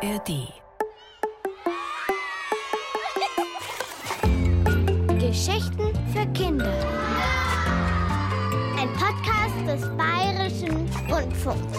ARD. 0.00 0.52
Geschichten 5.18 5.92
für 6.12 6.24
Kinder. 6.34 6.72
Ein 8.78 8.92
Podcast 8.92 9.56
des 9.66 9.96
Bayerischen 9.96 10.88
Rundfunks. 11.10 11.78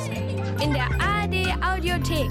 In 0.61 0.73
der 0.73 0.89
ARD 1.00 1.63
Audiothek. 1.63 2.29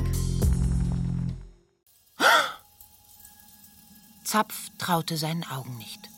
Zapf 4.25 4.69
traute 4.77 5.17
seinen 5.17 5.45
Augen 5.45 5.79
nicht. 5.79 6.11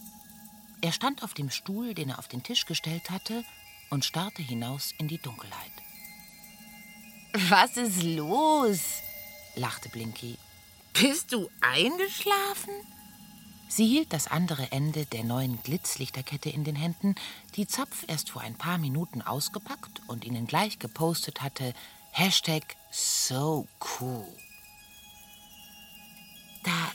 Er 0.80 0.91
stand 0.91 1.23
auf 1.23 1.32
dem 1.34 1.48
Stuhl, 1.48 1.95
den 1.95 2.11
er 2.11 2.18
auf 2.18 2.27
den 2.27 2.43
Tisch 2.43 2.66
gestellt 2.66 3.09
hatte, 3.11 3.45
und 3.91 4.05
starrte 4.05 4.43
hinaus 4.43 4.93
in 4.98 5.07
die 5.07 5.18
Dunkelheit. 5.18 5.71
Was 7.48 7.77
ist 7.77 8.02
los? 8.02 8.80
Lachte 9.55 9.89
Blinky. 9.89 10.39
Bist 10.93 11.33
du 11.33 11.49
eingeschlafen? 11.61 12.75
Sie 13.69 13.87
hielt 13.87 14.13
das 14.13 14.27
andere 14.27 14.73
Ende 14.73 15.07
der 15.07 15.23
neuen 15.23 15.63
Glitzlichterkette 15.63 16.51
in 16.51 16.65
den 16.65 16.75
Händen, 16.75 17.15
die 17.55 17.69
Zapf 17.69 18.05
erst 18.09 18.31
vor 18.31 18.43
ein 18.43 18.59
paar 18.59 18.79
Minuten 18.79 19.23
ausgepackt 19.23 20.03
und 20.09 20.25
ihnen 20.25 20.49
gleich 20.49 20.81
gepostet 20.81 21.41
hatte. 21.41 21.73
Hashtag 22.11 22.65
so 22.91 23.69
cool. 24.01 24.27
Da 26.65 26.93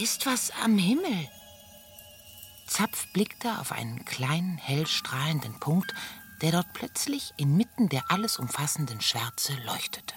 ist 0.00 0.24
was 0.24 0.52
am 0.62 0.78
Himmel. 0.78 1.28
Zapf 2.68 3.12
blickte 3.12 3.58
auf 3.58 3.72
einen 3.72 4.04
kleinen, 4.04 4.56
hell 4.56 4.86
strahlenden 4.86 5.58
Punkt, 5.58 5.92
der 6.42 6.52
dort 6.52 6.72
plötzlich 6.74 7.32
inmitten 7.36 7.88
der 7.88 8.10
alles 8.10 8.38
umfassenden 8.38 9.00
Schwärze 9.00 9.54
leuchtete. 9.64 10.14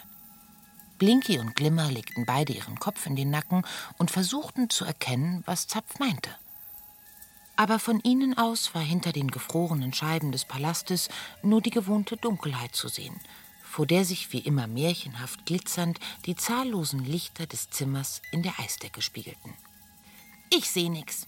Blinky 0.98 1.40
und 1.40 1.56
Glimmer 1.56 1.92
legten 1.92 2.26
beide 2.26 2.54
ihren 2.54 2.80
Kopf 2.80 3.06
in 3.06 3.16
den 3.16 3.30
Nacken 3.30 3.64
und 3.98 4.12
versuchten 4.12 4.70
zu 4.70 4.86
erkennen, 4.86 5.44
was 5.46 5.68
Zapf 5.68 6.00
meinte. 6.00 6.30
Aber 7.56 7.80
von 7.80 8.00
ihnen 8.02 8.38
aus 8.38 8.76
war 8.76 8.82
hinter 8.82 9.12
den 9.12 9.32
gefrorenen 9.32 9.94
Scheiben 9.94 10.32
des 10.32 10.46
Palastes 10.46 11.10
nur 11.42 11.62
die 11.62 11.72
gewohnte 11.72 12.16
Dunkelheit 12.18 12.76
zu 12.76 12.88
sehen, 12.88 13.20
vor 13.64 13.88
der 13.88 14.06
sich 14.06 14.32
wie 14.32 14.40
immer 14.40 14.68
märchenhaft 14.68 15.46
glitzernd 15.46 16.00
die 16.26 16.36
zahllosen 16.36 17.04
Lichter 17.04 17.48
des 17.48 17.70
Zimmers 17.70 18.22
in 18.32 18.44
der 18.44 18.60
Eisdecke 18.60 19.02
spiegelten. 19.02 19.54
Ich 20.50 20.70
seh 20.70 20.88
nix, 20.90 21.28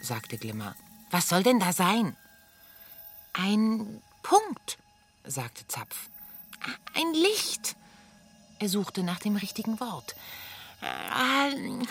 sagte 0.00 0.38
Glimmer. 0.38 0.74
Was 1.10 1.28
soll 1.28 1.42
denn 1.42 1.60
da 1.60 1.72
sein? 1.72 2.16
Ein 3.32 4.02
Punkt, 4.22 4.78
sagte 5.24 5.68
Zapf. 5.68 6.08
Ein 6.94 7.12
Licht. 7.12 7.76
Er 8.58 8.68
suchte 8.68 9.02
nach 9.02 9.18
dem 9.18 9.36
richtigen 9.36 9.80
Wort. 9.80 10.14
Ein 10.80 11.86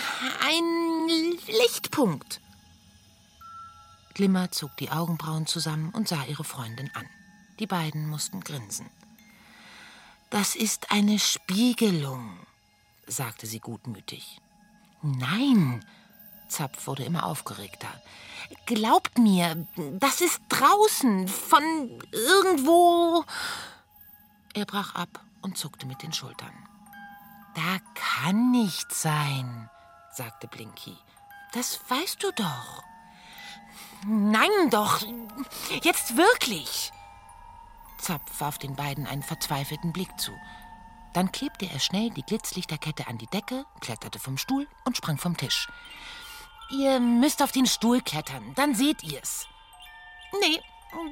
Lichtpunkt. 1.47 2.41
Glimmer 4.13 4.51
zog 4.51 4.75
die 4.77 4.91
Augenbrauen 4.91 5.45
zusammen 5.45 5.91
und 5.91 6.07
sah 6.07 6.23
ihre 6.25 6.43
Freundin 6.43 6.89
an. 6.95 7.05
Die 7.59 7.67
beiden 7.67 8.07
mussten 8.07 8.41
grinsen. 8.41 8.89
Das 10.29 10.55
ist 10.55 10.91
eine 10.91 11.19
Spiegelung, 11.19 12.37
sagte 13.05 13.45
sie 13.45 13.59
gutmütig. 13.59 14.41
Nein, 15.01 15.85
Zapf 16.47 16.87
wurde 16.87 17.03
immer 17.03 17.25
aufgeregter. 17.25 17.89
Glaubt 18.65 19.17
mir, 19.17 19.67
das 19.99 20.21
ist 20.21 20.41
draußen, 20.49 21.27
von 21.27 21.63
irgendwo. 22.11 23.23
Er 24.53 24.65
brach 24.65 24.95
ab 24.95 25.21
und 25.45 25.57
zuckte 25.57 25.85
mit 25.85 26.01
den 26.01 26.11
Schultern. 26.11 26.53
Da 27.53 27.77
kann 27.93 28.51
nichts 28.51 29.03
sein, 29.03 29.69
sagte 30.11 30.47
Blinky. 30.47 30.97
Das 31.53 31.79
weißt 31.87 32.21
du 32.21 32.31
doch. 32.31 32.83
Nein 34.05 34.69
doch, 34.71 35.01
jetzt 35.83 36.17
wirklich. 36.17 36.91
Zapf 37.99 38.41
warf 38.41 38.57
den 38.57 38.75
beiden 38.75 39.07
einen 39.07 39.23
verzweifelten 39.23 39.93
Blick 39.93 40.19
zu. 40.19 40.31
Dann 41.13 41.31
klebte 41.31 41.69
er 41.71 41.79
schnell 41.79 42.09
die 42.09 42.23
Glitzlichterkette 42.23 43.07
an 43.07 43.17
die 43.17 43.27
Decke, 43.27 43.65
kletterte 43.79 44.19
vom 44.19 44.37
Stuhl 44.37 44.67
und 44.83 44.97
sprang 44.97 45.17
vom 45.17 45.37
Tisch. 45.37 45.69
Ihr 46.71 46.99
müsst 46.99 47.41
auf 47.41 47.51
den 47.51 47.67
Stuhl 47.67 48.01
klettern, 48.01 48.53
dann 48.55 48.73
seht 48.73 49.03
ihr's. 49.03 49.47
Nee, 50.41 50.59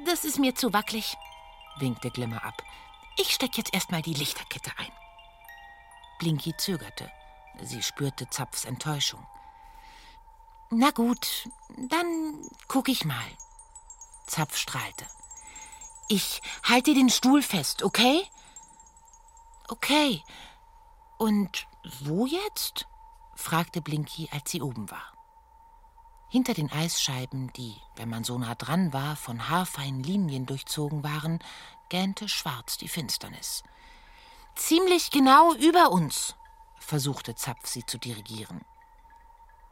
das 0.04 0.24
ist 0.24 0.38
mir 0.38 0.56
zu 0.56 0.72
wackelig, 0.72 1.16
winkte 1.78 2.10
Glimmer 2.10 2.44
ab. 2.44 2.62
Ich 3.16 3.34
steck 3.34 3.56
jetzt 3.56 3.72
erstmal 3.72 4.02
die 4.02 4.14
Lichterkette 4.14 4.72
ein. 4.76 4.92
Blinky 6.18 6.56
zögerte. 6.56 7.10
Sie 7.62 7.82
spürte 7.82 8.28
Zapfs 8.30 8.64
Enttäuschung. 8.64 9.24
Na 10.70 10.90
gut, 10.90 11.48
dann 11.76 12.48
guck 12.66 12.88
ich 12.88 13.04
mal. 13.04 13.26
Zapf 14.26 14.56
strahlte. 14.56 15.06
Ich 16.08 16.42
halte 16.64 16.94
den 16.94 17.08
Stuhl 17.08 17.42
fest, 17.42 17.82
okay? 17.82 18.22
Okay. 19.68 20.22
Und 21.18 21.66
wo 22.00 22.26
jetzt? 22.26 22.86
fragte 23.36 23.80
Blinky, 23.80 24.28
als 24.32 24.50
sie 24.50 24.62
oben 24.62 24.90
war. 24.90 25.12
Hinter 26.28 26.54
den 26.54 26.72
Eisscheiben, 26.72 27.52
die, 27.52 27.76
wenn 27.96 28.08
man 28.08 28.24
so 28.24 28.38
nah 28.38 28.54
dran 28.54 28.92
war, 28.92 29.14
von 29.14 29.48
haarfeinen 29.48 30.02
Linien 30.02 30.46
durchzogen 30.46 31.04
waren, 31.04 31.38
gähnte 31.94 32.28
schwarz 32.28 32.76
die 32.76 32.88
Finsternis. 32.88 33.62
Ziemlich 34.56 35.12
genau 35.12 35.54
über 35.54 35.92
uns, 35.92 36.34
versuchte 36.80 37.36
Zapf 37.36 37.68
sie 37.68 37.86
zu 37.86 37.98
dirigieren. 37.98 38.62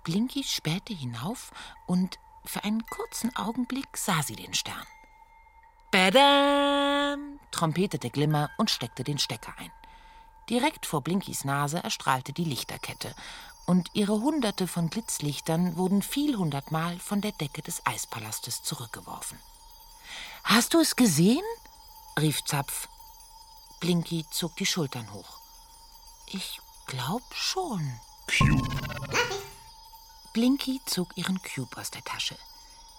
Blinky 0.04 0.44
spähte 0.44 0.94
hinauf 0.94 1.50
und 1.88 2.20
für 2.44 2.62
einen 2.62 2.86
kurzen 2.86 3.34
Augenblick 3.34 3.96
sah 3.96 4.22
sie 4.22 4.36
den 4.36 4.54
Stern. 4.54 4.86
Badam! 5.90 7.40
trompetete 7.50 8.08
Glimmer 8.08 8.50
und 8.56 8.70
steckte 8.70 9.02
den 9.02 9.18
Stecker 9.18 9.54
ein. 9.58 9.72
Direkt 10.48 10.86
vor 10.86 11.00
Blinkys 11.00 11.44
Nase 11.44 11.82
erstrahlte 11.82 12.32
die 12.32 12.44
Lichterkette, 12.44 13.16
und 13.66 13.90
ihre 13.94 14.20
Hunderte 14.20 14.68
von 14.68 14.90
Blitzlichtern 14.90 15.76
wurden 15.76 16.02
vielhundertmal 16.02 17.00
von 17.00 17.20
der 17.20 17.32
Decke 17.32 17.62
des 17.62 17.84
Eispalastes 17.84 18.62
zurückgeworfen. 18.62 19.40
Hast 20.44 20.74
du 20.74 20.78
es 20.78 20.94
gesehen? 20.94 21.42
Rief 22.18 22.44
Zapf. 22.44 22.88
Blinky 23.80 24.24
zog 24.30 24.54
die 24.56 24.66
Schultern 24.66 25.12
hoch. 25.12 25.38
Ich 26.26 26.60
glaub 26.86 27.22
schon. 27.34 28.00
Cube. 28.26 28.68
Blinky 30.32 30.80
zog 30.86 31.16
ihren 31.16 31.40
Cube 31.42 31.76
aus 31.76 31.90
der 31.90 32.04
Tasche. 32.04 32.36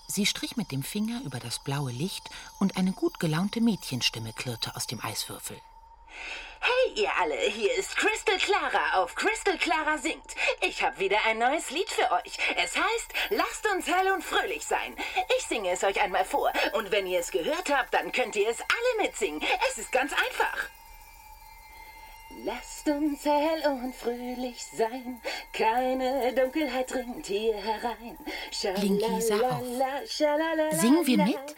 Sie 0.08 0.26
strich 0.26 0.58
mit 0.58 0.72
dem 0.72 0.84
Finger 0.84 1.22
über 1.24 1.40
das 1.40 1.60
blaue 1.60 1.92
Licht 1.92 2.30
und 2.60 2.76
eine 2.78 2.92
gut 2.92 3.20
gelaunte 3.20 3.62
Mädchenstimme 3.62 4.34
klirrte 4.34 4.76
aus 4.76 4.88
dem 4.88 5.04
Eiswürfel. 5.04 5.60
Hey 6.66 7.04
ihr 7.04 7.10
alle, 7.20 7.36
hier 7.36 7.76
ist 7.76 7.98
Crystal 7.98 8.38
Clara 8.38 9.02
auf 9.02 9.16
Crystal 9.16 9.58
Clara 9.58 9.98
singt. 9.98 10.34
Ich 10.62 10.82
habe 10.82 10.98
wieder 10.98 11.18
ein 11.26 11.38
neues 11.38 11.72
Lied 11.72 11.90
für 11.90 12.10
euch. 12.10 12.38
Es 12.56 12.78
heißt, 12.78 13.14
lasst 13.32 13.68
uns 13.70 13.86
hell 13.86 14.14
und 14.14 14.24
fröhlich 14.24 14.66
sein. 14.66 14.96
Ich 15.38 15.44
singe 15.44 15.72
es 15.72 15.84
euch 15.84 16.00
einmal 16.00 16.24
vor 16.24 16.54
und 16.72 16.90
wenn 16.90 17.06
ihr 17.06 17.20
es 17.20 17.32
gehört 17.32 17.70
habt, 17.70 17.94
dann 17.94 18.14
könnt 18.14 18.38
ihr 18.38 18.48
es 18.48 18.62
alle 18.62 19.04
mitsingen. 19.04 19.44
Es 19.70 19.78
ist 19.78 19.92
ganz 19.92 20.14
einfach. 20.14 20.70
Lasst 22.46 22.90
uns 22.90 23.24
hell 23.24 23.72
und 23.72 23.96
fröhlich 23.96 24.66
sein, 24.76 25.22
keine 25.54 26.34
Dunkelheit 26.34 26.92
dringt 26.92 27.26
hier 27.26 27.56
herein. 27.56 28.18
Blinky 28.76 29.22
sah 29.22 29.50
auf. 29.50 29.64
Singen 30.72 31.08
wir 31.08 31.18
mit? 31.24 31.56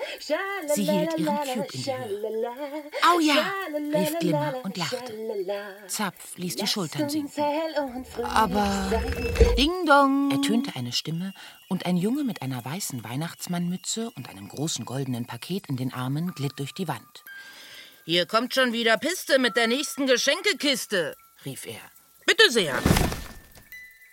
Sie 0.75 0.83
hielt 0.83 1.17
ihren 1.17 1.37
Cube 1.37 1.51
in 1.55 1.63
die 1.73 1.85
Höhe. 1.91 2.83
Au 3.01 3.19
ja, 3.19 3.51
rief 3.99 4.19
Glimmer 4.19 4.53
und 4.63 4.77
lachte. 4.77 5.13
Zapf 5.87 6.37
ließ 6.37 6.55
die 6.57 6.67
Schultern 6.67 7.09
sinken. 7.09 7.43
Aber 8.23 8.91
Ding 9.57 9.85
Dong 9.87 10.29
ertönte 10.29 10.75
eine 10.75 10.91
Stimme 10.91 11.33
und 11.67 11.87
ein 11.87 11.97
Junge 11.97 12.23
mit 12.23 12.43
einer 12.43 12.63
weißen 12.63 13.03
Weihnachtsmannmütze 13.03 14.11
und 14.11 14.29
einem 14.29 14.47
großen 14.47 14.85
goldenen 14.85 15.25
Paket 15.25 15.67
in 15.67 15.77
den 15.77 15.93
Armen 15.93 16.33
glitt 16.35 16.59
durch 16.59 16.73
die 16.73 16.87
Wand. 16.87 17.23
Hier 18.07 18.27
kommt 18.27 18.53
schon 18.53 18.71
wieder 18.71 18.97
Piste 18.97 19.39
mit 19.39 19.55
der 19.55 19.65
nächsten 19.65 20.05
Geschenkekiste, 20.05 21.17
rief 21.43 21.65
er. 21.65 21.81
Bitte 22.27 22.51
sehr. 22.51 22.79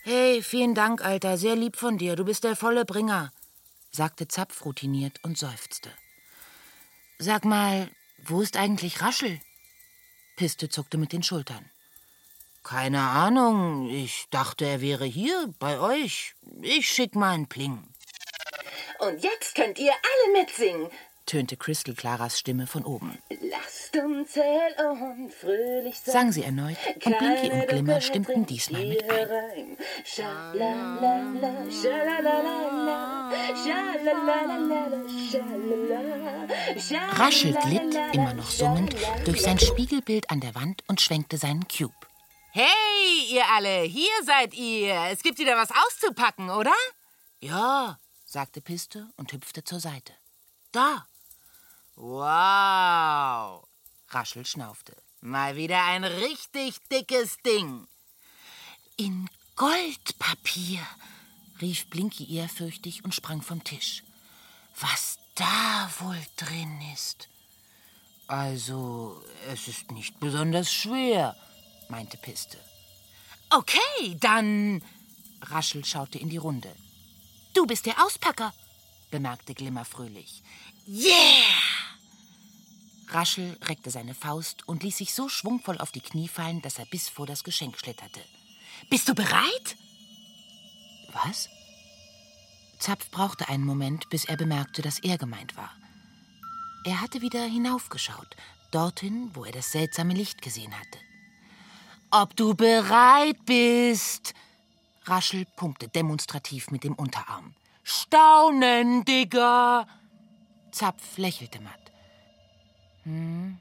Hey, 0.03 0.43
vielen 0.43 0.75
Dank, 0.75 1.05
Alter, 1.05 1.37
sehr 1.37 1.57
lieb 1.57 1.77
von 1.77 1.99
dir, 1.99 2.17
du 2.17 2.25
bist 2.25 2.45
der 2.45 2.57
volle 2.57 2.87
Bringer, 2.87 3.33
sagte 3.91 4.29
Zapf 4.29 4.65
routiniert 4.65 5.23
und 5.25 5.37
seufzte. 5.37 5.91
Sag 7.19 7.45
mal, 7.45 7.91
wo 8.25 8.41
ist 8.41 8.57
eigentlich 8.57 9.03
Raschel? 9.03 9.39
Piste 10.37 10.71
zuckte 10.71 10.97
mit 10.97 11.13
den 11.13 11.23
Schultern. 11.23 11.71
Keine 12.63 13.03
Ahnung, 13.03 13.91
ich 13.91 14.25
dachte, 14.31 14.65
er 14.65 14.81
wäre 14.81 15.05
hier, 15.05 15.53
bei 15.59 15.79
euch. 15.79 16.35
Ich 16.63 16.89
schick 16.89 17.15
mal 17.15 17.35
einen 17.35 17.47
Pling. 17.47 17.87
Und 19.01 19.23
jetzt 19.23 19.55
könnt 19.55 19.79
ihr 19.79 19.93
alle 19.93 20.41
mitsingen. 20.41 20.91
Tönte 21.27 21.57
Crystal 21.57 21.95
Claras 21.95 22.39
Stimme 22.39 22.67
von 22.67 22.85
oben. 22.85 23.19
Lasst 23.29 23.97
uns 23.97 24.35
hell 24.37 24.75
und 24.91 25.33
fröhlich 25.33 25.99
sein. 25.99 26.13
Sang 26.13 26.33
sie 26.33 26.43
erneut 26.43 26.77
und 27.05 27.19
Blinky 27.19 27.51
und 27.51 27.69
Glimmer 27.69 28.01
stimmten 28.01 28.47
diesmal 28.47 28.87
mit 28.87 29.03
ein. 29.11 29.77
Raschel 37.19 37.55
glitt, 37.55 37.95
immer 38.13 38.35
noch 38.35 38.51
summend, 38.51 38.95
durch 39.25 39.43
sein 39.43 39.59
Spiegelbild 39.59 40.31
an 40.31 40.41
der 40.41 40.55
Wand 40.55 40.83
und 40.89 41.01
schwenkte 41.01 41.39
seinen 41.39 41.67
Cube. 41.69 41.95
Hey, 42.53 43.31
ihr 43.31 43.45
alle, 43.51 43.83
hier 43.83 44.13
seid 44.25 44.55
ihr. 44.55 44.95
Es 45.11 45.23
gibt 45.23 45.39
wieder 45.39 45.57
was 45.57 45.71
auszupacken, 45.71 46.51
oder? 46.51 46.75
Ja, 47.41 47.99
sagte 48.27 48.61
Piste 48.61 49.09
und 49.17 49.33
hüpfte 49.33 49.65
zur 49.65 49.81
Seite. 49.81 50.13
Da, 50.71 51.07
Wow. 51.95 53.67
Raschel 54.09 54.45
schnaufte. 54.47 54.97
Mal 55.21 55.57
wieder 55.57 55.85
ein 55.85 56.05
richtig 56.05 56.77
dickes 56.91 57.37
Ding. 57.47 57.87
In 58.97 59.29
Goldpapier, 59.57 60.87
rief 61.61 61.89
Blinky 61.89 62.37
ehrfürchtig 62.37 63.05
und 63.05 63.15
sprang 63.15 63.43
vom 63.43 63.63
Tisch. 63.63 64.03
Was 64.81 65.19
da 65.35 65.91
wohl 66.01 66.21
drin 66.37 66.81
ist? 66.93 67.29
Also, 68.27 69.23
es 69.49 69.69
ist 69.69 69.91
nicht 69.93 70.19
besonders 70.19 70.73
schwer, 70.73 71.37
meinte 71.89 72.17
Piste. 72.17 72.59
Okay, 73.51 74.17
dann. 74.19 74.83
Raschel 75.43 75.85
schaute 75.85 76.19
in 76.19 76.31
die 76.31 76.39
Runde. 76.39 76.75
Du 77.53 77.67
bist 77.67 77.85
der 77.85 78.03
Auspacker, 78.03 78.55
bemerkte 79.11 79.55
Glimmer 79.55 79.85
fröhlich. 79.85 80.43
Yeah! 80.87 81.63
Raschel 83.09 83.59
reckte 83.63 83.91
seine 83.91 84.15
Faust 84.15 84.67
und 84.67 84.83
ließ 84.83 84.97
sich 84.97 85.15
so 85.15 85.29
schwungvoll 85.29 85.79
auf 85.79 85.93
die 85.93 86.01
Knie 86.01 86.29
fallen, 86.29 86.63
dass 86.63 86.79
er 86.79 86.87
bis 86.87 87.09
vor 87.09 87.27
das 87.27 87.45
Geschenk 87.45 87.79
schlitterte. 87.79 88.21
Bist 88.89 89.09
du 89.09 89.15
bereit? 89.15 89.77
Was? 91.13 91.49
Zapf 92.79 93.11
brauchte 93.11 93.49
einen 93.49 93.65
Moment, 93.65 94.09
bis 94.09 94.25
er 94.25 94.37
bemerkte, 94.37 94.83
dass 94.83 94.99
er 94.99 95.19
gemeint 95.19 95.57
war. 95.57 95.71
Er 96.85 97.01
hatte 97.01 97.21
wieder 97.21 97.45
hinaufgeschaut, 97.45 98.35
dorthin, 98.73 99.31
wo 99.35 99.45
er 99.45 99.53
das 99.53 99.71
seltsame 99.71 100.15
Licht 100.15 100.43
gesehen 100.43 100.73
hatte. 100.77 100.99
Ob 102.11 102.35
du 102.35 102.55
bereit 102.55 103.45
bist? 103.45 104.35
Raschel 105.05 105.47
pumpte 105.57 105.89
demonstrativ 105.89 106.71
mit 106.71 106.83
dem 106.83 106.95
Unterarm. 106.95 107.55
Staunen, 107.85 109.05
Digga! 109.05 109.87
Zapf 110.73 111.19
lächelte 111.19 111.61
matt. 111.61 111.93
Hm? 113.05 113.59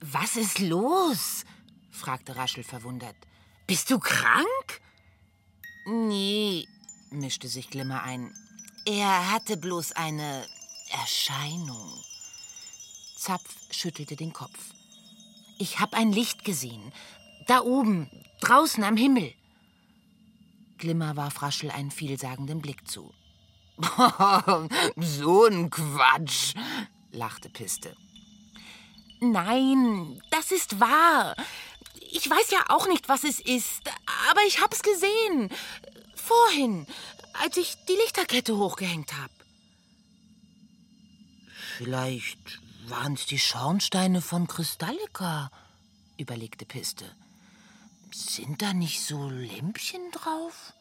Was 0.00 0.36
ist 0.36 0.58
los? 0.58 1.44
fragte 1.90 2.34
Raschel 2.36 2.64
verwundert. 2.64 3.16
Bist 3.66 3.90
du 3.90 3.98
krank? 3.98 4.80
Nee, 5.86 6.66
mischte 7.10 7.48
sich 7.48 7.70
Glimmer 7.70 8.02
ein. 8.02 8.34
Er 8.86 9.30
hatte 9.30 9.56
bloß 9.56 9.92
eine 9.92 10.46
Erscheinung. 10.90 11.92
Zapf 13.16 13.56
schüttelte 13.70 14.16
den 14.16 14.32
Kopf. 14.32 14.74
Ich 15.58 15.78
hab 15.78 15.94
ein 15.94 16.12
Licht 16.12 16.44
gesehen. 16.44 16.92
Da 17.46 17.60
oben, 17.60 18.10
draußen 18.40 18.82
am 18.82 18.96
Himmel. 18.96 19.32
Glimmer 20.78 21.16
warf 21.16 21.42
Raschel 21.42 21.70
einen 21.70 21.90
vielsagenden 21.90 22.60
Blick 22.60 22.88
zu. 22.88 23.14
so 24.96 25.46
ein 25.46 25.70
Quatsch, 25.70 26.54
lachte 27.12 27.48
Piste. 27.48 27.96
Nein, 29.20 30.20
das 30.30 30.50
ist 30.52 30.80
wahr. 30.80 31.34
Ich 32.12 32.28
weiß 32.28 32.50
ja 32.50 32.64
auch 32.68 32.86
nicht, 32.86 33.08
was 33.08 33.24
es 33.24 33.40
ist, 33.40 33.82
aber 34.30 34.42
ich 34.46 34.60
hab's 34.60 34.82
gesehen. 34.82 35.50
Vorhin, 36.14 36.86
als 37.32 37.56
ich 37.56 37.76
die 37.88 37.94
Lichterkette 37.94 38.56
hochgehängt 38.56 39.12
hab. 39.18 39.30
Vielleicht 41.78 42.60
waren's 42.86 43.26
die 43.26 43.38
Schornsteine 43.38 44.20
von 44.20 44.46
Kristallika, 44.46 45.50
überlegte 46.18 46.66
Piste. 46.66 47.10
Sind 48.12 48.62
da 48.62 48.72
nicht 48.72 49.02
so 49.02 49.28
Lämpchen 49.28 50.12
drauf? 50.12 50.73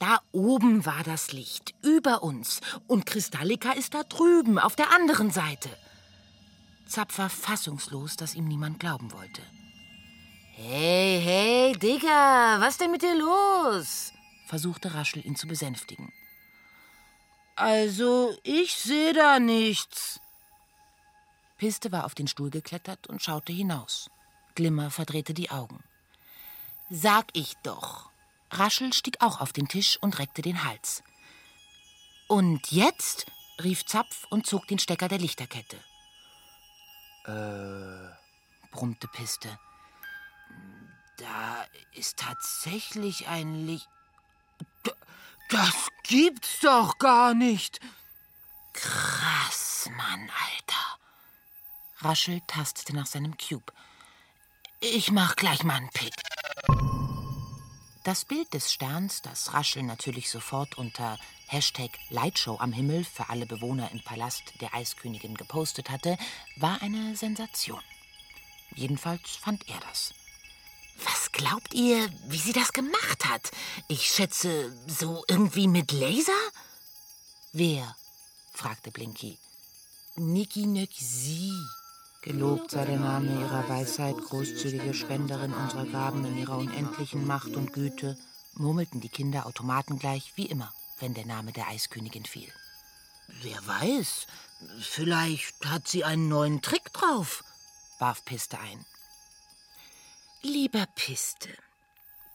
Da 0.00 0.18
oben 0.32 0.86
war 0.86 1.04
das 1.04 1.30
Licht, 1.30 1.74
über 1.82 2.22
uns, 2.22 2.62
und 2.86 3.04
Kristallika 3.04 3.72
ist 3.72 3.92
da 3.92 4.02
drüben, 4.02 4.58
auf 4.58 4.74
der 4.74 4.92
anderen 4.92 5.30
Seite. 5.30 5.68
Zapf 6.88 7.18
war 7.18 7.28
fassungslos, 7.28 8.16
dass 8.16 8.34
ihm 8.34 8.48
niemand 8.48 8.80
glauben 8.80 9.12
wollte. 9.12 9.42
Hey, 10.54 11.20
hey, 11.22 11.72
Digga, 11.78 12.56
was 12.60 12.78
denn 12.78 12.90
mit 12.90 13.02
dir 13.02 13.14
los? 13.14 14.12
versuchte 14.46 14.94
Raschel 14.94 15.24
ihn 15.24 15.36
zu 15.36 15.46
besänftigen. 15.46 16.10
Also, 17.54 18.34
ich 18.42 18.74
sehe 18.74 19.12
da 19.12 19.38
nichts. 19.38 20.18
Piste 21.58 21.92
war 21.92 22.06
auf 22.06 22.14
den 22.14 22.26
Stuhl 22.26 22.48
geklettert 22.48 23.06
und 23.06 23.22
schaute 23.22 23.52
hinaus. 23.52 24.10
Glimmer 24.54 24.90
verdrehte 24.90 25.34
die 25.34 25.50
Augen. 25.50 25.84
Sag 26.88 27.26
ich 27.34 27.54
doch. 27.62 28.09
Raschel 28.50 28.92
stieg 28.92 29.16
auch 29.20 29.40
auf 29.40 29.52
den 29.52 29.68
Tisch 29.68 29.98
und 30.00 30.18
reckte 30.18 30.42
den 30.42 30.64
Hals. 30.64 31.02
Und 32.28 32.70
jetzt? 32.70 33.26
rief 33.62 33.84
Zapf 33.84 34.26
und 34.30 34.46
zog 34.46 34.66
den 34.68 34.78
Stecker 34.78 35.08
der 35.08 35.18
Lichterkette. 35.18 35.76
Äh, 37.26 38.70
brummte 38.70 39.08
Piste. 39.08 39.58
Da 41.18 41.66
ist 41.92 42.18
tatsächlich 42.18 43.28
ein 43.28 43.66
Licht. 43.66 43.88
Das 45.50 45.88
gibt's 46.04 46.60
doch 46.60 46.98
gar 46.98 47.34
nicht. 47.34 47.80
Krass, 48.72 49.90
Mann, 49.96 50.30
Alter. 50.30 50.98
Raschel 51.98 52.40
tastete 52.46 52.94
nach 52.94 53.06
seinem 53.06 53.36
Cube. 53.36 53.72
Ich 54.80 55.10
mach 55.10 55.36
gleich 55.36 55.62
mal 55.64 55.74
einen 55.74 55.90
Pick. 55.90 56.14
Das 58.02 58.24
Bild 58.24 58.54
des 58.54 58.72
Sterns, 58.72 59.20
das 59.20 59.52
Raschel 59.52 59.82
natürlich 59.82 60.30
sofort 60.30 60.78
unter 60.78 61.18
Hashtag 61.48 61.90
Lightshow 62.08 62.56
am 62.58 62.72
Himmel 62.72 63.04
für 63.04 63.28
alle 63.28 63.44
Bewohner 63.44 63.90
im 63.92 64.00
Palast 64.00 64.42
der 64.62 64.72
Eiskönigin 64.72 65.36
gepostet 65.36 65.90
hatte, 65.90 66.16
war 66.56 66.80
eine 66.80 67.14
Sensation. 67.14 67.82
Jedenfalls 68.74 69.36
fand 69.36 69.68
er 69.68 69.78
das. 69.80 70.14
Was 71.04 71.30
glaubt 71.32 71.74
ihr, 71.74 72.10
wie 72.28 72.38
sie 72.38 72.54
das 72.54 72.72
gemacht 72.72 73.26
hat? 73.26 73.50
Ich 73.88 74.06
schätze, 74.06 74.74
so 74.86 75.22
irgendwie 75.28 75.68
mit 75.68 75.92
Laser? 75.92 76.32
Wer? 77.52 77.96
fragte 78.54 78.90
Blinky. 78.90 79.38
Niki 80.16 80.66
Nök 80.66 80.90
Sie. 80.96 81.52
Gelobt 82.22 82.70
sei 82.70 82.84
der 82.84 82.98
Name 82.98 83.32
ihrer 83.32 83.66
Weisheit, 83.70 84.14
großzügige 84.14 84.92
Spenderin 84.92 85.54
unserer 85.54 85.86
Gaben 85.86 86.26
in 86.26 86.36
ihrer 86.36 86.58
unendlichen 86.58 87.26
Macht 87.26 87.56
und 87.56 87.72
Güte, 87.72 88.18
murmelten 88.52 89.00
die 89.00 89.08
Kinder 89.08 89.46
automatengleich 89.46 90.32
wie 90.36 90.44
immer, 90.44 90.70
wenn 90.98 91.14
der 91.14 91.24
Name 91.24 91.52
der 91.52 91.68
Eiskönigin 91.68 92.26
fiel. 92.26 92.52
Wer 93.40 93.66
weiß, 93.66 94.26
vielleicht 94.80 95.64
hat 95.64 95.88
sie 95.88 96.04
einen 96.04 96.28
neuen 96.28 96.60
Trick 96.60 96.92
drauf, 96.92 97.42
warf 97.98 98.22
Piste 98.26 98.58
ein. 98.58 98.84
Lieber 100.42 100.86
Piste, 100.94 101.48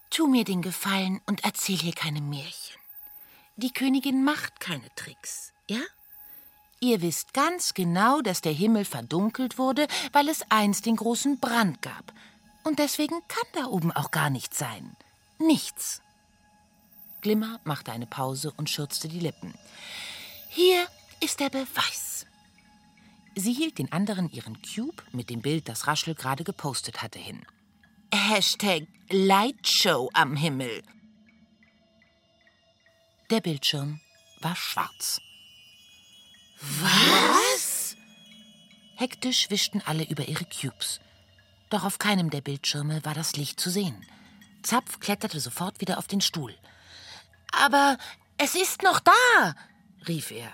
tu 0.10 0.26
mir 0.26 0.46
den 0.46 0.64
Gefallen 0.64 1.22
und 1.28 1.44
erzähl 1.44 1.78
hier 1.78 1.94
keine 1.94 2.22
Märchen. 2.22 2.80
Die 3.58 3.72
Königin 3.72 4.24
macht 4.24 4.60
keine 4.60 4.90
Tricks, 4.96 5.54
ja? 5.70 5.82
Ihr 6.86 7.02
wisst 7.02 7.34
ganz 7.34 7.74
genau, 7.74 8.22
dass 8.22 8.42
der 8.42 8.52
Himmel 8.52 8.86
verdunkelt 8.86 9.58
wurde, 9.58 9.88
weil 10.12 10.30
es 10.30 10.46
einst 10.50 10.86
den 10.86 10.98
großen 10.98 11.40
Brand 11.40 11.82
gab. 11.82 12.14
Und 12.64 12.78
deswegen 12.78 13.16
kann 13.28 13.48
da 13.54 13.66
oben 13.66 13.92
auch 13.92 14.12
gar 14.12 14.30
nichts 14.30 14.60
sein. 14.60 14.96
Nichts. 15.40 16.04
Glimmer 17.22 17.60
machte 17.64 17.92
eine 17.92 18.06
Pause 18.06 18.54
und 18.56 18.70
schürzte 18.70 19.08
die 19.08 19.20
Lippen. 19.20 19.56
Hier 20.48 20.86
ist 21.22 21.40
der 21.40 21.50
Beweis. 21.50 22.28
Sie 23.34 23.54
hielt 23.54 23.80
den 23.80 23.92
anderen 23.92 24.30
ihren 24.30 24.62
Cube 24.62 25.02
mit 25.12 25.32
dem 25.32 25.42
Bild, 25.42 25.68
das 25.68 25.88
Raschel 25.88 26.14
gerade 26.14 26.44
gepostet 26.44 27.02
hatte, 27.02 27.18
hin. 27.18 27.44
Hashtag 28.14 28.86
Lightshow 29.10 30.12
am 30.14 30.36
Himmel. 30.36 30.84
Der 33.32 33.42
Bildschirm 33.42 34.02
war 34.42 34.56
schwarz. 34.56 35.20
Was? 36.82 37.96
Hektisch 38.96 39.50
wischten 39.50 39.82
alle 39.86 40.04
über 40.04 40.28
ihre 40.28 40.46
Cubes. 40.46 41.00
Doch 41.70 41.84
auf 41.84 42.00
keinem 42.00 42.30
der 42.30 42.42
Bildschirme 42.42 43.04
war 43.04 43.14
das 43.14 43.36
Licht 43.36 43.60
zu 43.60 43.70
sehen. 43.70 44.06
Zapf 44.62 45.00
kletterte 45.00 45.40
sofort 45.40 45.82
wieder 45.82 45.98
auf 45.98 46.08
den 46.08 46.22
Stuhl. 46.22 46.56
Aber 47.52 47.98
es 48.38 48.56
ist 48.56 48.84
noch 48.84 49.00
da, 49.00 49.56
rief 50.08 50.32
er. 50.32 50.52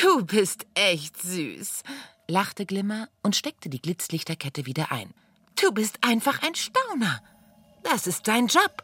Du 0.00 0.24
bist 0.24 0.66
echt 0.74 1.20
süß, 1.20 1.82
lachte 2.28 2.66
Glimmer 2.66 3.08
und 3.22 3.36
steckte 3.36 3.68
die 3.68 3.82
Glitzlichterkette 3.82 4.66
wieder 4.66 4.90
ein. 4.90 5.12
Du 5.60 5.72
bist 5.72 5.98
einfach 6.02 6.42
ein 6.42 6.54
Stauner. 6.54 7.22
Das 7.82 8.06
ist 8.06 8.26
dein 8.26 8.46
Job, 8.46 8.82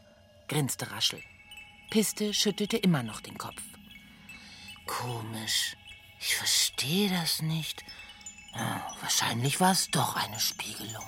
grinste 0.49 0.91
Raschel. 0.91 1.23
Piste 1.91 2.35
schüttelte 2.35 2.77
immer 2.77 3.03
noch 3.03 3.21
den 3.21 3.39
Kopf. 3.39 3.63
Komisch. 4.87 5.78
Ich 6.21 6.37
verstehe 6.37 7.11
das 7.11 7.43
nicht. 7.43 7.85
Ja, 8.55 8.95
wahrscheinlich 9.01 9.61
war 9.61 9.73
es 9.73 9.91
doch 9.91 10.17
eine 10.17 10.41
Spiegelung. 10.41 11.05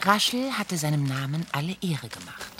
Raschel 0.00 0.56
hatte 0.56 0.78
seinem 0.78 1.02
Namen 1.02 1.44
alle 1.50 1.76
Ehre 1.82 2.08
gemacht. 2.08 2.52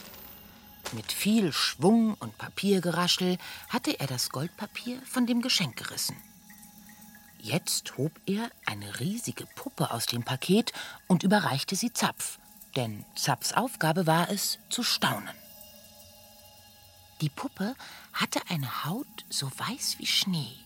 Mit 0.93 1.13
viel 1.13 1.53
Schwung 1.53 2.15
und 2.15 2.37
Papiergeraschel 2.39 3.39
hatte 3.69 4.01
er 4.01 4.09
das 4.09 4.31
Goldpapier 4.31 5.01
von 5.05 5.27
dem 5.27 5.43
Geschenk 5.43 5.77
gerissen. 5.77 6.17
Jetzt 7.47 7.97
hob 7.97 8.11
er 8.27 8.51
eine 8.67 8.99
riesige 8.99 9.47
Puppe 9.47 9.93
aus 9.93 10.07
dem 10.07 10.25
Paket 10.25 10.73
und 11.07 11.23
überreichte 11.23 11.77
sie 11.77 11.93
Zapf, 11.93 12.41
denn 12.75 13.05
Zapfs 13.15 13.53
Aufgabe 13.53 14.05
war 14.05 14.31
es, 14.31 14.59
zu 14.69 14.83
staunen. 14.83 15.33
Die 17.21 17.29
Puppe 17.29 17.77
hatte 18.13 18.41
eine 18.49 18.85
Haut 18.85 19.07
so 19.31 19.49
weiß 19.59 19.95
wie 19.99 20.09
Schnee, 20.09 20.57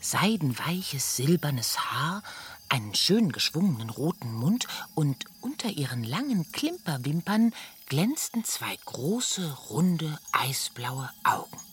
seidenweiches 0.00 1.16
silbernes 1.16 1.90
Haar, 1.90 2.22
einen 2.68 2.94
schön 2.94 3.32
geschwungenen 3.32 3.90
roten 3.90 4.32
Mund 4.32 4.68
und 4.94 5.24
unter 5.40 5.70
ihren 5.70 6.04
langen 6.04 6.52
Klimperwimpern 6.52 7.52
glänzten 7.86 8.44
zwei 8.44 8.78
große, 8.84 9.54
runde, 9.70 10.20
eisblaue 10.30 11.10
Augen. 11.24 11.67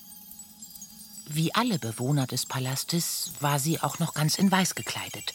Wie 1.27 1.53
alle 1.55 1.79
Bewohner 1.79 2.27
des 2.27 2.45
Palastes 2.45 3.31
war 3.39 3.59
sie 3.59 3.81
auch 3.81 3.99
noch 3.99 4.13
ganz 4.13 4.35
in 4.35 4.51
Weiß 4.51 4.75
gekleidet, 4.75 5.33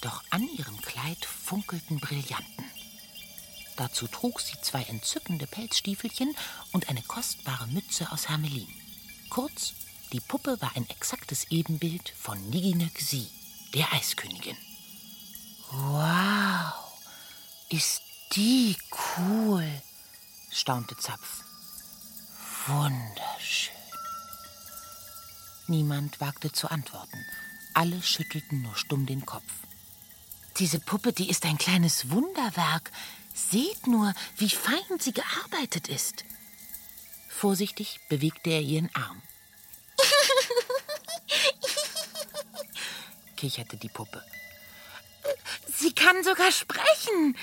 doch 0.00 0.22
an 0.30 0.48
ihrem 0.56 0.80
Kleid 0.80 1.24
funkelten 1.24 1.98
Brillanten. 1.98 2.64
Dazu 3.76 4.06
trug 4.06 4.40
sie 4.40 4.56
zwei 4.62 4.82
entzückende 4.84 5.46
Pelzstiefelchen 5.48 6.36
und 6.72 6.88
eine 6.88 7.02
kostbare 7.02 7.66
Mütze 7.66 8.12
aus 8.12 8.28
Hermelin. 8.28 8.68
Kurz, 9.28 9.74
die 10.12 10.20
Puppe 10.20 10.60
war 10.60 10.76
ein 10.76 10.88
exaktes 10.90 11.50
Ebenbild 11.50 12.10
von 12.10 12.50
Niginök 12.50 13.00
Si, 13.00 13.28
der 13.74 13.92
Eiskönigin. 13.92 14.56
Wow, 15.72 16.72
ist 17.68 18.02
die 18.36 18.76
cool, 19.18 19.66
staunte 20.52 20.96
Zapf. 20.96 21.42
Wunderschön. 22.68 23.83
Niemand 25.66 26.20
wagte 26.20 26.52
zu 26.52 26.70
antworten. 26.70 27.24
Alle 27.72 28.02
schüttelten 28.02 28.62
nur 28.62 28.76
stumm 28.76 29.06
den 29.06 29.24
Kopf. 29.24 29.50
Diese 30.58 30.78
Puppe, 30.78 31.12
die 31.12 31.30
ist 31.30 31.46
ein 31.46 31.58
kleines 31.58 32.10
Wunderwerk. 32.10 32.92
Seht 33.34 33.86
nur, 33.86 34.14
wie 34.36 34.50
fein 34.50 35.00
sie 35.00 35.12
gearbeitet 35.12 35.88
ist. 35.88 36.24
Vorsichtig 37.28 37.98
bewegte 38.08 38.50
er 38.50 38.60
ihren 38.60 38.94
Arm. 38.94 39.22
kicherte 43.36 43.76
die 43.76 43.88
Puppe. 43.88 44.22
Sie 45.76 45.92
kann 45.92 46.22
sogar 46.22 46.52
sprechen, 46.52 47.36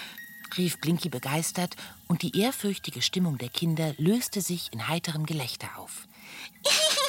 rief 0.57 0.79
Blinky 0.79 1.09
begeistert, 1.09 1.75
und 2.07 2.21
die 2.21 2.39
ehrfürchtige 2.39 3.01
Stimmung 3.01 3.37
der 3.37 3.49
Kinder 3.49 3.93
löste 3.97 4.41
sich 4.41 4.71
in 4.71 4.87
heiterem 4.87 5.25
Gelächter 5.25 5.77
auf. 5.77 6.07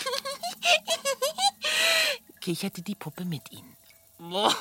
kicherte 2.43 2.83
die 2.83 2.95
Puppe 2.95 3.25
mit 3.25 3.51
ihnen. 3.51 3.77
Mach 4.19 4.53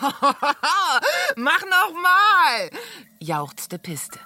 noch 1.35 1.93
mal, 2.01 2.69
jauchzte 3.19 3.77
Piste. 3.77 4.19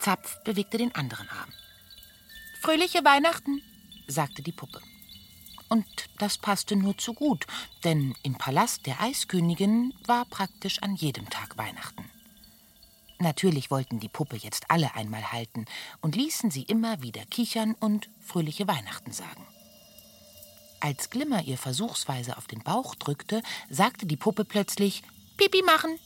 Zapf 0.00 0.42
bewegte 0.44 0.76
den 0.76 0.94
anderen 0.94 1.28
Arm. 1.30 1.50
Fröhliche 2.60 3.04
Weihnachten, 3.04 3.62
sagte 4.06 4.42
die 4.42 4.52
Puppe. 4.52 4.80
Und 5.68 5.86
das 6.18 6.38
passte 6.38 6.76
nur 6.76 6.96
zu 6.98 7.14
gut, 7.14 7.46
denn 7.84 8.14
im 8.22 8.34
Palast 8.34 8.86
der 8.86 9.00
Eiskönigin 9.00 9.94
war 10.06 10.24
praktisch 10.26 10.82
an 10.82 10.94
jedem 10.94 11.28
Tag 11.30 11.56
Weihnachten. 11.56 12.04
Natürlich 13.18 13.70
wollten 13.70 14.00
die 14.00 14.08
Puppe 14.08 14.36
jetzt 14.36 14.70
alle 14.70 14.94
einmal 14.94 15.32
halten 15.32 15.64
und 16.00 16.16
ließen 16.16 16.50
sie 16.50 16.62
immer 16.62 17.02
wieder 17.02 17.24
kichern 17.26 17.74
und 17.80 18.10
fröhliche 18.20 18.68
Weihnachten 18.68 19.12
sagen. 19.12 19.46
Als 20.80 21.10
Glimmer 21.10 21.42
ihr 21.42 21.58
versuchsweise 21.58 22.36
auf 22.36 22.46
den 22.46 22.62
Bauch 22.62 22.94
drückte, 22.94 23.42
sagte 23.70 24.06
die 24.06 24.16
Puppe 24.16 24.44
plötzlich 24.44 25.02
Pipi 25.36 25.62
machen. 25.62 25.98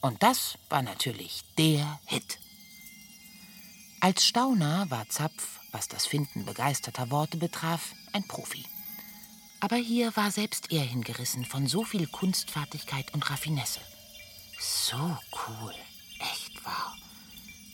Und 0.00 0.22
das 0.22 0.56
war 0.68 0.82
natürlich 0.82 1.42
der 1.58 2.00
Hit. 2.06 2.38
Als 4.00 4.26
Stauner 4.26 4.90
war 4.90 5.08
Zapf, 5.08 5.60
was 5.72 5.88
das 5.88 6.06
Finden 6.06 6.46
begeisterter 6.46 7.10
Worte 7.10 7.36
betraf, 7.36 7.92
ein 8.12 8.26
Profi. 8.26 8.64
Aber 9.60 9.76
hier 9.76 10.16
war 10.16 10.30
selbst 10.30 10.72
er 10.72 10.82
hingerissen 10.82 11.44
von 11.44 11.66
so 11.66 11.84
viel 11.84 12.06
Kunstfertigkeit 12.06 13.12
und 13.12 13.30
Raffinesse. 13.30 13.80
So 14.58 15.18
cool, 15.46 15.74
echt 16.18 16.64
wahr, 16.64 16.96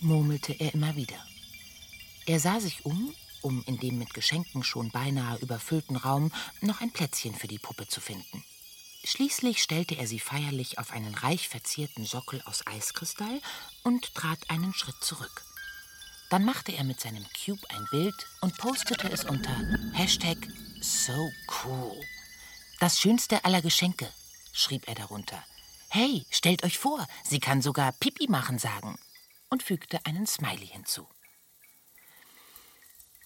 murmelte 0.00 0.52
er 0.52 0.74
immer 0.74 0.96
wieder. 0.96 1.16
Er 2.26 2.40
sah 2.40 2.58
sich 2.58 2.84
um 2.84 3.14
um 3.46 3.62
in 3.66 3.78
dem 3.78 3.96
mit 3.96 4.12
Geschenken 4.12 4.64
schon 4.64 4.90
beinahe 4.90 5.38
überfüllten 5.38 5.94
Raum 5.94 6.32
noch 6.62 6.80
ein 6.80 6.90
Plätzchen 6.90 7.32
für 7.32 7.46
die 7.46 7.60
Puppe 7.60 7.86
zu 7.86 8.00
finden. 8.00 8.42
Schließlich 9.04 9.62
stellte 9.62 9.96
er 9.96 10.08
sie 10.08 10.18
feierlich 10.18 10.80
auf 10.80 10.90
einen 10.90 11.14
reich 11.14 11.48
verzierten 11.48 12.04
Sockel 12.04 12.42
aus 12.44 12.66
Eiskristall 12.66 13.40
und 13.84 14.12
trat 14.16 14.50
einen 14.50 14.74
Schritt 14.74 14.96
zurück. 15.00 15.44
Dann 16.28 16.44
machte 16.44 16.72
er 16.72 16.82
mit 16.82 16.98
seinem 16.98 17.24
Cube 17.44 17.62
ein 17.70 17.86
Bild 17.92 18.26
und 18.40 18.58
postete 18.58 19.08
es 19.12 19.24
unter 19.24 19.56
Hashtag 19.92 20.38
So 20.80 21.30
cool. 21.64 22.00
Das 22.80 22.98
schönste 22.98 23.44
aller 23.44 23.62
Geschenke, 23.62 24.12
schrieb 24.52 24.88
er 24.88 24.96
darunter. 24.96 25.40
Hey, 25.88 26.26
stellt 26.30 26.64
euch 26.64 26.78
vor, 26.78 27.06
sie 27.22 27.38
kann 27.38 27.62
sogar 27.62 27.92
Pipi 27.92 28.26
machen 28.28 28.58
sagen. 28.58 28.98
Und 29.50 29.62
fügte 29.62 30.04
einen 30.04 30.26
Smiley 30.26 30.66
hinzu. 30.66 31.06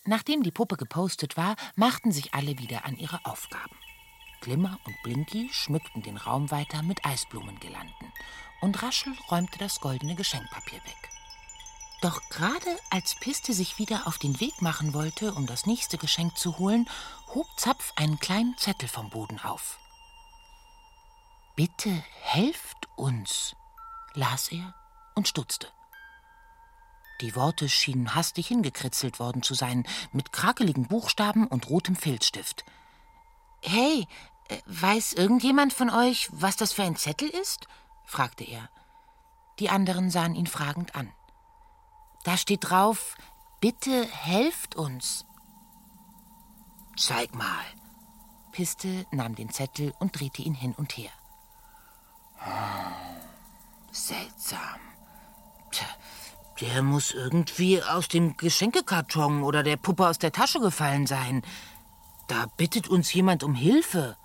Nachdem 0.04 0.42
die 0.42 0.50
Puppe 0.50 0.76
gepostet 0.76 1.37
war, 1.37 1.57
machten 1.76 2.12
sich 2.12 2.35
alle 2.35 2.59
wieder 2.59 2.85
an 2.85 2.97
ihre 2.97 3.25
Aufgaben. 3.25 3.76
Glimmer 4.40 4.78
und 4.85 4.97
Blinky 5.02 5.50
schmückten 5.52 6.02
den 6.02 6.16
Raum 6.16 6.50
weiter 6.50 6.83
mit 6.83 7.04
Eisblumengirlanden 7.04 8.12
und 8.62 8.83
Raschel 8.83 9.14
räumte 9.30 9.59
das 9.59 9.80
goldene 9.80 10.14
Geschenkpapier 10.14 10.78
weg. 10.78 11.11
Doch 12.00 12.23
gerade 12.30 12.78
als 12.88 13.14
Piste 13.21 13.52
sich 13.52 13.78
wieder 13.78 14.07
auf 14.07 14.16
den 14.16 14.40
Weg 14.40 14.62
machen 14.62 14.95
wollte, 14.95 15.35
um 15.35 15.47
das 15.47 15.66
nächste 15.66 15.99
Geschenk 15.99 16.38
zu 16.38 16.59
holen, 16.59 16.88
hob 17.35 17.47
Zapf 17.59 17.92
einen 17.97 18.19
kleinen 18.19 18.57
Zettel 18.57 18.88
vom 18.88 19.11
Boden 19.11 19.38
auf. 19.40 19.78
Bitte 21.57 21.90
helft 22.23 22.88
uns, 22.97 23.54
las 24.14 24.49
er 24.50 24.75
und 25.14 25.28
stutzte. 25.28 25.69
Die 27.21 27.37
Worte 27.37 27.69
schienen 27.69 28.15
hastig 28.15 28.49
hingekritzelt 28.49 29.19
worden 29.19 29.43
zu 29.43 29.55
sein, 29.55 29.87
mit 30.12 30.33
krakeligen 30.33 30.87
Buchstaben 30.87 31.47
und 31.47 31.69
rotem 31.69 31.95
Filzstift. 31.95 32.65
Hey, 33.62 34.07
äh, 34.49 34.59
weiß 34.67 35.12
irgendjemand 35.12 35.73
von 35.73 35.91
euch, 35.91 36.29
was 36.33 36.57
das 36.57 36.73
für 36.73 36.83
ein 36.83 36.97
Zettel 36.97 37.29
ist? 37.29 37.69
fragte 38.05 38.45
er. 38.45 38.71
Die 39.59 39.69
anderen 39.69 40.11
sahen 40.11 40.35
ihn 40.35 40.47
fragend 40.47 40.95
an. 40.95 41.12
Da 42.25 42.37
steht 42.37 42.71
drauf, 42.71 43.17
bitte 43.61 44.07
helft 44.07 44.75
uns. 44.75 45.27
Zeig 46.97 47.35
mal. 47.35 47.65
Piste 48.53 49.07
nahm 49.11 49.35
den 49.35 49.50
Zettel 49.50 49.95
und 50.00 50.19
drehte 50.19 50.43
ihn 50.43 50.55
hin 50.55 50.75
und 50.75 50.97
her. 50.97 51.11
Hm, 52.39 53.21
seltsam. 53.91 54.81
Tja, 55.71 55.87
der 56.61 56.83
muss 56.83 57.12
irgendwie 57.12 57.83
aus 57.83 58.09
dem 58.09 58.37
Geschenkekarton 58.37 59.43
oder 59.43 59.62
der 59.62 59.76
Puppe 59.76 60.07
aus 60.07 60.19
der 60.19 60.33
Tasche 60.33 60.61
gefallen 60.61 61.07
sein. 61.07 61.43
Da 62.29 62.47
bittet 62.57 62.88
uns 62.88 63.12
jemand 63.12 63.43
um 63.43 63.55
Hilfe. 63.55 64.17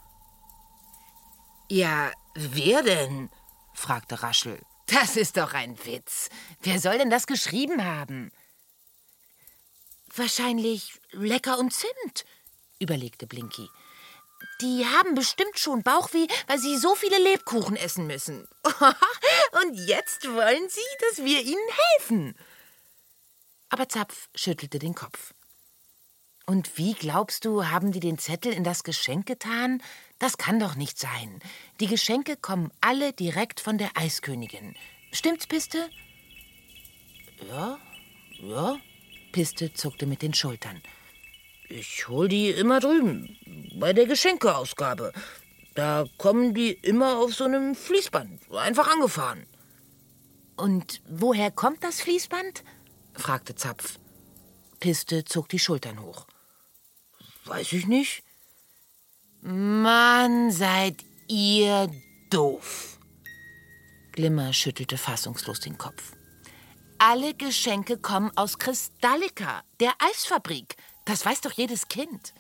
Ja, 1.69 2.11
wer 2.35 2.83
denn? 2.83 3.29
fragte 3.73 4.21
Raschel. 4.21 4.61
Das 4.87 5.15
ist 5.15 5.37
doch 5.37 5.53
ein 5.53 5.77
Witz. 5.85 6.29
Wer 6.61 6.79
soll 6.79 6.97
denn 6.97 7.09
das 7.09 7.25
geschrieben 7.25 7.83
haben? 7.83 8.31
Wahrscheinlich 10.15 10.99
Lecker 11.11 11.57
und 11.57 11.73
Zimt, 11.73 12.25
überlegte 12.79 13.27
Blinky. 13.27 13.67
Die 14.61 14.85
haben 14.85 15.15
bestimmt 15.15 15.59
schon 15.59 15.83
Bauchweh, 15.83 16.27
weil 16.47 16.59
sie 16.59 16.77
so 16.77 16.95
viele 16.95 17.17
Lebkuchen 17.17 17.75
essen 17.75 18.07
müssen. 18.07 18.47
Und 19.63 19.75
jetzt 19.87 20.25
wollen 20.25 20.69
sie, 20.69 20.81
dass 21.09 21.25
wir 21.25 21.41
ihnen 21.41 21.67
helfen. 21.97 22.35
Aber 23.69 23.89
Zapf 23.89 24.29
schüttelte 24.33 24.79
den 24.79 24.95
Kopf. 24.95 25.33
Und 26.45 26.77
wie 26.77 26.93
glaubst 26.93 27.43
du, 27.43 27.65
haben 27.65 27.91
die 27.91 27.99
den 27.99 28.19
Zettel 28.19 28.53
in 28.53 28.63
das 28.63 28.83
Geschenk 28.83 29.25
getan? 29.25 29.81
Das 30.19 30.37
kann 30.37 30.59
doch 30.59 30.75
nicht 30.75 30.99
sein. 30.99 31.39
Die 31.79 31.87
Geschenke 31.87 32.37
kommen 32.37 32.71
alle 32.81 33.13
direkt 33.13 33.59
von 33.59 33.77
der 33.77 33.89
Eiskönigin. 33.95 34.75
Stimmt's, 35.11 35.47
Piste? 35.47 35.89
Ja, 37.49 37.79
ja. 38.39 38.77
Piste 39.31 39.73
zuckte 39.73 40.05
mit 40.05 40.21
den 40.21 40.33
Schultern. 40.33 40.81
Ich 41.69 42.07
hol 42.07 42.27
die 42.27 42.51
immer 42.51 42.79
drüben, 42.79 43.37
bei 43.79 43.93
der 43.93 44.05
Geschenkeausgabe. 44.05 45.11
Da 45.73 46.05
kommen 46.17 46.53
die 46.53 46.71
immer 46.71 47.17
auf 47.17 47.33
so 47.33 47.43
einem 47.43 47.75
Fließband, 47.75 48.51
einfach 48.51 48.87
angefahren. 48.87 49.45
Und 50.55 51.01
woher 51.09 51.51
kommt 51.51 51.83
das 51.83 52.01
Fließband? 52.01 52.63
fragte 53.13 53.55
Zapf. 53.55 53.99
Piste 54.79 55.25
zog 55.25 55.49
die 55.49 55.59
Schultern 55.59 56.01
hoch. 56.01 56.27
Weiß 57.45 57.73
ich 57.73 57.87
nicht. 57.87 58.23
Mann, 59.41 60.51
seid 60.51 61.03
ihr 61.27 61.89
doof. 62.29 62.99
Glimmer 64.13 64.53
schüttelte 64.53 64.97
fassungslos 64.97 65.59
den 65.59 65.77
Kopf. 65.77 66.13
Alle 66.97 67.33
Geschenke 67.33 67.97
kommen 67.97 68.31
aus 68.35 68.57
Kristallika, 68.57 69.63
der 69.79 69.93
Eisfabrik. 69.99 70.75
Das 71.05 71.25
weiß 71.25 71.41
doch 71.41 71.51
jedes 71.53 71.87
Kind. 71.87 72.33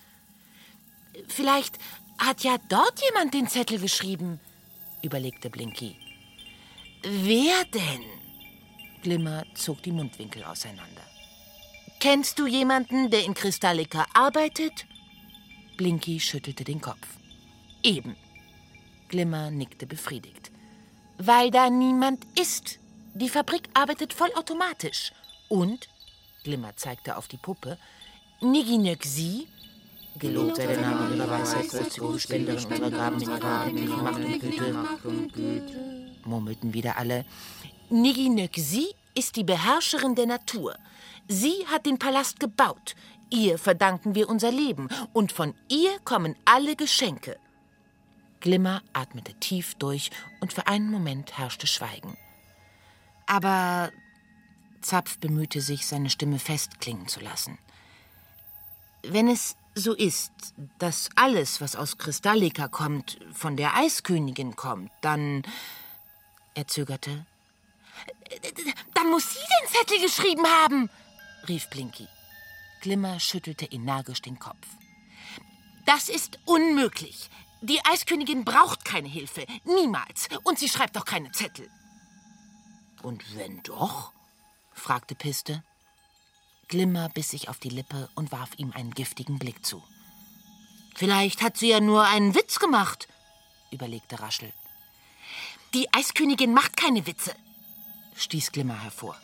Vielleicht 1.27 1.77
hat 2.17 2.43
ja 2.43 2.57
dort 2.69 3.01
jemand 3.01 3.33
den 3.33 3.47
Zettel 3.47 3.79
geschrieben, 3.79 4.39
überlegte 5.01 5.49
Blinky. 5.49 5.97
Wer 7.03 7.63
denn? 7.65 8.03
Glimmer 9.03 9.45
zog 9.53 9.83
die 9.83 9.91
Mundwinkel 9.91 10.43
auseinander. 10.43 11.03
Kennst 11.99 12.39
du 12.39 12.47
jemanden, 12.47 13.11
der 13.11 13.23
in 13.23 13.35
Kristallika 13.35 14.05
arbeitet? 14.13 14.85
Blinky 15.77 16.19
schüttelte 16.19 16.63
den 16.63 16.81
Kopf. 16.81 17.07
Eben. 17.83 18.15
Glimmer 19.09 19.51
nickte 19.51 19.85
befriedigt. 19.85 20.51
Weil 21.17 21.51
da 21.51 21.69
niemand 21.69 22.25
ist. 22.39 22.79
Die 23.13 23.29
Fabrik 23.29 23.69
arbeitet 23.73 24.13
vollautomatisch. 24.13 25.13
Und, 25.47 25.87
Glimmer 26.43 26.75
zeigte 26.75 27.17
auf 27.17 27.27
die 27.27 27.37
Puppe, 27.37 27.77
Niginöksi, 28.41 29.47
gelobt 30.19 30.57
sei 30.57 30.67
der 30.67 30.81
Name 30.81 31.15
ihrer 31.15 31.29
Weisheit, 31.29 31.69
großzügige 31.69 32.59
Spenderin 32.59 33.13
unserer 33.13 33.39
Gaben 33.39 33.73
mit 33.73 33.83
ihrer 33.83 34.73
Macht 34.73 35.05
und 35.05 35.33
Güte, 35.33 36.11
murmelten 36.25 36.73
wieder 36.73 36.97
alle. 36.97 37.25
Niginöksi 37.89 38.87
ist 39.15 39.35
die 39.37 39.43
Beherrscherin 39.43 40.15
der 40.15 40.25
Natur. 40.25 40.75
Sie 41.27 41.65
hat 41.67 41.85
den 41.85 41.97
Palast 41.97 42.39
gebaut. 42.39 42.95
Ihr 43.29 43.57
verdanken 43.57 44.15
wir 44.15 44.29
unser 44.29 44.51
Leben 44.51 44.89
und 45.13 45.31
von 45.31 45.55
ihr 45.69 45.97
kommen 46.03 46.35
alle 46.45 46.75
Geschenke. 46.75 47.37
Glimmer 48.41 48.83
atmete 48.93 49.33
tief 49.35 49.75
durch 49.75 50.11
und 50.41 50.53
für 50.53 50.67
einen 50.67 50.91
Moment 50.91 51.37
herrschte 51.37 51.67
Schweigen. 51.67 52.17
Aber 53.25 53.91
Zapf 54.81 55.17
bemühte 55.17 55.61
sich, 55.61 55.87
seine 55.87 56.11
Stimme 56.11 56.37
festklingen 56.37 57.07
zu 57.07 57.21
lassen. 57.21 57.57
Wenn 59.09 59.27
es 59.27 59.55
so 59.75 59.93
ist, 59.93 60.31
dass 60.79 61.09
alles, 61.15 61.61
was 61.61 61.75
aus 61.75 61.97
Kristallika 61.97 62.67
kommt, 62.67 63.19
von 63.33 63.57
der 63.57 63.75
Eiskönigin 63.75 64.55
kommt, 64.55 64.91
dann. 65.01 65.43
Er 66.53 66.67
zögerte. 66.67 67.25
Dann 68.93 69.09
muss 69.09 69.33
sie 69.33 69.39
den 69.39 69.69
Zettel 69.69 70.01
geschrieben 70.01 70.45
haben, 70.45 70.89
rief 71.49 71.69
Blinky. 71.69 72.07
Glimmer 72.81 73.19
schüttelte 73.19 73.65
energisch 73.65 74.21
den 74.21 74.39
Kopf. 74.39 74.65
Das 75.85 76.07
ist 76.07 76.39
unmöglich. 76.45 77.29
Die 77.61 77.83
Eiskönigin 77.83 78.45
braucht 78.45 78.85
keine 78.85 79.07
Hilfe. 79.07 79.45
Niemals. 79.65 80.27
Und 80.43 80.59
sie 80.59 80.69
schreibt 80.69 80.97
auch 80.97 81.05
keine 81.05 81.31
Zettel. 81.31 81.69
Und 83.01 83.23
wenn 83.37 83.61
doch? 83.63 84.13
fragte 84.71 85.15
Piste. 85.15 85.63
Glimmer 86.67 87.09
biss 87.09 87.29
sich 87.29 87.49
auf 87.49 87.59
die 87.59 87.69
Lippe 87.69 88.09
und 88.15 88.31
warf 88.31 88.51
ihm 88.57 88.71
einen 88.71 88.93
giftigen 88.93 89.39
Blick 89.39 89.65
zu. 89.65 89.83
Vielleicht 90.95 91.41
hat 91.41 91.57
sie 91.57 91.69
ja 91.69 91.79
nur 91.79 92.03
einen 92.05 92.35
Witz 92.35 92.59
gemacht, 92.59 93.07
überlegte 93.71 94.19
Raschel. 94.19 94.51
Die 95.73 95.93
Eiskönigin 95.93 96.53
macht 96.53 96.77
keine 96.77 97.05
Witze, 97.05 97.35
stieß 98.15 98.51
Glimmer 98.51 98.81
hervor. 98.81 99.15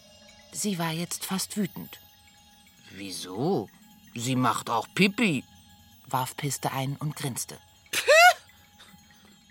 Sie 0.52 0.78
war 0.78 0.92
jetzt 0.92 1.26
fast 1.26 1.56
wütend. 1.56 2.00
Wieso? 2.92 3.70
Sie 4.14 4.36
macht 4.36 4.70
auch 4.70 4.88
Pipi, 4.94 5.46
warf 6.08 6.36
Piste 6.36 6.72
ein 6.74 6.98
und 6.98 7.16
grinste. 7.16 7.58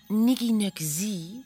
Niginöksi 0.08 1.44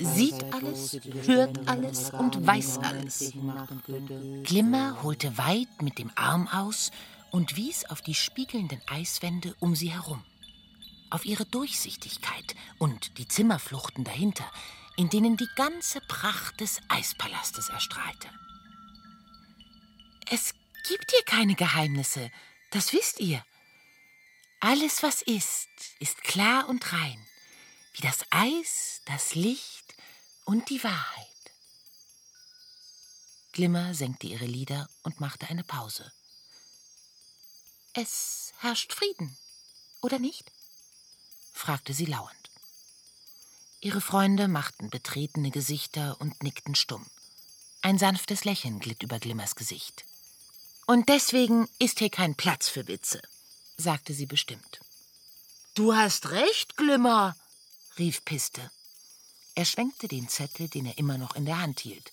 sieht 0.00 0.52
alles, 0.52 0.98
hört 1.26 1.68
alles 1.68 2.10
und 2.10 2.46
weiß 2.46 2.78
alles. 2.78 3.32
Glimmer 4.44 5.02
holte 5.02 5.36
weit 5.38 5.82
mit 5.82 5.98
dem 5.98 6.10
Arm 6.14 6.48
aus 6.48 6.90
und 7.30 7.56
wies 7.56 7.84
auf 7.86 8.00
die 8.00 8.14
spiegelnden 8.14 8.80
Eiswände 8.86 9.54
um 9.60 9.74
sie 9.74 9.92
herum. 9.92 10.24
Auf 11.10 11.24
ihre 11.24 11.44
Durchsichtigkeit 11.44 12.54
und 12.78 13.18
die 13.18 13.28
Zimmerfluchten 13.28 14.04
dahinter, 14.04 14.50
in 14.96 15.10
denen 15.10 15.36
die 15.36 15.48
ganze 15.56 16.00
Pracht 16.02 16.60
des 16.60 16.80
Eispalastes 16.88 17.68
erstrahlte. 17.68 18.28
Es 20.30 20.54
gibt 20.88 21.10
hier 21.10 21.22
keine 21.24 21.54
Geheimnisse, 21.54 22.30
das 22.70 22.92
wisst 22.92 23.20
ihr. 23.20 23.44
Alles, 24.60 25.02
was 25.02 25.20
ist, 25.20 25.68
ist 25.98 26.22
klar 26.22 26.68
und 26.68 26.92
rein, 26.92 27.18
wie 27.94 28.02
das 28.02 28.20
Eis, 28.30 29.00
das 29.06 29.34
Licht 29.34 29.94
und 30.44 30.68
die 30.70 30.82
Wahrheit. 30.84 31.26
Glimmer 33.52 33.94
senkte 33.94 34.26
ihre 34.26 34.46
Lider 34.46 34.88
und 35.02 35.20
machte 35.20 35.46
eine 35.48 35.64
Pause. 35.64 36.12
Es 37.94 38.52
herrscht 38.58 38.92
Frieden, 38.92 39.36
oder 40.02 40.18
nicht? 40.18 40.50
fragte 41.52 41.94
sie 41.94 42.06
lauernd. 42.06 42.50
Ihre 43.80 44.00
Freunde 44.00 44.48
machten 44.48 44.90
betretene 44.90 45.50
Gesichter 45.50 46.20
und 46.20 46.42
nickten 46.42 46.74
stumm. 46.74 47.06
Ein 47.82 47.98
sanftes 47.98 48.44
Lächeln 48.44 48.80
glitt 48.80 49.02
über 49.02 49.20
Glimmers 49.20 49.54
Gesicht. 49.54 50.04
Und 50.86 51.08
deswegen 51.08 51.68
ist 51.78 52.00
hier 52.00 52.10
kein 52.10 52.34
Platz 52.34 52.68
für 52.68 52.88
Witze 52.88 53.22
sagte 53.76 54.14
sie 54.14 54.26
bestimmt. 54.26 54.80
Du 55.74 55.94
hast 55.94 56.30
recht, 56.30 56.76
Glimmer, 56.76 57.36
rief 57.98 58.24
Piste. 58.24 58.70
Er 59.54 59.64
schwenkte 59.64 60.08
den 60.08 60.28
Zettel, 60.28 60.68
den 60.68 60.86
er 60.86 60.98
immer 60.98 61.18
noch 61.18 61.36
in 61.36 61.46
der 61.46 61.60
Hand 61.60 61.80
hielt. 61.80 62.12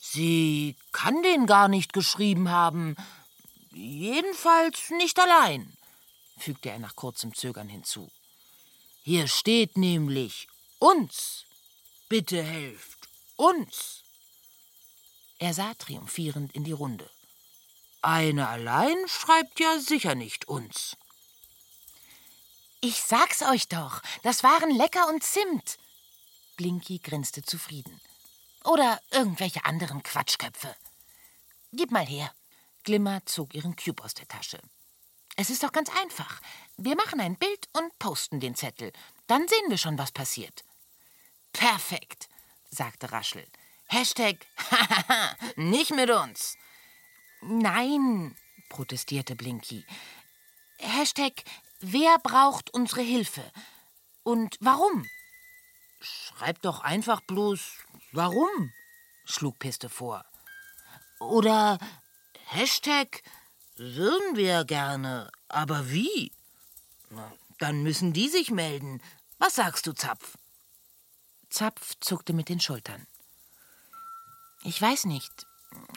Sie 0.00 0.76
kann 0.92 1.22
den 1.22 1.46
gar 1.46 1.68
nicht 1.68 1.92
geschrieben 1.92 2.48
haben. 2.48 2.96
Jedenfalls 3.72 4.90
nicht 4.90 5.18
allein, 5.18 5.76
fügte 6.38 6.70
er 6.70 6.78
nach 6.78 6.96
kurzem 6.96 7.34
Zögern 7.34 7.68
hinzu. 7.68 8.10
Hier 9.02 9.28
steht 9.28 9.76
nämlich 9.76 10.48
uns. 10.78 11.44
Bitte 12.08 12.42
helft 12.42 13.08
uns. 13.36 14.02
Er 15.38 15.54
sah 15.54 15.72
triumphierend 15.74 16.52
in 16.54 16.64
die 16.64 16.72
Runde. 16.72 17.08
Eine 18.02 18.48
allein 18.48 18.96
schreibt 19.06 19.60
ja 19.60 19.78
sicher 19.78 20.14
nicht 20.14 20.48
uns. 20.48 20.96
Ich 22.82 23.02
sag's 23.02 23.42
euch 23.42 23.68
doch, 23.68 24.00
das 24.22 24.42
waren 24.42 24.70
Lecker 24.70 25.08
und 25.08 25.22
Zimt. 25.22 25.78
Blinky 26.56 26.98
grinste 26.98 27.42
zufrieden. 27.42 28.00
Oder 28.64 29.00
irgendwelche 29.10 29.64
anderen 29.66 30.02
Quatschköpfe. 30.02 30.74
Gib 31.72 31.90
mal 31.90 32.06
her. 32.06 32.32
Glimmer 32.82 33.24
zog 33.26 33.54
ihren 33.54 33.76
Cube 33.76 34.02
aus 34.02 34.14
der 34.14 34.28
Tasche. 34.28 34.60
Es 35.36 35.50
ist 35.50 35.62
doch 35.62 35.72
ganz 35.72 35.90
einfach. 35.90 36.40
Wir 36.78 36.96
machen 36.96 37.20
ein 37.20 37.36
Bild 37.36 37.68
und 37.74 37.98
posten 37.98 38.40
den 38.40 38.54
Zettel. 38.54 38.92
Dann 39.26 39.46
sehen 39.46 39.68
wir 39.68 39.78
schon, 39.78 39.98
was 39.98 40.12
passiert. 40.12 40.64
Perfekt, 41.52 42.28
sagte 42.70 43.12
Raschel. 43.12 43.46
Hashtag, 43.88 44.46
nicht 45.56 45.90
mit 45.90 46.10
uns. 46.10 46.56
Nein, 47.42 48.36
protestierte 48.68 49.36
Blinky. 49.36 49.84
Hashtag, 50.78 51.44
wer 51.80 52.18
braucht 52.18 52.72
unsere 52.72 53.02
Hilfe? 53.02 53.42
Und 54.22 54.56
warum? 54.60 55.06
Schreib 56.00 56.62
doch 56.62 56.80
einfach 56.80 57.20
bloß, 57.22 57.60
warum? 58.12 58.72
schlug 59.24 59.58
Piste 59.58 59.88
vor. 59.88 60.24
Oder 61.18 61.78
Hashtag, 62.46 63.22
würden 63.76 64.36
wir 64.36 64.64
gerne, 64.64 65.30
aber 65.48 65.90
wie? 65.90 66.32
Dann 67.58 67.82
müssen 67.82 68.12
die 68.12 68.28
sich 68.28 68.50
melden. 68.50 69.02
Was 69.38 69.54
sagst 69.54 69.86
du, 69.86 69.92
Zapf? 69.92 70.36
Zapf 71.50 71.94
zuckte 72.00 72.32
mit 72.32 72.48
den 72.48 72.60
Schultern. 72.60 73.06
Ich 74.62 74.80
weiß 74.80 75.04
nicht. 75.04 75.46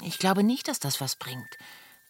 Ich 0.01 0.17
glaube 0.19 0.43
nicht, 0.43 0.67
dass 0.67 0.79
das 0.79 1.01
was 1.01 1.15
bringt. 1.15 1.57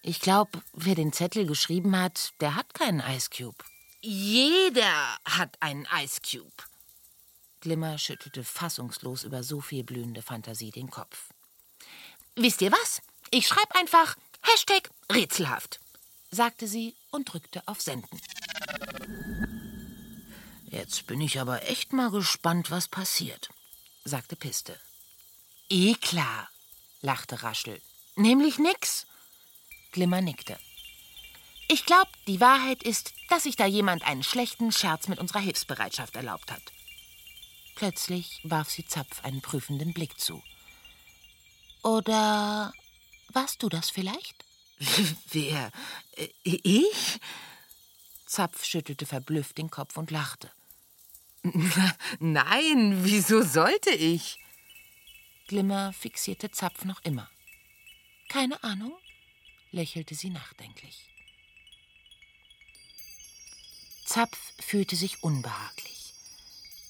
Ich 0.05 0.19
glaube, 0.19 0.61
wer 0.73 0.95
den 0.95 1.13
Zettel 1.13 1.47
geschrieben 1.47 1.97
hat, 1.97 2.33
der 2.41 2.55
hat 2.55 2.73
keinen 2.73 2.99
Ice 2.99 3.29
Cube. 3.29 3.63
Jeder 4.01 5.17
hat 5.23 5.55
einen 5.61 5.87
Ice 6.03 6.19
Cube. 6.19 6.51
Glimmer 7.61 7.97
schüttelte 7.97 8.43
fassungslos 8.43 9.23
über 9.23 9.43
so 9.43 9.61
viel 9.61 9.85
blühende 9.85 10.21
Fantasie 10.21 10.71
den 10.71 10.91
Kopf. 10.91 11.29
Wisst 12.35 12.61
ihr 12.61 12.73
was? 12.73 13.01
Ich 13.31 13.47
schreibe 13.47 13.75
einfach 13.75 14.17
Hashtag 14.41 14.89
rätselhaft, 15.09 15.79
sagte 16.31 16.67
sie 16.67 16.95
und 17.11 17.31
drückte 17.31 17.65
auf 17.65 17.81
Senden. 17.81 18.19
Jetzt 20.65 21.07
bin 21.07 21.21
ich 21.21 21.39
aber 21.39 21.69
echt 21.69 21.93
mal 21.93 22.11
gespannt, 22.11 22.71
was 22.71 22.89
passiert, 22.89 23.51
sagte 24.03 24.35
Piste. 24.35 24.77
Eh 25.69 25.93
klar, 25.93 26.49
lachte 26.99 27.41
Raschel. 27.41 27.79
Nämlich 28.17 28.59
nix. 28.59 29.05
Glimmer 29.93 30.21
nickte. 30.21 30.59
Ich 31.69 31.85
glaube, 31.85 32.11
die 32.27 32.41
Wahrheit 32.41 32.83
ist, 32.83 33.13
dass 33.29 33.43
sich 33.43 33.55
da 33.55 33.65
jemand 33.65 34.03
einen 34.03 34.23
schlechten 34.23 34.71
Scherz 34.71 35.07
mit 35.07 35.19
unserer 35.19 35.39
Hilfsbereitschaft 35.39 36.15
erlaubt 36.15 36.51
hat. 36.51 36.61
Plötzlich 37.75 38.41
warf 38.43 38.69
sie 38.69 38.85
Zapf 38.85 39.23
einen 39.23 39.41
prüfenden 39.41 39.93
Blick 39.93 40.19
zu. 40.19 40.43
Oder 41.83 42.73
warst 43.29 43.63
du 43.63 43.69
das 43.69 43.89
vielleicht? 43.89 44.45
Wer? 45.31 45.71
Äh, 46.17 46.27
ich? 46.43 47.19
Zapf 48.25 48.65
schüttelte 48.65 49.05
verblüfft 49.05 49.57
den 49.57 49.69
Kopf 49.69 49.97
und 49.97 50.11
lachte. 50.11 50.51
Nein, 52.19 53.03
wieso 53.03 53.41
sollte 53.41 53.91
ich? 53.91 54.39
Glimmer 55.47 55.93
fixierte 55.93 56.51
Zapf 56.51 56.85
noch 56.85 57.03
immer. 57.03 57.29
Keine 58.29 58.63
Ahnung, 58.63 58.93
lächelte 59.73 60.15
sie 60.15 60.29
nachdenklich. 60.29 61.09
Zapf 64.05 64.37
fühlte 64.59 64.95
sich 64.95 65.23
unbehaglich. 65.23 66.13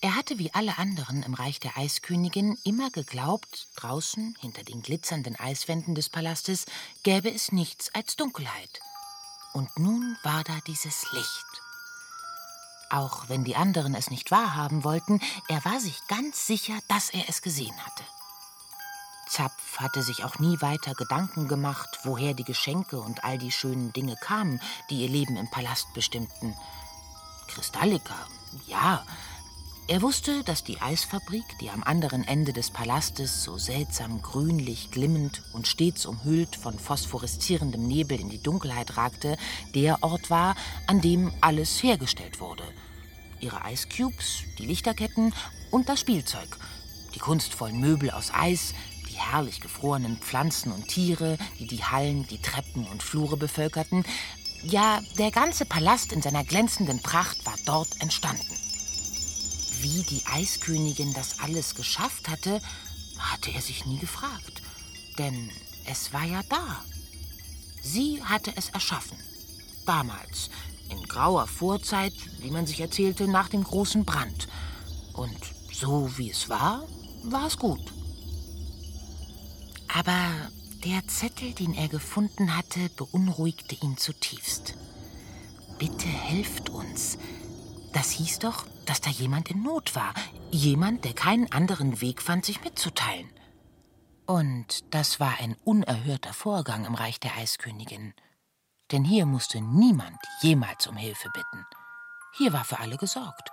Er 0.02 0.15
hatte 0.15 0.38
wie 0.38 0.54
alle 0.54 0.78
anderen 0.78 1.24
im 1.24 1.34
Reich 1.34 1.62
der 1.62 1.78
Eiskönigin 1.78 2.58
immer 2.65 2.91
geglaubt, 2.91 3.67
draußen, 3.78 4.36
hinter 4.41 4.63
den 4.63 4.82
glitzernden 4.82 5.38
Eiswänden 5.38 5.96
des 5.96 6.10
Palastes, 6.10 6.65
gäbe 7.04 7.34
es 7.34 7.54
nichts 7.54 7.93
als 7.96 8.17
Dunkelheit. 8.17 8.82
Und 9.54 9.69
nun 9.80 10.17
war 10.24 10.43
da 10.43 10.60
dieses 10.67 11.10
Licht. 11.13 11.46
Auch 12.89 13.30
wenn 13.30 13.46
die 13.46 13.56
anderen 13.56 13.96
es 13.96 14.12
nicht 14.12 14.30
wahrhaben 14.30 14.84
wollten, 14.84 15.22
er 15.48 15.63
war 15.63 15.80
sich 15.80 15.98
ganz 16.08 16.46
sicher, 16.48 16.78
dass 16.89 17.10
er 17.10 17.30
es 17.30 17.41
gesehen 17.41 17.78
hatte. 17.86 18.04
Zapf 19.34 19.80
hatte 19.80 20.04
sich 20.04 20.24
auch 20.24 20.38
nie 20.38 20.62
weiter 20.62 20.93
Gedanken 20.93 21.48
gemacht, 21.48 22.02
woher 22.04 22.36
die 22.36 22.43
Geschenke 22.43 23.02
und 23.02 23.24
all 23.24 23.39
die 23.39 23.52
schönen 23.52 23.91
Dinge 23.91 24.15
kamen, 24.15 24.62
die 24.91 25.02
ihr 25.02 25.10
Leben 25.10 25.38
im 25.38 25.50
Palast 25.50 25.91
bestimmten. 25.96 26.56
Kristallika, 27.48 28.13
ja. 28.67 29.04
Er 29.88 30.04
wusste, 30.04 30.43
dass 30.43 30.63
die 30.63 30.80
Eisfabrik, 30.80 31.43
die 31.60 31.72
am 31.72 31.82
anderen 31.82 32.24
Ende 32.28 32.54
des 32.54 32.69
Palastes 32.69 33.43
so 33.43 33.58
seltsam 33.58 34.22
grünlich 34.22 34.91
glimmend 34.91 35.41
und 35.52 35.67
stets 35.67 36.06
umhüllt 36.06 36.56
von 36.56 36.78
phosphoreszierendem 36.78 37.88
Nebel 37.88 38.19
in 38.19 38.30
die 38.30 38.41
Dunkelheit 38.41 38.98
ragte, 38.98 39.36
der 39.74 40.04
Ort 40.04 40.30
war, 40.30 40.56
an 40.86 41.02
dem 41.02 41.34
alles 41.41 41.82
hergestellt 41.82 42.39
wurde. 42.39 42.63
Ihre 43.39 43.65
Eiscubes, 43.65 44.43
die 44.60 44.67
Lichterketten 44.67 45.34
und 45.72 45.89
das 45.89 46.02
Spielzeug, 46.02 46.60
die 47.15 47.19
kunstvollen 47.19 47.80
Möbel 47.80 48.12
aus 48.12 48.32
Eis, 48.32 48.74
die 49.13 49.19
herrlich 49.19 49.62
gefrorenen 49.62 50.17
Pflanzen 50.17 50.71
und 50.71 50.88
Tiere, 50.88 51.38
die 51.60 51.67
die 51.67 51.84
Hallen, 51.84 52.26
die 52.28 52.41
Treppen 52.41 52.86
und 52.88 53.04
Flure 53.04 53.38
bevölkerten, 53.38 54.04
ja, 54.63 55.02
der 55.19 55.30
ganze 55.30 55.65
Palast 55.65 56.12
in 56.12 56.21
seiner 56.21 56.43
glänzenden 56.43 56.99
Pracht 56.99 57.45
war 57.45 57.56
dort 57.65 58.02
entstanden. 58.02 58.58
Wie 59.82 60.04
die 60.04 60.23
Eiskönigin 60.32 61.13
das 61.13 61.39
alles 61.41 61.76
geschafft 61.76 62.30
hatte, 62.30 62.62
hatte 63.19 63.52
er 63.52 63.62
sich 63.62 63.86
nie 63.86 63.99
gefragt. 63.99 64.62
Denn 65.19 65.52
es 65.86 66.13
war 66.13 66.23
ja 66.23 66.41
da. 66.49 66.84
Sie 67.82 68.23
hatte 68.23 68.54
es 68.56 68.69
erschaffen. 68.69 69.17
Damals, 69.86 70.49
in 70.89 71.04
grauer 71.04 71.45
Vorzeit, 71.45 72.13
wie 72.39 72.49
man 72.49 72.65
sich 72.65 72.80
erzählte, 72.80 73.28
nach 73.28 73.49
dem 73.49 73.63
großen 73.63 74.06
Brand. 74.06 74.47
Und 75.12 75.38
so 75.71 76.17
wie 76.17 76.32
es 76.32 76.47
war, 76.47 76.88
war 77.23 77.47
es 77.47 77.58
gut. 77.58 77.92
Aber 79.95 80.32
der 80.84 81.08
Zettel, 81.08 81.53
den 81.53 81.73
er 81.73 81.88
gefunden 81.88 82.58
hatte, 82.58 82.89
beunruhigte 82.97 83.75
ihn 83.75 83.95
zutiefst. 83.97 84.75
Bitte 85.77 86.08
helft 86.08 86.69
uns. 86.69 87.17
Das 87.93 88.10
hieß 88.12 88.39
doch, 88.39 88.65
dass 88.86 89.01
da 89.01 89.12
jemand 89.12 89.51
in 89.51 89.62
Not 89.62 89.95
war. 89.95 90.13
Jemand, 90.51 91.06
der 91.06 91.13
keinen 91.13 91.51
anderen 91.51 92.01
Weg 92.01 92.21
fand, 92.21 92.43
sich 92.43 92.63
mitzuteilen. 92.63 93.29
Und 94.25 94.93
das 94.93 95.19
war 95.19 95.39
ein 95.39 95.56
unerhörter 95.63 96.34
Vorgang 96.34 96.86
im 96.86 96.95
Reich 96.95 97.19
der 97.19 97.38
Eiskönigin. 97.38 98.13
Denn 98.91 99.03
hier 99.03 99.25
musste 99.25 99.62
niemand 99.62 100.17
jemals 100.41 100.88
um 100.88 100.97
Hilfe 100.97 101.29
bitten. 101.34 101.65
Hier 102.34 102.51
war 102.51 102.63
für 102.63 102.79
alle 102.79 102.97
gesorgt. 102.97 103.51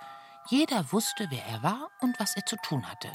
Jeder 0.49 0.91
wusste, 0.91 1.27
wer 1.29 1.45
er 1.45 1.61
war 1.61 1.89
und 1.99 2.19
was 2.19 2.35
er 2.35 2.45
zu 2.45 2.55
tun 2.63 2.89
hatte. 2.89 3.11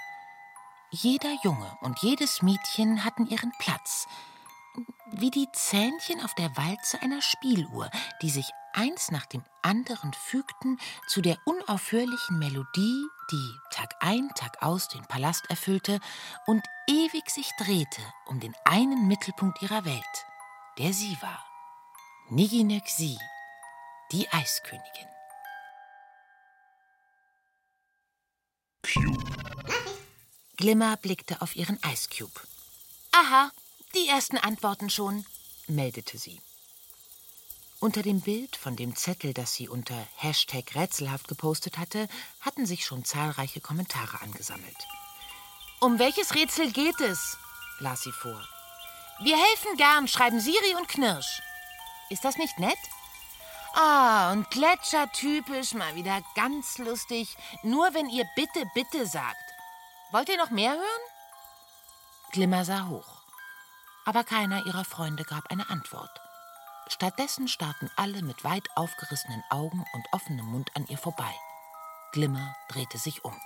Jeder 0.90 1.34
Junge 1.42 1.76
und 1.80 1.98
jedes 1.98 2.42
Mädchen 2.42 3.04
hatten 3.04 3.26
ihren 3.26 3.52
Platz, 3.58 4.06
wie 5.10 5.30
die 5.30 5.48
Zähnchen 5.52 6.22
auf 6.22 6.34
der 6.34 6.56
Walze 6.56 7.02
einer 7.02 7.22
Spieluhr, 7.22 7.90
die 8.22 8.30
sich 8.30 8.48
eins 8.72 9.10
nach 9.10 9.26
dem 9.26 9.42
anderen 9.62 10.12
fügten 10.12 10.78
zu 11.08 11.22
der 11.22 11.38
unaufhörlichen 11.44 12.38
Melodie, 12.38 13.04
die 13.32 13.54
Tag 13.70 13.94
ein, 14.00 14.28
Tag 14.36 14.62
aus 14.62 14.88
den 14.88 15.04
Palast 15.06 15.50
erfüllte 15.50 15.98
und 16.46 16.64
ewig 16.86 17.30
sich 17.30 17.50
drehte 17.58 18.02
um 18.26 18.38
den 18.38 18.54
einen 18.64 19.08
Mittelpunkt 19.08 19.60
ihrer 19.62 19.84
Welt, 19.84 20.26
der 20.78 20.92
sie 20.92 21.16
war. 21.20 21.44
Niginek 22.28 22.88
sie, 22.88 23.18
die 24.12 24.28
Eiskönigin. 24.30 25.15
Glimmer 30.56 30.96
blickte 30.96 31.42
auf 31.42 31.54
ihren 31.54 31.82
Eiscube. 31.82 32.40
Aha, 33.12 33.50
die 33.94 34.08
ersten 34.08 34.38
Antworten 34.38 34.90
schon, 34.90 35.26
meldete 35.66 36.18
sie. 36.18 36.40
Unter 37.78 38.02
dem 38.02 38.20
Bild 38.22 38.56
von 38.56 38.74
dem 38.74 38.96
Zettel, 38.96 39.34
das 39.34 39.54
sie 39.54 39.68
unter 39.68 39.94
Hashtag 40.16 40.74
rätselhaft 40.74 41.28
gepostet 41.28 41.76
hatte, 41.76 42.08
hatten 42.40 42.64
sich 42.64 42.86
schon 42.86 43.04
zahlreiche 43.04 43.60
Kommentare 43.60 44.22
angesammelt. 44.22 44.76
Um 45.80 45.98
welches 45.98 46.34
Rätsel 46.34 46.72
geht 46.72 47.00
es? 47.00 47.36
las 47.78 48.02
sie 48.02 48.12
vor. 48.12 48.42
Wir 49.20 49.36
helfen 49.36 49.76
gern, 49.76 50.08
schreiben 50.08 50.40
Siri 50.40 50.74
und 50.78 50.88
Knirsch. 50.88 51.42
Ist 52.08 52.24
das 52.24 52.38
nicht 52.38 52.58
nett? 52.58 52.78
Ah, 53.74 54.32
und 54.32 54.50
Gletscher 54.50 55.12
typisch, 55.12 55.74
mal 55.74 55.94
wieder 55.94 56.22
ganz 56.34 56.78
lustig. 56.78 57.36
Nur 57.62 57.92
wenn 57.92 58.08
ihr 58.08 58.24
bitte, 58.34 58.64
bitte 58.74 59.06
sagt. 59.06 59.45
Wollt 60.16 60.30
ihr 60.30 60.38
noch 60.38 60.48
mehr 60.48 60.72
hören? 60.72 61.04
Glimmer 62.32 62.64
sah 62.64 62.86
hoch. 62.86 63.20
Aber 64.06 64.24
keiner 64.24 64.64
ihrer 64.64 64.86
Freunde 64.86 65.24
gab 65.24 65.50
eine 65.50 65.68
Antwort. 65.68 66.08
Stattdessen 66.88 67.48
starrten 67.48 67.90
alle 67.96 68.22
mit 68.22 68.42
weit 68.42 68.66
aufgerissenen 68.76 69.44
Augen 69.50 69.84
und 69.92 70.06
offenem 70.12 70.46
Mund 70.46 70.70
an 70.74 70.86
ihr 70.88 70.96
vorbei. 70.96 71.30
Glimmer 72.12 72.56
drehte 72.70 72.96
sich 72.96 73.26
um. 73.26 73.36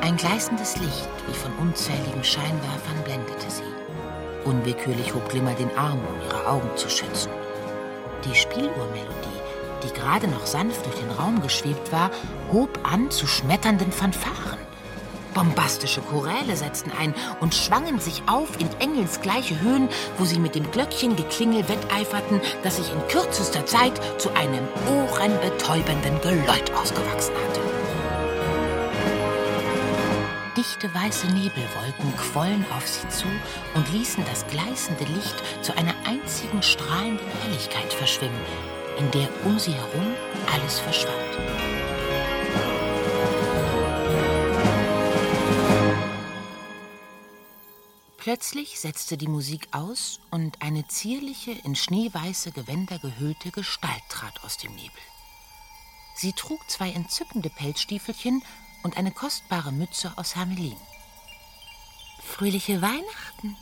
Ein 0.00 0.16
gleißendes 0.16 0.76
Licht, 0.76 1.10
wie 1.26 1.34
von 1.34 1.52
unzähligen 1.58 2.22
Scheinwerfern, 2.22 3.02
blendete 3.02 3.50
sie. 3.50 3.71
Unwillkürlich 4.44 5.14
hob 5.14 5.28
Glimmer 5.28 5.54
den 5.54 5.70
Arm, 5.76 6.00
um 6.00 6.28
ihre 6.28 6.46
Augen 6.46 6.70
zu 6.76 6.88
schützen. 6.88 7.30
Die 8.24 8.34
Spieluhrmelodie, 8.34 9.40
die 9.84 9.92
gerade 9.92 10.28
noch 10.28 10.46
sanft 10.46 10.84
durch 10.86 10.96
den 10.96 11.10
Raum 11.10 11.42
geschwebt 11.42 11.92
war, 11.92 12.10
hob 12.52 12.78
an 12.82 13.10
zu 13.10 13.26
schmetternden 13.26 13.92
Fanfaren. 13.92 14.58
Bombastische 15.34 16.02
Choräle 16.02 16.56
setzten 16.56 16.92
ein 16.92 17.14
und 17.40 17.54
schwangen 17.54 17.98
sich 18.00 18.22
auf 18.26 18.60
in 18.60 18.68
engelsgleiche 18.80 19.60
Höhen, 19.60 19.88
wo 20.18 20.24
sie 20.24 20.38
mit 20.38 20.54
dem 20.54 20.70
Glöckchengeklingel 20.70 21.68
wetteiferten, 21.68 22.40
das 22.62 22.76
sich 22.76 22.92
in 22.92 23.08
kürzester 23.08 23.64
Zeit 23.64 24.00
zu 24.20 24.30
einem 24.34 24.68
ohrenbetäubenden 24.88 26.20
Geläut 26.20 26.70
ausgewachsen 26.74 27.34
hatte. 27.48 27.61
Dichte 30.62 30.94
weiße 30.94 31.26
Nebelwolken 31.26 32.16
quollen 32.16 32.64
auf 32.70 32.86
sie 32.86 33.08
zu 33.08 33.26
und 33.74 33.92
ließen 33.92 34.24
das 34.26 34.46
gleißende 34.46 35.02
Licht 35.06 35.34
zu 35.60 35.76
einer 35.76 35.92
einzigen 36.06 36.62
strahlenden 36.62 37.26
Helligkeit 37.42 37.92
verschwimmen, 37.92 38.40
in 38.96 39.10
der 39.10 39.28
um 39.44 39.58
sie 39.58 39.72
herum 39.72 40.14
alles 40.52 40.78
verschwand. 40.78 41.16
Plötzlich 48.18 48.78
setzte 48.78 49.16
die 49.16 49.26
Musik 49.26 49.66
aus 49.72 50.20
und 50.30 50.62
eine 50.62 50.86
zierliche, 50.86 51.50
in 51.64 51.74
schneeweiße 51.74 52.52
Gewänder 52.52 53.00
gehüllte 53.00 53.50
Gestalt 53.50 54.04
trat 54.08 54.44
aus 54.44 54.58
dem 54.58 54.76
Nebel. 54.76 55.02
Sie 56.14 56.32
trug 56.34 56.60
zwei 56.70 56.92
entzückende 56.92 57.50
Pelzstiefelchen 57.50 58.44
und 58.82 58.96
eine 58.96 59.12
kostbare 59.12 59.72
Mütze 59.72 60.12
aus 60.16 60.36
Hermelin. 60.36 60.76
Fröhliche 62.22 62.80
Weihnachten, 62.82 63.56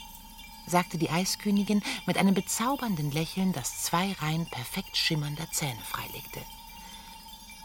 sagte 0.66 0.98
die 0.98 1.10
Eiskönigin 1.10 1.82
mit 2.06 2.16
einem 2.16 2.34
bezaubernden 2.34 3.10
Lächeln, 3.10 3.52
das 3.52 3.82
zwei 3.82 4.12
Reihen 4.20 4.46
perfekt 4.46 4.96
schimmernder 4.96 5.50
Zähne 5.50 5.82
freilegte. 5.82 6.40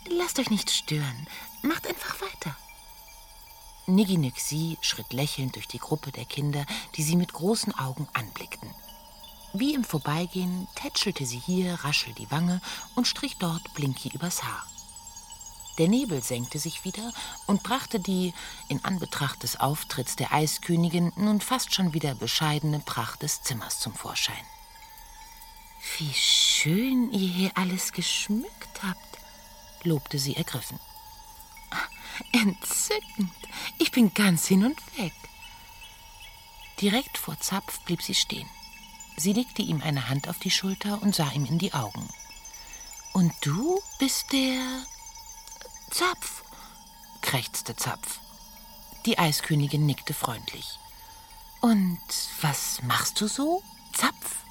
Lasst 0.09 0.39
euch 0.39 0.49
nicht 0.49 0.71
stören, 0.71 1.27
macht 1.61 1.87
einfach 1.87 2.21
weiter. 2.21 2.55
Nigginixi 3.87 4.77
schritt 4.81 5.13
lächelnd 5.13 5.55
durch 5.55 5.67
die 5.67 5.79
Gruppe 5.79 6.11
der 6.11 6.25
Kinder, 6.25 6.65
die 6.95 7.03
sie 7.03 7.15
mit 7.15 7.33
großen 7.33 7.77
Augen 7.77 8.07
anblickten. 8.13 8.73
Wie 9.53 9.73
im 9.73 9.83
Vorbeigehen 9.83 10.67
tätschelte 10.75 11.25
sie 11.25 11.37
hier 11.39 11.75
raschel 11.75 12.13
die 12.13 12.29
Wange 12.31 12.61
und 12.95 13.07
strich 13.07 13.37
dort 13.37 13.73
Blinky 13.73 14.09
übers 14.09 14.43
Haar. 14.43 14.65
Der 15.77 15.87
Nebel 15.89 16.23
senkte 16.23 16.57
sich 16.57 16.85
wieder 16.85 17.11
und 17.47 17.63
brachte 17.63 17.99
die, 17.99 18.33
in 18.69 18.83
Anbetracht 18.85 19.43
des 19.43 19.59
Auftritts 19.59 20.15
der 20.15 20.31
Eiskönigin, 20.31 21.11
nun 21.17 21.41
fast 21.41 21.73
schon 21.73 21.93
wieder 21.93 22.15
bescheidene 22.15 22.79
Pracht 22.79 23.23
des 23.23 23.41
Zimmers 23.41 23.79
zum 23.79 23.93
Vorschein. 23.93 24.45
Wie 25.97 26.13
schön 26.13 27.11
ihr 27.11 27.27
hier 27.27 27.51
alles 27.55 27.91
geschmückt 27.91 28.83
habt, 28.83 29.19
lobte 29.83 30.17
sie 30.17 30.35
ergriffen. 30.35 30.79
Entzückend. 32.31 33.31
Ich 33.77 33.91
bin 33.91 34.13
ganz 34.13 34.47
hin 34.47 34.65
und 34.65 34.97
weg. 34.97 35.13
Direkt 36.81 37.17
vor 37.17 37.39
Zapf 37.39 37.79
blieb 37.81 38.01
sie 38.01 38.15
stehen. 38.15 38.49
Sie 39.17 39.33
legte 39.33 39.61
ihm 39.61 39.81
eine 39.81 40.09
Hand 40.09 40.27
auf 40.27 40.39
die 40.39 40.51
Schulter 40.51 41.01
und 41.01 41.15
sah 41.15 41.31
ihm 41.31 41.45
in 41.45 41.57
die 41.57 41.73
Augen. 41.73 42.07
Und 43.13 43.33
du 43.41 43.81
bist 43.97 44.33
der 44.33 44.85
Zapf, 45.97 46.43
krächzte 47.21 47.73
Zapf. 47.73 48.19
Die 49.05 49.17
Eiskönigin 49.17 49.85
nickte 49.85 50.13
freundlich. 50.13 50.77
Und 51.61 52.01
was 52.41 52.81
machst 52.83 53.21
du 53.21 53.27
so, 53.27 53.63
Zapf? 53.93 54.43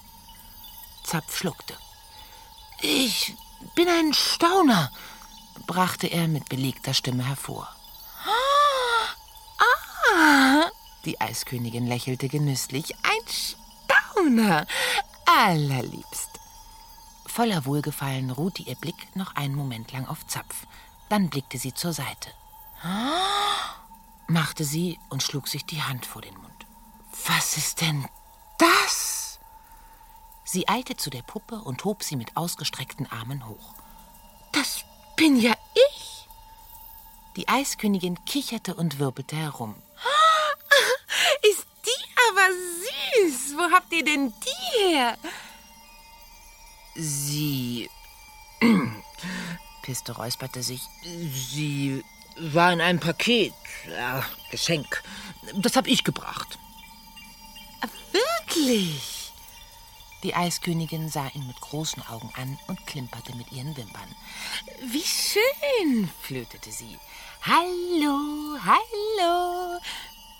Zapf 1.03 1.37
schluckte. 1.37 1.77
Ich 2.81 3.37
bin 3.75 3.89
ein 3.89 4.15
Stauner, 4.15 4.91
brachte 5.67 6.07
er 6.07 6.29
mit 6.29 6.49
belegter 6.49 6.95
Stimme 6.95 7.29
hervor. 7.29 7.69
Ah, 10.17 10.71
die 11.05 11.21
Eiskönigin 11.21 11.87
lächelte 11.87 12.29
genüsslich. 12.29 12.95
Ein 13.03 13.29
Stauner, 14.17 14.67
allerliebst. 15.27 16.31
Voller 17.27 17.67
Wohlgefallen 17.67 18.31
ruhte 18.31 18.63
ihr 18.63 18.77
Blick 18.77 19.15
noch 19.15 19.37
einen 19.37 19.55
Moment 19.55 19.93
lang 19.93 20.07
auf 20.07 20.27
Zapf. 20.27 20.67
Dann 21.14 21.31
blickte 21.31 21.59
sie 21.59 21.72
zur 21.72 21.92
Seite. 21.92 22.29
machte 24.27 24.64
sie 24.64 24.98
und 25.11 25.22
schlug 25.22 25.46
sich 25.46 25.64
die 25.64 25.81
Hand 25.81 26.07
vor 26.07 26.20
den 26.20 26.37
Mund. 26.37 26.66
Was 27.29 27.57
ist 27.57 27.83
denn 27.83 28.05
das? 28.59 29.38
Sie 30.42 30.66
eilte 30.66 30.96
zu 30.96 31.11
der 31.11 31.22
Puppe 31.22 31.62
und 31.62 31.85
hob 31.85 32.03
sie 32.03 32.16
mit 32.16 32.37
ausgestreckten 32.37 33.07
Armen 33.12 33.46
hoch. 33.46 33.74
Das 34.50 34.85
bin 35.14 35.37
ja 35.38 35.55
ich. 35.92 36.29
Die 37.37 37.46
Eiskönigin 37.46 38.24
kicherte 38.24 38.74
und 38.74 38.98
wirbelte 38.98 39.37
herum. 39.37 39.77
Ist 41.48 41.68
die 41.87 42.05
aber 42.29 42.48
süß. 43.31 43.57
Wo 43.57 43.70
habt 43.70 43.92
ihr 43.92 44.05
denn 44.05 44.33
die 44.33 44.88
her? 44.88 45.16
Sie. 46.96 47.88
Piste 49.85 50.12
räusperte 50.12 50.62
sich. 50.62 50.88
Sie 51.03 52.03
war 52.38 52.73
in 52.73 52.81
einem 52.81 53.01
Paket. 53.01 53.53
Ja, 53.87 54.25
Geschenk. 54.51 55.03
Das 55.57 55.77
hab 55.77 55.87
ich 55.87 56.05
gebracht. 56.05 56.59
Wirklich? 58.11 59.31
Die 60.23 60.35
Eiskönigin 60.35 61.11
sah 61.11 61.29
ihn 61.35 61.47
mit 61.47 61.61
großen 61.61 62.03
Augen 62.09 62.33
an 62.35 62.59
und 62.66 62.87
klimperte 62.87 63.37
mit 63.37 63.53
ihren 63.53 63.77
Wimpern. 63.77 64.09
Wie 64.90 65.05
schön, 65.05 66.09
flötete 66.23 66.73
sie. 66.73 66.99
Hallo, 67.42 68.59
hallo. 68.64 69.79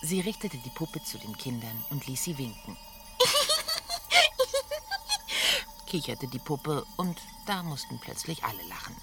Sie 0.00 0.20
richtete 0.20 0.57
die 0.57 0.70
Puppe 0.70 1.04
zu 1.04 1.18
den 1.18 1.37
Kindern 1.37 1.85
und 1.90 2.07
ließ 2.07 2.24
sie 2.24 2.38
winken. 2.38 2.78
kicherte 5.87 6.28
die 6.28 6.38
Puppe 6.38 6.87
und 6.96 7.20
da 7.44 7.62
mussten 7.62 7.98
plötzlich 7.98 8.42
alle 8.42 8.62
lachen. 8.62 8.96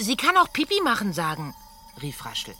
Sie 0.00 0.16
kann 0.16 0.36
auch 0.38 0.50
Pipi 0.50 0.80
machen 0.80 1.12
sagen, 1.12 1.54
rief 2.00 2.24
Raschel. 2.24 2.56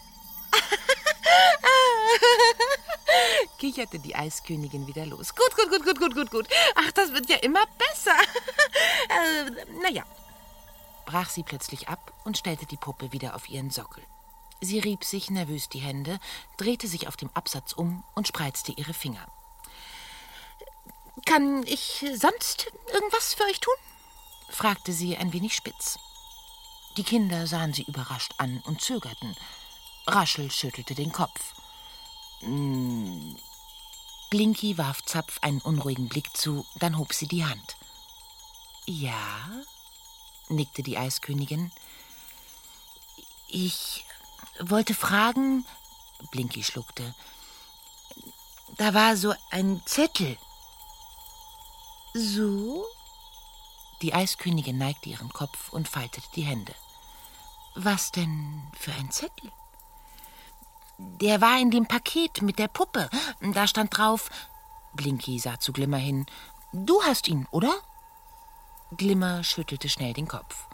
kicherte 3.59 3.98
die 3.98 4.14
Eiskönigin 4.14 4.87
wieder 4.87 5.07
los. 5.07 5.35
Gut, 5.35 5.57
gut, 5.57 5.70
gut, 5.70 5.83
gut, 5.85 5.98
gut, 5.98 6.14
gut, 6.14 6.31
gut. 6.31 6.46
Ach, 6.74 6.92
das 6.92 7.12
wird 7.12 7.31
ja 7.31 7.37
immer 7.37 7.64
besser. 7.79 8.14
äh, 9.09 9.50
naja, 9.81 10.05
brach 11.07 11.31
sie 11.31 11.42
plötzlich 11.42 11.88
ab 11.88 12.12
und 12.24 12.37
stellte 12.37 12.66
die 12.66 12.76
Puppe 12.76 13.11
wieder 13.12 13.35
auf 13.35 13.48
ihren 13.48 13.70
Sockel. 13.70 14.05
Sie 14.61 14.79
rieb 14.79 15.03
sich 15.03 15.31
nervös 15.31 15.70
die 15.70 15.79
Hände, 15.79 16.20
drehte 16.59 16.88
sich 16.88 17.09
auf 17.09 17.16
dem 17.16 17.31
Absatz 17.33 17.72
um 17.72 18.05
und 18.14 18.29
spreizte 18.29 18.72
ihre 18.72 18.92
Finger. 18.92 19.26
Kann 21.24 21.62
ich 21.62 22.05
sonst 22.14 22.70
irgendwas 22.92 23.33
für 23.33 23.44
euch 23.44 23.61
tun? 23.61 23.74
fragte 24.50 24.92
sie 24.92 25.16
ein 25.16 25.33
wenig 25.33 25.55
spitz. 25.55 25.98
Die 27.00 27.04
Kinder 27.04 27.46
sahen 27.46 27.72
sie 27.72 27.84
überrascht 27.84 28.34
an 28.36 28.60
und 28.66 28.82
zögerten. 28.82 29.34
Raschel 30.06 30.50
schüttelte 30.50 30.94
den 30.94 31.12
Kopf. 31.12 31.54
Hm, 32.40 33.38
Blinky 34.28 34.76
warf 34.76 35.02
Zapf 35.06 35.38
einen 35.40 35.62
unruhigen 35.62 36.10
Blick 36.10 36.36
zu, 36.36 36.66
dann 36.74 36.98
hob 36.98 37.14
sie 37.14 37.26
die 37.26 37.46
Hand. 37.46 37.76
Ja, 38.84 39.48
nickte 40.50 40.82
die 40.82 40.98
Eiskönigin. 40.98 41.72
Ich 43.48 44.04
wollte 44.58 44.92
fragen, 44.92 45.64
Blinky 46.30 46.62
schluckte. 46.62 47.14
Da 48.76 48.92
war 48.92 49.16
so 49.16 49.32
ein 49.50 49.80
Zettel. 49.86 50.36
So? 52.12 52.84
Die 54.02 54.12
Eiskönigin 54.12 54.76
neigte 54.76 55.08
ihren 55.08 55.32
Kopf 55.32 55.72
und 55.72 55.88
faltete 55.88 56.28
die 56.36 56.42
Hände. 56.42 56.74
Was 57.74 58.11
denn 58.11 58.62
für 58.72 58.92
ein 58.92 59.11
Zettel? 59.11 59.50
Der 60.98 61.40
war 61.40 61.59
in 61.59 61.70
dem 61.70 61.87
Paket 61.87 62.42
mit 62.42 62.59
der 62.59 62.68
Puppe. 62.68 63.09
Da 63.40 63.66
stand 63.66 63.96
drauf. 63.96 64.28
Blinky 64.92 65.38
sah 65.38 65.59
zu 65.59 65.72
Glimmer 65.72 65.96
hin. 65.96 66.26
Du 66.72 67.02
hast 67.02 67.28
ihn, 67.28 67.46
oder? 67.50 67.72
Glimmer 68.96 69.44
schüttelte 69.44 69.88
schnell 69.88 70.12
den 70.12 70.28
Kopf. 70.28 70.66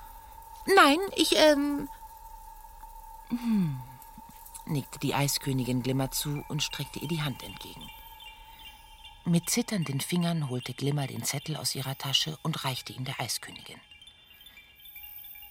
Nein, 0.75 0.99
ich, 1.15 1.37
ähm. 1.37 1.89
Hm, 3.29 3.81
nickte 4.67 4.99
die 4.99 5.15
Eiskönigin 5.15 5.83
Glimmer 5.83 6.11
zu 6.11 6.45
und 6.49 6.63
streckte 6.63 6.99
ihr 6.99 7.09
die 7.09 7.23
Hand 7.23 7.43
entgegen. 7.43 7.89
Mit 9.25 9.51
zitternden 9.51 10.01
Fingern 10.01 10.49
holte 10.49 10.73
Glimmer 10.73 11.07
den 11.07 11.25
Zettel 11.25 11.57
aus 11.57 11.75
ihrer 11.75 11.99
Tasche 11.99 12.39
und 12.43 12.65
reichte 12.65 12.93
ihn 12.93 13.05
der 13.05 13.21
Eiskönigin. 13.21 13.81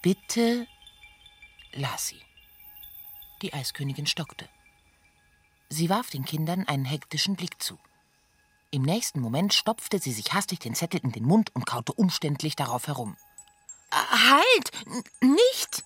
Bitte, 0.02 0.68
las 1.76 2.08
sie. 2.08 2.22
Die 3.42 3.54
Eiskönigin 3.54 4.08
stockte. 4.08 4.50
Sie 5.70 5.90
warf 5.90 6.10
den 6.10 6.26
Kindern 6.26 6.68
einen 6.68 6.86
hektischen 6.86 7.36
Blick 7.36 7.62
zu. 7.62 7.78
Im 8.72 8.82
nächsten 8.82 9.20
Moment 9.20 9.54
stopfte 9.54 10.00
sie 10.00 10.12
sich 10.12 10.34
hastig 10.34 10.60
den 10.60 10.76
Zettel 10.76 11.00
in 11.02 11.12
den 11.12 11.26
Mund 11.26 11.54
und 11.56 11.66
kaute 11.66 11.94
umständlich 11.94 12.56
darauf 12.56 12.88
herum. 12.88 13.18
Halt! 13.92 14.72
Nicht! 15.22 15.84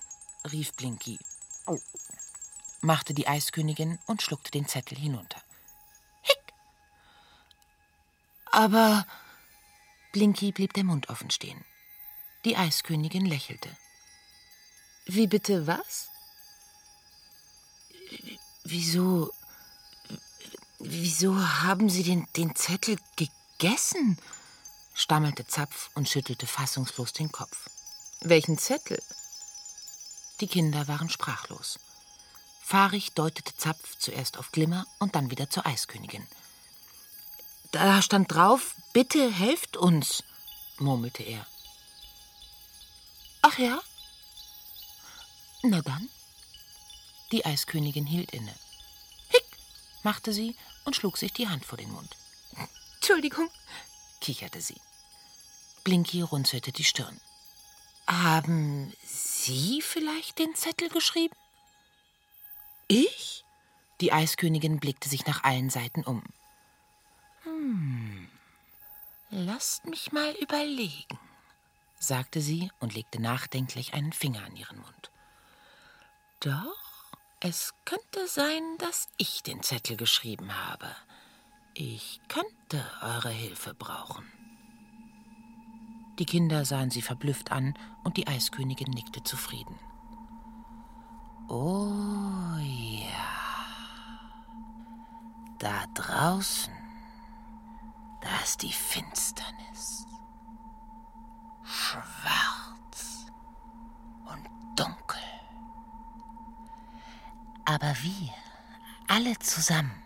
rief 0.52 0.74
Blinky. 0.74 1.20
Oh. 1.68 1.80
machte 2.82 3.14
die 3.14 3.28
Eiskönigin 3.28 4.00
und 4.08 4.22
schluckte 4.22 4.52
den 4.52 4.68
Zettel 4.68 4.98
hinunter. 4.98 5.42
Hick! 6.22 6.54
Aber 8.52 9.06
Blinky 10.14 10.52
blieb 10.52 10.74
der 10.74 10.86
Mund 10.86 11.10
offen 11.10 11.30
stehen. 11.30 11.64
Die 12.46 12.56
Eiskönigin 12.56 13.26
lächelte. 13.26 13.70
Wie 15.12 15.26
bitte 15.26 15.66
was? 15.66 16.10
Wieso 18.64 19.32
wieso 20.78 21.36
haben 21.64 21.90
Sie 21.90 22.04
den, 22.04 22.28
den 22.36 22.56
Zettel 22.56 22.96
gegessen? 23.16 24.20
stammelte 24.94 25.48
Zapf 25.48 25.90
und 25.96 26.08
schüttelte 26.08 26.46
fassungslos 26.46 27.14
den 27.14 27.32
Kopf. 27.32 27.70
Welchen 28.22 28.60
Zettel? 28.60 29.02
Die 30.42 30.48
Kinder 30.48 30.88
waren 30.88 31.10
sprachlos. 31.10 31.80
Fahrig 32.62 33.14
deutete 33.14 33.58
Zapf 33.58 33.98
zuerst 33.98 34.38
auf 34.38 34.52
Glimmer 34.52 34.86
und 35.00 35.16
dann 35.16 35.32
wieder 35.32 35.50
zur 35.50 35.66
Eiskönigin. 35.66 36.28
Da 37.72 38.04
stand 38.04 38.32
drauf, 38.32 38.76
bitte 38.94 39.32
helft 39.32 39.76
uns, 39.76 40.24
murmelte 40.78 41.24
er. 41.24 41.48
Ach 43.42 43.58
ja? 43.58 43.82
Na 45.62 45.82
dann. 45.82 46.10
Die 47.32 47.46
Eiskönigin 47.46 48.06
hielt 48.06 48.32
inne. 48.32 48.54
Hick, 49.30 49.46
machte 50.04 50.34
sie 50.34 50.56
und 50.86 50.96
schlug 50.96 51.18
sich 51.18 51.34
die 51.34 51.48
Hand 51.48 51.66
vor 51.66 51.78
den 51.78 51.92
Mund. 51.92 52.16
Entschuldigung, 52.96 53.50
kicherte 54.22 54.62
sie. 54.62 54.80
Blinky 55.84 56.22
runzelte 56.22 56.72
die 56.72 56.84
Stirn. 56.84 57.20
Haben 58.08 58.94
Sie 59.04 59.82
vielleicht 59.82 60.40
den 60.40 60.56
Zettel 60.56 60.90
geschrieben? 60.90 61.36
Ich? 62.88 63.46
Die 64.02 64.12
Eiskönigin 64.12 64.80
blickte 64.80 65.10
sich 65.10 65.26
nach 65.26 65.44
allen 65.44 65.70
Seiten 65.70 66.04
um. 66.04 66.24
Hm, 67.44 68.30
lasst 69.30 69.86
mich 69.86 70.12
mal 70.12 70.32
überlegen, 70.42 71.20
sagte 72.00 72.42
sie 72.42 72.72
und 72.80 72.96
legte 72.96 73.22
nachdenklich 73.22 73.94
einen 73.94 74.14
Finger 74.14 74.44
an 74.44 74.56
ihren 74.56 74.80
Mund. 74.80 75.12
Doch, 76.42 77.12
es 77.42 77.74
könnte 77.84 78.26
sein, 78.28 78.64
dass 78.78 79.10
ich 79.18 79.44
den 79.44 79.62
Zettel 79.62 79.98
geschrieben 79.98 80.56
habe. 80.56 80.88
Ich 81.74 82.22
könnte 82.30 82.86
eure 83.02 83.30
Hilfe 83.30 83.74
brauchen. 83.74 84.26
Die 86.18 86.26
Kinder 86.26 86.64
sahen 86.64 86.92
sie 86.92 87.02
verblüfft 87.02 87.52
an 87.52 87.74
und 88.06 88.16
die 88.16 88.28
Eiskönigin 88.28 88.90
nickte 88.92 89.22
zufrieden. 89.24 89.78
Oh 91.50 92.56
ja. 92.58 93.10
Da 95.58 95.88
draußen, 95.94 96.74
da 98.22 98.30
ist 98.44 98.62
die 98.62 98.72
Finsternis. 98.72 100.06
Schwarz 101.64 103.26
und 104.26 104.48
dunkel. 104.80 105.20
Aber 107.70 107.94
wir, 108.02 108.34
alle 109.08 109.38
zusammen, 109.38 110.02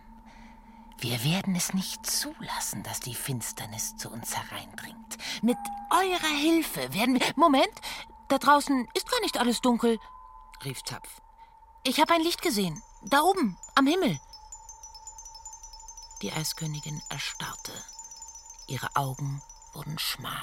wir 0.99 1.23
werden 1.23 1.55
es 1.55 1.73
nicht 1.73 2.05
zulassen, 2.05 2.83
dass 2.83 2.99
die 2.99 3.15
Finsternis 3.15 3.95
zu 3.95 4.09
uns 4.09 4.35
hereindringt. 4.35 5.17
Mit 5.41 5.55
eurer 5.89 6.37
Hilfe 6.41 6.93
werden 6.93 7.21
wir. 7.21 7.33
Moment, 7.37 7.71
da 8.27 8.37
draußen 8.37 8.85
ist 8.93 9.09
gar 9.09 9.21
nicht 9.21 9.37
alles 9.37 9.61
dunkel, 9.61 9.97
rief 10.65 10.83
Zapf. 10.83 11.21
Ich 11.85 12.01
habe 12.01 12.13
ein 12.13 12.21
Licht 12.21 12.41
gesehen. 12.41 12.83
Da 13.03 13.21
oben, 13.21 13.57
am 13.75 13.87
Himmel. 13.87 14.19
Die 16.21 16.33
Eiskönigin 16.33 17.01
erstarrte. 17.09 17.71
Ihre 18.67 18.93
Augen 18.97 19.41
wurden 19.71 19.97
schmal. 19.99 20.33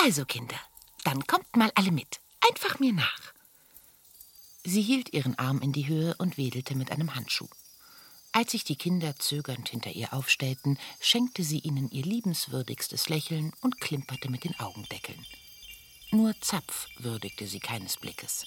Also, 0.00 0.24
Kinder, 0.24 0.60
dann 1.02 1.26
kommt 1.26 1.56
mal 1.56 1.72
alle 1.74 1.90
mit. 1.90 2.20
Einfach 2.40 2.78
mir 2.78 2.92
nach. 2.92 3.32
Sie 4.64 4.82
hielt 4.82 5.12
ihren 5.12 5.38
Arm 5.38 5.60
in 5.60 5.72
die 5.72 5.88
Höhe 5.88 6.14
und 6.18 6.36
wedelte 6.36 6.74
mit 6.74 6.90
einem 6.90 7.14
Handschuh. 7.14 7.48
Als 8.32 8.52
sich 8.52 8.64
die 8.64 8.76
Kinder 8.76 9.16
zögernd 9.16 9.68
hinter 9.68 9.90
ihr 9.90 10.12
aufstellten, 10.12 10.78
schenkte 11.00 11.42
sie 11.42 11.60
ihnen 11.60 11.90
ihr 11.90 12.04
liebenswürdigstes 12.04 13.08
Lächeln 13.08 13.52
und 13.62 13.80
klimperte 13.80 14.30
mit 14.30 14.44
den 14.44 14.58
Augendeckeln. 14.60 15.24
Nur 16.10 16.38
Zapf 16.40 16.88
würdigte 16.98 17.46
sie 17.46 17.60
keines 17.60 17.96
Blickes. 17.96 18.46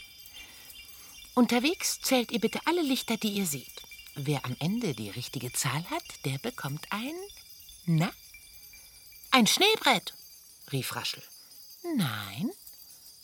Unterwegs 1.34 2.00
zählt 2.02 2.32
ihr 2.32 2.40
bitte 2.40 2.60
alle 2.66 2.82
Lichter, 2.82 3.18
die 3.18 3.30
ihr 3.34 3.46
seht. 3.46 3.82
Wer 4.16 4.46
am 4.46 4.56
Ende 4.60 4.94
die 4.94 5.10
richtige 5.10 5.52
Zahl 5.54 5.84
hat, 5.90 6.04
der 6.26 6.38
bekommt 6.40 6.86
ein. 6.92 7.16
Na? 7.86 8.12
Ein 9.32 9.48
Schneebrett, 9.48 10.14
rief 10.72 10.96
Raschel. 10.96 11.24
Nein. 11.96 12.52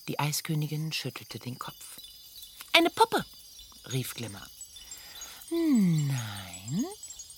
Die 0.07 0.19
Eiskönigin 0.19 0.93
schüttelte 0.93 1.37
den 1.37 1.59
Kopf. 1.59 1.99
Eine 2.71 2.89
Puppe, 2.89 3.25
rief 3.91 4.13
Glimmer. 4.13 4.45
Nein, 5.49 6.85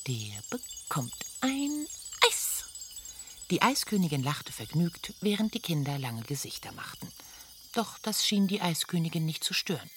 der 0.08 0.44
bekommt 0.52 1.26
ein 1.42 1.88
Eis. 2.28 2.66
Die 3.50 3.62
Eiskönigin 3.64 4.24
lachte 4.24 4.52
vergnügt, 4.52 5.14
während 5.22 5.56
die 5.56 5.62
Kinder 5.62 5.98
lange 5.98 6.22
Gesichter 6.24 6.72
machten. 6.74 7.12
Doch 7.74 7.98
das 8.00 8.26
schien 8.26 8.48
die 8.48 8.62
Eiskönigin 8.62 9.26
nicht 9.26 9.44
zu 9.44 9.56
stören. 9.56 9.90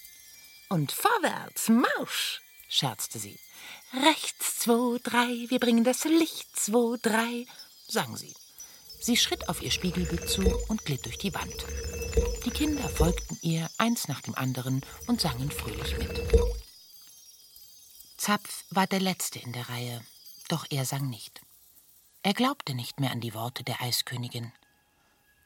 Und 0.69 0.91
vorwärts, 0.91 1.69
Marsch, 1.69 2.41
scherzte 2.69 3.19
sie. 3.19 3.39
Rechts, 3.93 4.59
zwei, 4.59 4.97
drei, 5.03 5.45
wir 5.49 5.59
bringen 5.59 5.83
das 5.83 6.05
Licht, 6.05 6.55
zwei, 6.55 6.97
drei, 6.99 7.45
sang 7.87 8.17
sie. 8.17 8.33
Sie 9.03 9.17
schritt 9.17 9.49
auf 9.49 9.61
ihr 9.61 9.69
Spiegelbild 9.69 10.29
zu 10.29 10.43
und 10.69 10.85
glitt 10.85 11.05
durch 11.05 11.17
die 11.17 11.33
Wand. 11.33 11.65
Die 12.45 12.51
Kinder 12.51 12.87
folgten 12.87 13.37
ihr 13.41 13.69
eins 13.77 14.07
nach 14.07 14.21
dem 14.21 14.33
anderen 14.33 14.79
und 15.07 15.19
sangen 15.19 15.51
fröhlich 15.51 15.97
mit. 15.97 16.21
Zapf 18.15 18.63
war 18.69 18.87
der 18.87 19.01
Letzte 19.01 19.39
in 19.39 19.51
der 19.51 19.67
Reihe, 19.67 20.01
doch 20.47 20.65
er 20.69 20.85
sang 20.85 21.09
nicht. 21.09 21.41
Er 22.21 22.33
glaubte 22.33 22.75
nicht 22.75 23.01
mehr 23.01 23.11
an 23.11 23.19
die 23.19 23.33
Worte 23.33 23.65
der 23.65 23.81
Eiskönigin. 23.81 24.53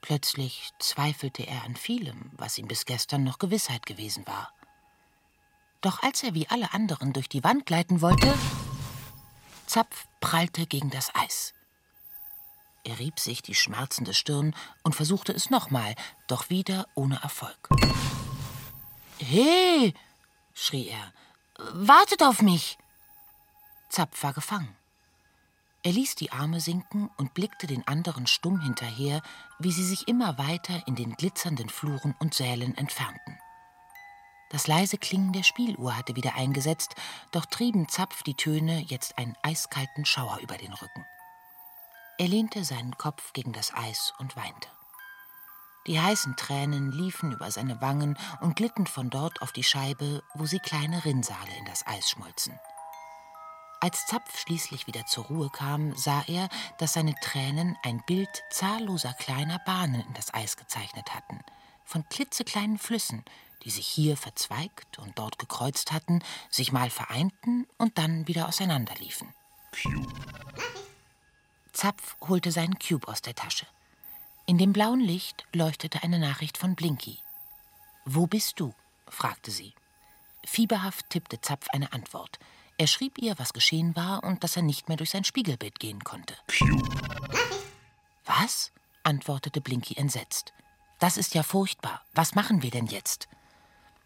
Plötzlich 0.02 0.70
zweifelte 0.78 1.42
er 1.48 1.64
an 1.64 1.76
vielem, 1.76 2.30
was 2.34 2.60
ihm 2.60 2.68
bis 2.68 2.86
gestern 2.86 3.24
noch 3.24 3.40
Gewissheit 3.40 3.88
gewesen 3.88 4.28
war. 4.28 4.54
Doch 5.82 6.04
als 6.04 6.22
er 6.22 6.36
wie 6.36 6.48
alle 6.48 6.76
anderen 6.76 7.12
durch 7.12 7.28
die 7.28 7.44
Wand 7.44 7.66
gleiten 7.66 8.02
wollte, 8.02 8.32
Zapf 9.66 10.06
prallte 10.22 10.68
gegen 10.68 10.92
das 10.92 11.10
Eis. 11.16 11.56
Er 12.88 13.00
rieb 13.00 13.20
sich 13.20 13.42
die 13.42 13.54
schmerzende 13.54 14.14
Stirn 14.14 14.56
und 14.82 14.96
versuchte 14.96 15.34
es 15.34 15.50
nochmal, 15.50 15.94
doch 16.28 16.50
wieder 16.50 16.88
ohne 16.96 17.22
Erfolg. 17.22 17.68
He! 19.18 19.94
schrie 20.54 20.88
er. 20.88 21.14
Wartet 21.74 22.24
auf 22.24 22.42
mich! 22.42 22.78
Zapf 23.90 24.24
war 24.24 24.32
gefangen. 24.32 24.74
Er 25.84 25.92
ließ 25.92 26.16
die 26.16 26.32
Arme 26.32 26.62
sinken 26.62 27.10
und 27.18 27.34
blickte 27.34 27.68
den 27.68 27.86
anderen 27.86 28.26
stumm 28.26 28.62
hinterher, 28.62 29.22
wie 29.60 29.74
sie 29.74 29.86
sich 29.86 30.08
immer 30.08 30.38
weiter 30.38 30.88
in 30.88 30.96
den 30.96 31.18
glitzernden 31.18 31.68
Fluren 31.68 32.16
und 32.20 32.36
Sälen 32.36 32.78
entfernten. 32.78 33.38
Das 34.50 34.66
leise 34.68 34.98
Klingen 34.98 35.34
der 35.34 35.44
Spieluhr 35.44 35.98
hatte 35.98 36.16
wieder 36.16 36.36
eingesetzt, 36.36 36.96
doch 37.34 37.46
trieben 37.48 37.90
Zapf 37.90 38.24
die 38.24 38.36
Töne 38.36 38.80
jetzt 38.88 39.18
einen 39.18 39.36
eiskalten 39.44 40.06
Schauer 40.06 40.40
über 40.40 40.58
den 40.58 40.72
Rücken. 40.72 41.06
Er 42.20 42.28
lehnte 42.28 42.64
seinen 42.64 42.98
Kopf 42.98 43.32
gegen 43.34 43.54
das 43.54 43.74
Eis 43.76 44.12
und 44.18 44.36
weinte. 44.36 44.70
Die 45.86 46.02
heißen 46.02 46.36
Tränen 46.36 46.92
liefen 46.92 47.32
über 47.32 47.52
seine 47.52 47.80
Wangen 47.80 48.18
und 48.42 48.56
glitten 48.56 48.88
von 48.88 49.12
dort 49.12 49.42
auf 49.44 49.52
die 49.52 49.64
Scheibe, 49.64 50.24
wo 50.34 50.48
sie 50.48 50.60
kleine 50.60 51.06
Rinnsale 51.06 51.56
in 51.60 51.66
das 51.66 51.86
Eis 51.86 52.10
schmolzen. 52.10 52.60
Als 53.80 54.08
Zapf 54.08 54.40
schließlich 54.40 54.88
wieder 54.88 55.06
zur 55.06 55.26
Ruhe 55.26 55.52
kam, 55.52 55.96
sah 55.96 56.24
er, 56.26 56.50
dass 56.80 56.94
seine 56.94 57.14
Tränen 57.22 57.78
ein 57.84 58.02
Bild 58.08 58.44
zahlloser 58.50 59.14
kleiner 59.14 59.60
Bahnen 59.60 60.02
in 60.02 60.14
das 60.16 60.34
Eis 60.34 60.58
gezeichnet 60.58 61.14
hatten, 61.14 61.40
von 61.86 62.04
klitzekleinen 62.10 62.80
Flüssen, 62.80 63.24
die 63.64 63.70
sich 63.70 63.86
hier 63.86 64.18
verzweigt 64.18 64.98
und 64.98 65.20
dort 65.20 65.38
gekreuzt 65.38 65.92
hatten, 65.92 66.24
sich 66.50 66.72
mal 66.72 66.90
vereinten 66.90 67.68
und 67.78 68.00
dann 68.00 68.28
wieder 68.28 68.48
auseinanderliefen. 68.48 69.32
Cute. 69.72 70.87
Zapf 71.78 72.18
holte 72.28 72.52
seinen 72.52 72.80
Cube 72.80 73.08
aus 73.08 73.22
der 73.22 73.36
Tasche. 73.36 73.68
In 74.48 74.58
dem 74.58 74.74
blauen 74.74 75.00
Licht 75.00 75.46
leuchtete 75.54 76.02
eine 76.02 76.18
Nachricht 76.18 76.58
von 76.58 76.74
Blinky. 76.74 77.20
Wo 78.04 78.26
bist 78.26 78.60
du? 78.60 78.74
fragte 79.08 79.52
sie. 79.52 79.76
Fieberhaft 80.44 81.08
tippte 81.12 81.40
Zapf 81.40 81.68
eine 81.72 81.94
Antwort. 81.94 82.40
Er 82.80 82.88
schrieb 82.88 83.20
ihr, 83.20 83.38
was 83.38 83.54
geschehen 83.54 83.96
war 83.96 84.24
und 84.24 84.44
dass 84.44 84.56
er 84.56 84.64
nicht 84.64 84.88
mehr 84.88 84.98
durch 84.98 85.12
sein 85.12 85.24
Spiegelbild 85.24 85.80
gehen 85.80 86.04
konnte. 86.04 86.36
Cube. 86.48 86.90
Was? 88.26 88.72
antwortete 89.04 89.62
Blinky 89.62 89.98
entsetzt. 89.98 90.54
Das 90.98 91.16
ist 91.16 91.36
ja 91.36 91.44
furchtbar. 91.44 92.02
Was 92.16 92.34
machen 92.34 92.64
wir 92.64 92.72
denn 92.72 92.88
jetzt? 92.88 93.28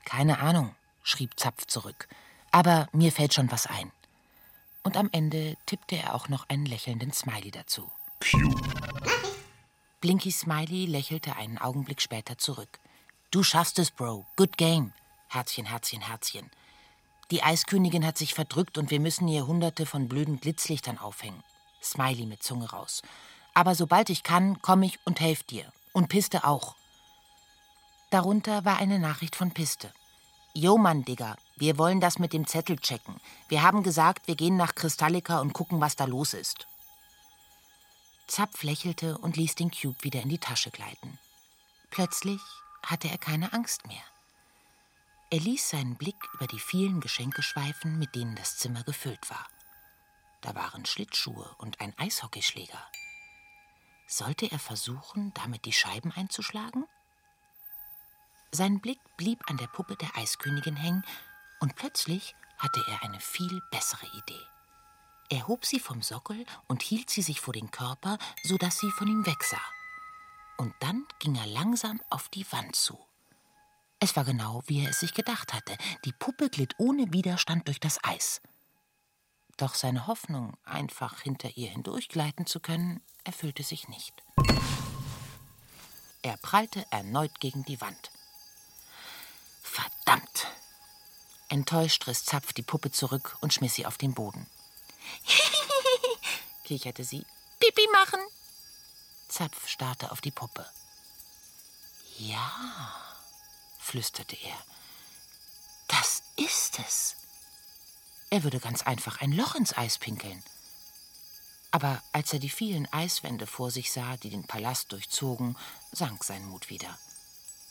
Keine 0.04 0.40
Ahnung, 0.40 0.76
schrieb 1.04 1.40
Zapf 1.40 1.68
zurück. 1.68 2.10
Aber 2.52 2.90
mir 2.92 3.14
fällt 3.14 3.34
schon 3.34 3.50
was 3.50 3.66
ein 3.66 3.94
und 4.84 4.98
am 4.98 5.10
Ende 5.12 5.58
tippte 5.66 5.96
er 5.96 6.16
auch 6.16 6.30
noch 6.30 6.50
einen 6.50 6.66
lächelnden 6.66 7.14
Smiley 7.14 7.52
dazu. 7.52 7.92
Cute. 8.20 8.56
Blinky 10.02 10.32
Smiley 10.32 10.86
lächelte 10.86 11.36
einen 11.36 11.58
Augenblick 11.58 12.02
später 12.02 12.38
zurück. 12.38 12.80
Du 13.30 13.44
schaffst 13.44 13.80
es, 13.80 13.92
Bro. 13.92 14.26
Good 14.36 14.58
game. 14.58 14.94
Herzchen, 15.30 15.66
Herzchen, 15.66 16.02
Herzchen. 16.02 16.50
Die 17.30 17.44
Eiskönigin 17.44 18.06
hat 18.06 18.18
sich 18.18 18.34
verdrückt 18.34 18.78
und 18.78 18.92
wir 18.92 19.00
müssen 19.00 19.28
ihr 19.28 19.48
hunderte 19.48 19.86
von 19.86 20.10
blöden 20.10 20.38
Blitzlichtern 20.38 20.98
aufhängen. 20.98 21.44
Smiley 21.82 22.26
mit 22.26 22.44
Zunge 22.44 22.70
raus. 22.70 23.02
Aber 23.54 23.76
sobald 23.76 24.10
ich 24.10 24.24
kann, 24.24 24.62
komme 24.62 24.86
ich 24.86 25.00
und 25.06 25.20
helfe 25.20 25.44
dir. 25.46 25.72
Und 25.94 26.10
Piste 26.10 26.44
auch. 26.46 26.76
Darunter 28.10 28.66
war 28.66 28.78
eine 28.78 29.00
Nachricht 29.00 29.36
von 29.36 29.52
Piste. 29.52 29.92
Jo, 30.54 30.78
Mann, 30.78 31.06
Digga, 31.06 31.38
wir 31.56 31.78
wollen 31.78 32.02
das 32.02 32.20
mit 32.20 32.34
dem 32.34 32.46
Zettel 32.46 32.78
checken. 32.78 33.22
Wir 33.48 33.64
haben 33.64 33.84
gesagt, 33.84 34.28
wir 34.28 34.36
gehen 34.36 34.58
nach 34.58 34.76
Kristallika 34.76 35.40
und 35.40 35.54
gucken, 35.54 35.80
was 35.80 35.96
da 35.96 36.06
los 36.06 36.34
ist. 36.34 36.68
Zapf 38.28 38.64
lächelte 38.64 39.18
und 39.18 39.38
ließ 39.38 39.56
den 39.56 39.72
Cube 39.72 40.04
wieder 40.04 40.22
in 40.22 40.30
die 40.30 40.40
Tasche 40.40 40.72
gleiten. 40.72 41.20
Plötzlich 41.90 42.42
hatte 42.84 43.10
er 43.10 43.18
keine 43.18 43.54
Angst 43.54 43.88
mehr. 43.88 44.04
Er 45.30 45.40
ließ 45.40 45.70
seinen 45.70 45.96
Blick 45.96 46.18
über 46.34 46.48
die 46.48 46.60
vielen 46.60 47.00
Geschenke 47.00 47.42
schweifen, 47.42 47.98
mit 47.98 48.16
denen 48.16 48.36
das 48.36 48.58
Zimmer 48.58 48.84
gefüllt 48.84 49.30
war. 49.30 49.48
Da 50.42 50.54
waren 50.56 50.86
Schlittschuhe 50.86 51.56
und 51.60 51.80
ein 51.80 51.98
Eishockeyschläger. 51.98 52.86
Sollte 54.08 54.52
er 54.52 54.60
versuchen, 54.60 55.34
damit 55.34 55.64
die 55.64 55.72
Scheiben 55.72 56.12
einzuschlagen? 56.12 56.86
Sein 58.54 58.82
Blick 58.82 59.00
blieb 59.16 59.40
an 59.50 59.58
der 59.58 59.68
Puppe 59.68 59.96
der 59.96 60.16
Eiskönigin 60.18 60.76
hängen, 60.76 61.04
und 61.62 61.76
plötzlich 61.76 62.36
hatte 62.58 62.84
er 62.88 63.04
eine 63.04 63.20
viel 63.20 63.62
bessere 63.72 64.06
Idee. 64.08 64.46
Er 65.30 65.48
hob 65.48 65.66
sie 65.66 65.80
vom 65.80 66.02
Sockel 66.02 66.46
und 66.68 66.82
hielt 66.82 67.10
sie 67.10 67.22
sich 67.22 67.40
vor 67.40 67.54
den 67.54 67.72
Körper, 67.72 68.18
so 68.44 68.58
dass 68.58 68.78
sie 68.80 68.92
von 68.92 69.08
ihm 69.08 69.26
wegsah. 69.26 69.62
Und 70.58 70.74
dann 70.82 71.06
ging 71.20 71.36
er 71.36 71.48
langsam 71.48 72.02
auf 72.10 72.28
die 72.30 72.46
Wand 72.52 72.76
zu. 72.76 73.00
Es 74.00 74.16
war 74.16 74.26
genau, 74.26 74.64
wie 74.66 74.84
er 74.84 74.90
es 74.90 75.00
sich 75.00 75.14
gedacht 75.14 75.54
hatte. 75.54 75.78
Die 76.04 76.12
Puppe 76.12 76.50
glitt 76.50 76.76
ohne 76.80 77.14
Widerstand 77.14 77.68
durch 77.68 77.80
das 77.80 78.04
Eis. 78.04 78.42
Doch 79.58 79.76
seine 79.76 80.08
Hoffnung, 80.08 80.58
einfach 80.66 81.22
hinter 81.22 81.56
ihr 81.56 81.70
hindurchgleiten 81.70 82.46
zu 82.46 82.60
können, 82.60 83.02
erfüllte 83.24 83.64
sich 83.64 83.88
nicht. 83.88 84.24
Er 86.24 86.36
prallte 86.38 86.86
erneut 86.92 87.40
gegen 87.40 87.64
die 87.64 87.80
Wand. 87.80 88.12
Verdammt! 89.72 90.48
Enttäuscht 91.48 92.06
riss 92.08 92.26
Zapf 92.26 92.52
die 92.52 92.62
Puppe 92.62 92.92
zurück 92.92 93.38
und 93.40 93.54
schmiss 93.54 93.76
sie 93.76 93.86
auf 93.86 93.98
den 93.98 94.14
Boden. 94.14 94.46
kicherte 96.66 97.06
sie. 97.06 97.26
Pipi 97.60 97.88
machen! 97.94 98.20
Zapf 99.30 99.70
starrte 99.70 100.12
auf 100.12 100.20
die 100.20 100.32
Puppe. 100.32 100.70
Ja, 102.18 102.52
flüsterte 103.80 104.36
er. 104.36 104.58
Das 105.88 106.22
ist 106.36 106.80
es. 106.80 107.16
Er 108.30 108.44
würde 108.44 108.60
ganz 108.60 108.82
einfach 108.82 109.22
ein 109.22 109.32
Loch 109.32 109.56
ins 109.56 109.78
Eis 109.78 109.98
pinkeln. 109.98 110.44
Aber 111.72 112.04
als 112.12 112.34
er 112.34 112.40
die 112.40 112.50
vielen 112.50 112.92
Eiswände 112.92 113.48
vor 113.48 113.72
sich 113.72 113.92
sah, 113.94 114.18
die 114.18 114.32
den 114.32 114.46
Palast 114.46 114.92
durchzogen, 114.92 115.58
sank 115.94 116.26
sein 116.26 116.46
Mut 116.46 116.70
wieder. 116.70 116.98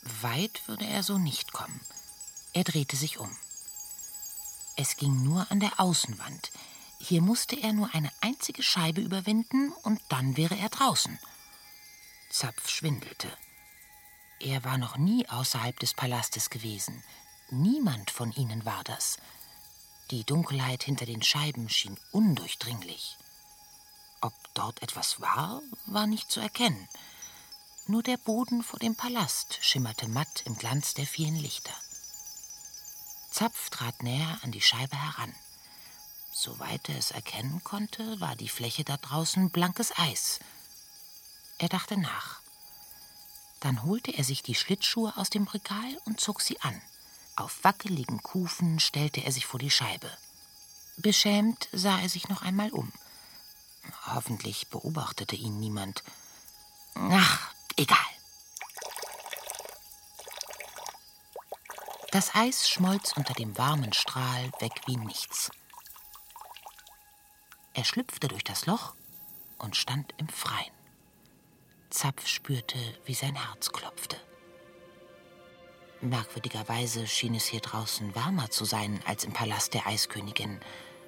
Weit 0.01 0.67
würde 0.67 0.85
er 0.85 1.03
so 1.03 1.17
nicht 1.17 1.53
kommen. 1.53 1.79
Er 2.53 2.63
drehte 2.63 2.95
sich 2.95 3.19
um. 3.19 3.35
Es 4.75 4.97
ging 4.97 5.23
nur 5.23 5.49
an 5.51 5.59
der 5.59 5.79
Außenwand. 5.79 6.51
Hier 6.99 7.21
musste 7.21 7.55
er 7.55 7.73
nur 7.73 7.93
eine 7.93 8.11
einzige 8.21 8.63
Scheibe 8.63 9.01
überwinden 9.01 9.71
und 9.83 10.01
dann 10.09 10.37
wäre 10.37 10.55
er 10.57 10.69
draußen. 10.69 11.19
Zapf 12.29 12.69
schwindelte. 12.69 13.27
Er 14.39 14.63
war 14.63 14.77
noch 14.77 14.97
nie 14.97 15.27
außerhalb 15.29 15.77
des 15.79 15.93
Palastes 15.93 16.49
gewesen. 16.49 17.03
Niemand 17.49 18.09
von 18.09 18.31
ihnen 18.31 18.65
war 18.65 18.83
das. 18.83 19.17
Die 20.09 20.23
Dunkelheit 20.23 20.83
hinter 20.83 21.05
den 21.05 21.21
Scheiben 21.21 21.69
schien 21.69 21.97
undurchdringlich. 22.11 23.17
Ob 24.21 24.33
dort 24.53 24.81
etwas 24.81 25.21
war, 25.21 25.61
war 25.85 26.07
nicht 26.07 26.31
zu 26.31 26.39
erkennen. 26.39 26.87
Nur 27.91 28.03
der 28.03 28.15
Boden 28.15 28.63
vor 28.63 28.79
dem 28.79 28.95
Palast 28.95 29.57
schimmerte 29.59 30.07
matt 30.07 30.43
im 30.45 30.57
Glanz 30.57 30.93
der 30.93 31.05
vielen 31.05 31.35
Lichter. 31.35 31.73
Zapf 33.31 33.69
trat 33.69 34.01
näher 34.01 34.39
an 34.43 34.53
die 34.53 34.61
Scheibe 34.61 34.95
heran. 34.95 35.35
Soweit 36.31 36.87
er 36.87 36.97
es 36.97 37.11
erkennen 37.11 37.61
konnte, 37.65 38.21
war 38.21 38.37
die 38.37 38.47
Fläche 38.47 38.85
da 38.85 38.95
draußen 38.95 39.49
blankes 39.49 39.91
Eis. 39.97 40.39
Er 41.57 41.67
dachte 41.67 41.97
nach. 41.97 42.39
Dann 43.59 43.83
holte 43.83 44.11
er 44.11 44.23
sich 44.23 44.41
die 44.41 44.55
Schlittschuhe 44.55 45.11
aus 45.17 45.29
dem 45.29 45.47
Regal 45.47 45.99
und 46.05 46.21
zog 46.21 46.39
sie 46.39 46.61
an. 46.61 46.81
Auf 47.35 47.61
wackeligen 47.65 48.23
Kufen 48.23 48.79
stellte 48.79 49.19
er 49.19 49.33
sich 49.33 49.45
vor 49.45 49.59
die 49.59 49.69
Scheibe. 49.69 50.09
Beschämt 50.95 51.67
sah 51.73 51.99
er 51.99 52.07
sich 52.07 52.29
noch 52.29 52.41
einmal 52.41 52.71
um. 52.71 52.89
Hoffentlich 54.05 54.69
beobachtete 54.69 55.35
ihn 55.35 55.59
niemand. 55.59 56.05
Ach, 56.95 57.53
Egal. 57.77 57.97
Das 62.11 62.35
Eis 62.35 62.69
schmolz 62.69 63.13
unter 63.15 63.33
dem 63.33 63.57
warmen 63.57 63.93
Strahl 63.93 64.51
weg 64.59 64.81
wie 64.85 64.97
nichts. 64.97 65.49
Er 67.73 67.85
schlüpfte 67.85 68.27
durch 68.27 68.43
das 68.43 68.65
Loch 68.65 68.95
und 69.57 69.77
stand 69.77 70.13
im 70.17 70.27
Freien. 70.27 70.73
Zapf 71.89 72.27
spürte, 72.27 72.77
wie 73.05 73.13
sein 73.13 73.35
Herz 73.35 73.71
klopfte. 73.71 74.17
Merkwürdigerweise 76.01 77.07
schien 77.07 77.35
es 77.35 77.45
hier 77.45 77.61
draußen 77.61 78.13
wärmer 78.15 78.49
zu 78.49 78.65
sein 78.65 78.99
als 79.05 79.23
im 79.23 79.33
Palast 79.33 79.73
der 79.73 79.87
Eiskönigin. 79.87 80.59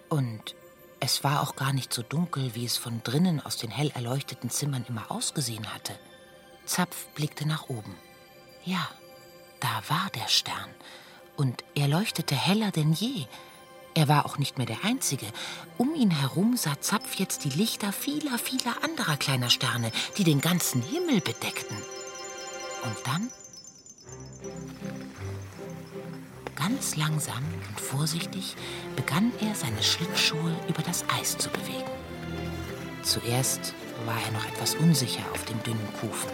Und 0.07 0.55
es 0.99 1.23
war 1.23 1.41
auch 1.41 1.55
gar 1.55 1.73
nicht 1.73 1.91
so 1.91 2.01
dunkel, 2.01 2.55
wie 2.55 2.65
es 2.65 2.77
von 2.77 3.03
drinnen 3.03 3.41
aus 3.41 3.57
den 3.57 3.71
hell 3.71 3.89
erleuchteten 3.89 4.49
Zimmern 4.49 4.85
immer 4.87 5.11
ausgesehen 5.11 5.73
hatte. 5.73 5.99
Zapf 6.65 7.07
blickte 7.15 7.47
nach 7.47 7.69
oben. 7.69 7.95
Ja, 8.65 8.89
da 9.59 9.81
war 9.87 10.09
der 10.15 10.27
Stern. 10.27 10.69
Und 11.35 11.63
er 11.75 11.87
leuchtete 11.87 12.35
heller 12.35 12.71
denn 12.71 12.93
je. 12.93 13.25
Er 13.95 14.07
war 14.07 14.25
auch 14.25 14.37
nicht 14.37 14.57
mehr 14.57 14.67
der 14.67 14.83
Einzige. 14.83 15.25
Um 15.77 15.93
ihn 15.93 16.11
herum 16.11 16.57
sah 16.57 16.79
Zapf 16.81 17.15
jetzt 17.15 17.43
die 17.43 17.49
Lichter 17.49 17.91
vieler, 17.91 18.39
vieler 18.39 18.83
anderer 18.83 19.17
kleiner 19.17 19.49
Sterne, 19.49 19.91
die 20.17 20.23
den 20.23 20.41
ganzen 20.41 20.81
Himmel 20.81 21.21
bedeckten. 21.21 21.77
Und 22.83 22.97
dann? 23.05 23.29
Ganz 26.55 26.95
langsam 26.95 27.43
und 27.69 27.79
vorsichtig 27.79 28.55
begann 28.95 29.31
er, 29.41 29.53
seine 29.53 29.83
Schlittschuhe 29.83 30.55
über 30.67 30.81
das 30.81 31.03
Eis 31.09 31.37
zu 31.37 31.49
bewegen. 31.49 31.89
Zuerst 33.03 33.73
war 34.05 34.15
er 34.25 34.31
noch 34.31 34.45
etwas 34.45 34.75
unsicher 34.75 35.23
auf 35.33 35.43
den 35.45 35.61
dünnen 35.63 35.93
Kufen. 35.99 36.31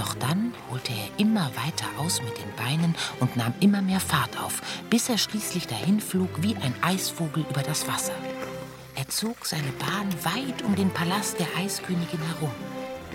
Doch 0.00 0.14
dann 0.14 0.54
holte 0.70 0.94
er 0.94 1.20
immer 1.20 1.50
weiter 1.56 1.84
aus 1.98 2.22
mit 2.22 2.34
den 2.38 2.56
Beinen 2.56 2.94
und 3.20 3.36
nahm 3.36 3.52
immer 3.60 3.82
mehr 3.82 4.00
Fahrt 4.00 4.40
auf, 4.40 4.62
bis 4.88 5.10
er 5.10 5.18
schließlich 5.18 5.66
dahin 5.66 6.00
flog 6.00 6.30
wie 6.40 6.56
ein 6.56 6.74
Eisvogel 6.80 7.44
über 7.50 7.62
das 7.62 7.86
Wasser. 7.86 8.14
Er 8.94 9.06
zog 9.08 9.44
seine 9.44 9.70
Bahn 9.72 10.08
weit 10.24 10.62
um 10.62 10.74
den 10.74 10.88
Palast 10.88 11.38
der 11.38 11.48
Eiskönigin 11.58 12.22
herum. 12.22 12.50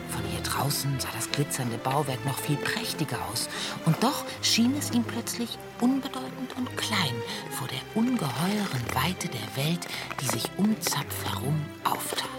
Von 0.10 0.22
hier 0.30 0.42
draußen 0.42 1.00
sah 1.00 1.08
das 1.16 1.32
glitzernde 1.32 1.80
Bauwerk 1.80 2.24
noch 2.24 2.38
viel 2.38 2.58
prächtiger 2.58 3.18
aus, 3.34 3.50
und 3.86 4.04
doch 4.04 4.24
schien 4.44 4.76
es 4.78 4.92
ihm 4.92 5.04
plötzlich 5.04 5.58
unbedeutend 5.82 6.56
und 6.56 6.78
klein 6.78 7.16
vor 7.50 7.68
der 7.68 7.82
ungeheuren 7.96 8.86
Weite 8.94 9.28
der 9.28 9.66
Welt, 9.66 9.88
die 10.22 10.28
sich 10.28 10.52
um 10.58 10.80
Zapf 10.82 11.26
herum 11.26 11.60
auftat. 11.84 12.30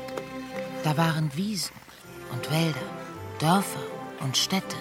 Da 0.84 0.96
waren 0.96 1.34
Wiesen 1.34 1.74
und 2.32 2.48
Wälder, 2.48 2.78
Dörfer 3.40 3.95
und 4.20 4.36
Städte. 4.36 4.76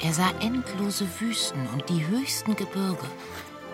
Er 0.00 0.12
sah 0.12 0.30
endlose 0.40 1.06
Wüsten 1.20 1.66
und 1.72 1.88
die 1.88 2.06
höchsten 2.06 2.54
Gebirge, 2.54 3.06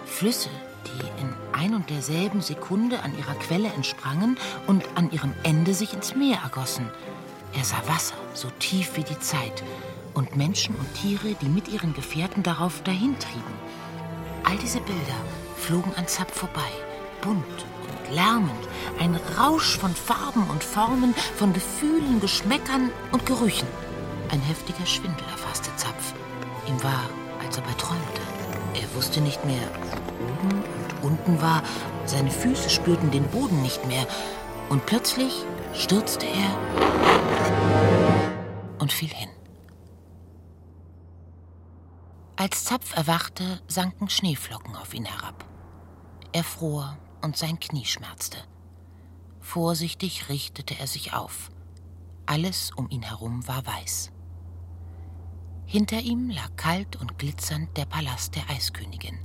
Flüsse, 0.07 0.51
die 0.87 1.21
in 1.21 1.35
ein 1.53 1.75
und 1.75 1.91
derselben 1.91 2.41
Sekunde 2.41 3.03
an 3.03 3.17
ihrer 3.19 3.35
Quelle 3.35 3.69
entsprangen 3.73 4.37
und 4.67 4.85
an 4.95 5.11
ihrem 5.11 5.33
Ende 5.43 5.75
sich 5.75 5.95
ins 5.95 6.15
Meer 6.15 6.39
ergossen. 6.43 6.89
Er 7.55 7.65
sah 7.65 7.83
Wasser, 7.87 8.15
so 8.35 8.49
tief 8.59 8.97
wie 8.97 9.05
die 9.05 9.19
Zeit, 9.19 9.63
und 10.15 10.37
Menschen 10.37 10.75
und 10.75 10.95
Tiere, 10.95 11.35
die 11.41 11.49
mit 11.49 11.69
ihren 11.69 11.95
Gefährten 11.95 12.43
darauf 12.43 12.83
dahintrieben. 12.83 13.43
All 14.45 14.57
diese 14.59 14.81
Bilder 14.81 15.21
flogen 15.57 15.93
an 15.97 16.07
Zapp 16.07 16.31
vorbei, 16.31 16.71
bunt 17.21 17.45
und 17.47 18.15
lärmend, 18.15 18.69
ein 18.99 19.19
Rausch 19.39 19.79
von 19.79 19.95
Farben 19.95 20.45
und 20.51 20.63
Formen, 20.63 21.15
von 21.37 21.53
Gefühlen, 21.53 22.21
Geschmäckern 22.21 22.91
und 23.13 23.27
Gerüchen. 23.27 23.69
Ein 24.33 24.41
heftiger 24.41 24.87
Schwindel 24.87 25.27
erfasste 25.29 25.77
Zapf. 25.77 26.15
Ihm 26.67 26.83
war, 26.83 27.11
als 27.45 27.59
ob 27.59 27.67
er 27.67 27.77
träumte. 27.77 28.23
Er 28.73 28.95
wusste 28.95 29.21
nicht 29.21 29.45
mehr, 29.45 29.69
wo 29.91 30.25
oben 30.25 30.65
und 30.65 31.05
unten 31.05 31.43
war. 31.43 31.63
Seine 32.07 32.31
Füße 32.31 32.71
spürten 32.71 33.11
den 33.11 33.29
Boden 33.29 33.61
nicht 33.61 33.87
mehr. 33.87 34.07
Und 34.71 34.87
plötzlich 34.87 35.45
stürzte 35.75 36.25
er 36.25 36.57
und 38.79 38.91
fiel 38.91 39.11
hin. 39.11 39.29
Als 42.37 42.65
Zapf 42.65 42.97
erwachte, 42.97 43.61
sanken 43.69 44.09
Schneeflocken 44.09 44.77
auf 44.77 44.95
ihn 44.95 45.05
herab. 45.05 45.45
Er 46.33 46.43
fror 46.43 46.97
und 47.21 47.37
sein 47.37 47.61
Knie 47.61 47.85
schmerzte. 47.85 48.39
Vorsichtig 49.41 50.31
richtete 50.31 50.79
er 50.79 50.87
sich 50.87 51.13
auf. 51.13 51.51
Alles 52.25 52.71
um 52.75 52.89
ihn 52.89 53.03
herum 53.03 53.47
war 53.47 53.67
weiß. 53.67 54.11
Hinter 55.73 56.01
ihm 56.01 56.29
lag 56.29 56.55
kalt 56.57 56.97
und 56.97 57.19
glitzernd 57.19 57.79
der 57.79 57.87
Palast 57.87 58.37
der 58.37 58.51
Eiskönigin. 58.51 59.19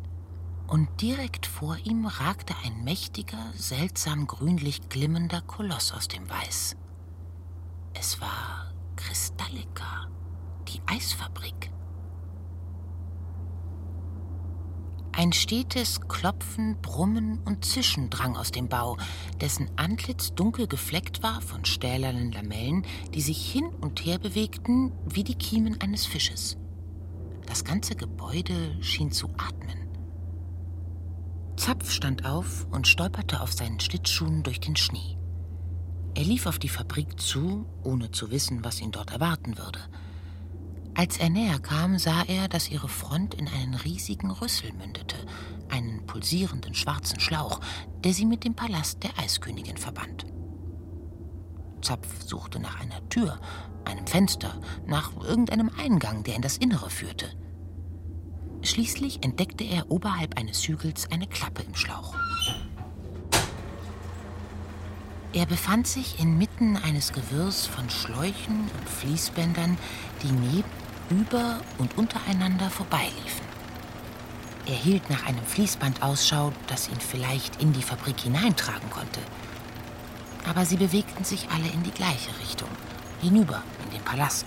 Und 0.68 1.02
direkt 1.02 1.46
vor 1.46 1.76
ihm 1.84 2.06
ragte 2.06 2.56
ein 2.64 2.86
mächtiger, 2.86 3.52
seltsam 3.54 4.28
grünlich 4.28 4.88
glimmender 4.88 5.42
Koloss 5.42 5.92
aus 5.92 6.08
dem 6.08 6.30
Weiß. 6.30 6.78
Es 7.94 8.22
war 8.22 8.72
Kristallika, 8.96 10.08
die 10.70 10.80
Eisfabrik. 10.86 11.70
Ein 15.12 15.34
stetes 15.34 16.02
Klopfen, 16.02 16.78
Brummen 16.82 17.40
und 17.46 17.66
Zischen 17.66 18.10
drang 18.10 18.38
aus 18.38 18.52
dem 18.52 18.70
Bau, 18.70 18.98
dessen 19.42 19.70
Antlitz 19.76 20.34
dunkel 20.34 20.68
gefleckt 20.68 21.24
war 21.24 21.42
von 21.42 21.66
stählernen 21.66 22.32
Lamellen, 22.32 22.86
die 23.14 23.22
sich 23.22 23.52
hin 23.52 23.66
und 23.82 24.06
her 24.06 24.20
bewegten 24.20 24.92
wie 25.06 25.24
die 25.24 25.36
Kiemen 25.36 25.82
eines 25.82 26.06
Fisches. 26.06 26.58
Das 27.48 27.64
ganze 27.64 27.96
Gebäude 27.96 28.78
schien 28.82 29.12
zu 29.12 29.30
atmen. 29.38 29.88
Zapf 31.56 31.92
stand 31.92 32.26
auf 32.26 32.68
und 32.72 32.88
stolperte 32.88 33.42
auf 33.42 33.52
seinen 33.54 33.80
Schlittschuhen 33.80 34.44
durch 34.44 34.60
den 34.60 34.76
Schnee. 34.76 35.18
Er 36.14 36.24
lief 36.24 36.46
auf 36.46 36.60
die 36.60 36.70
Fabrik 36.70 37.20
zu, 37.20 37.66
ohne 37.84 38.12
zu 38.12 38.32
wissen, 38.32 38.64
was 38.64 38.82
ihn 38.82 38.92
dort 38.92 39.12
erwarten 39.12 39.58
würde. 39.58 39.80
Als 40.98 41.20
er 41.20 41.30
näher 41.30 41.60
kam, 41.60 42.00
sah 42.00 42.24
er, 42.24 42.48
dass 42.48 42.72
ihre 42.72 42.90
Front 42.90 43.36
in 43.36 43.48
einen 43.48 43.76
riesigen 43.76 44.32
Rüssel 44.32 44.74
mündete, 44.74 45.16
einen 45.70 46.04
pulsierenden 46.08 46.74
schwarzen 46.74 47.20
Schlauch, 47.20 47.60
der 48.04 48.14
sie 48.14 48.26
mit 48.26 48.44
dem 48.44 48.56
Palast 48.56 49.04
der 49.04 49.12
Eiskönigin 49.20 49.78
verband. 49.78 50.26
Zapf 51.84 52.24
suchte 52.26 52.60
nach 52.60 52.80
einer 52.80 53.08
Tür, 53.10 53.40
einem 53.86 54.08
Fenster, 54.08 54.60
nach 54.88 55.16
irgendeinem 55.18 55.70
Eingang, 55.78 56.24
der 56.24 56.36
in 56.36 56.42
das 56.42 56.58
Innere 56.58 56.90
führte. 56.90 57.30
Schließlich 58.64 59.24
entdeckte 59.24 59.66
er 59.66 59.92
oberhalb 59.92 60.36
eines 60.36 60.68
Hügels 60.68 61.12
eine 61.12 61.28
Klappe 61.28 61.62
im 61.62 61.76
Schlauch. 61.76 62.16
Er 65.32 65.46
befand 65.46 65.86
sich 65.86 66.20
inmitten 66.20 66.76
eines 66.76 67.14
Gewirrs 67.14 67.68
von 67.68 67.88
Schläuchen 67.92 68.62
und 68.62 68.90
Fließbändern, 68.90 69.78
die 70.24 70.32
neben 70.32 70.87
über 71.10 71.60
und 71.78 71.98
untereinander 71.98 72.70
vorbeiliefen. 72.70 73.48
Er 74.66 74.76
hielt 74.76 75.10
nach 75.10 75.26
einem 75.26 75.46
Fließband 75.46 76.04
Ausschau, 76.04 76.52
das 76.68 76.90
ihn 76.90 77.00
vielleicht 77.00 77.62
in 77.62 77.72
die 77.72 77.82
Fabrik 77.82 78.20
hineintragen 78.20 78.90
konnte. 78.90 79.22
Aber 80.46 80.66
sie 80.66 80.78
bewegten 80.78 81.24
sich 81.24 81.48
alle 81.50 81.68
in 81.70 81.84
die 81.84 81.92
gleiche 81.92 82.38
Richtung, 82.42 82.70
hinüber 83.22 83.64
in 83.86 83.92
den 83.92 84.04
Palast. 84.04 84.46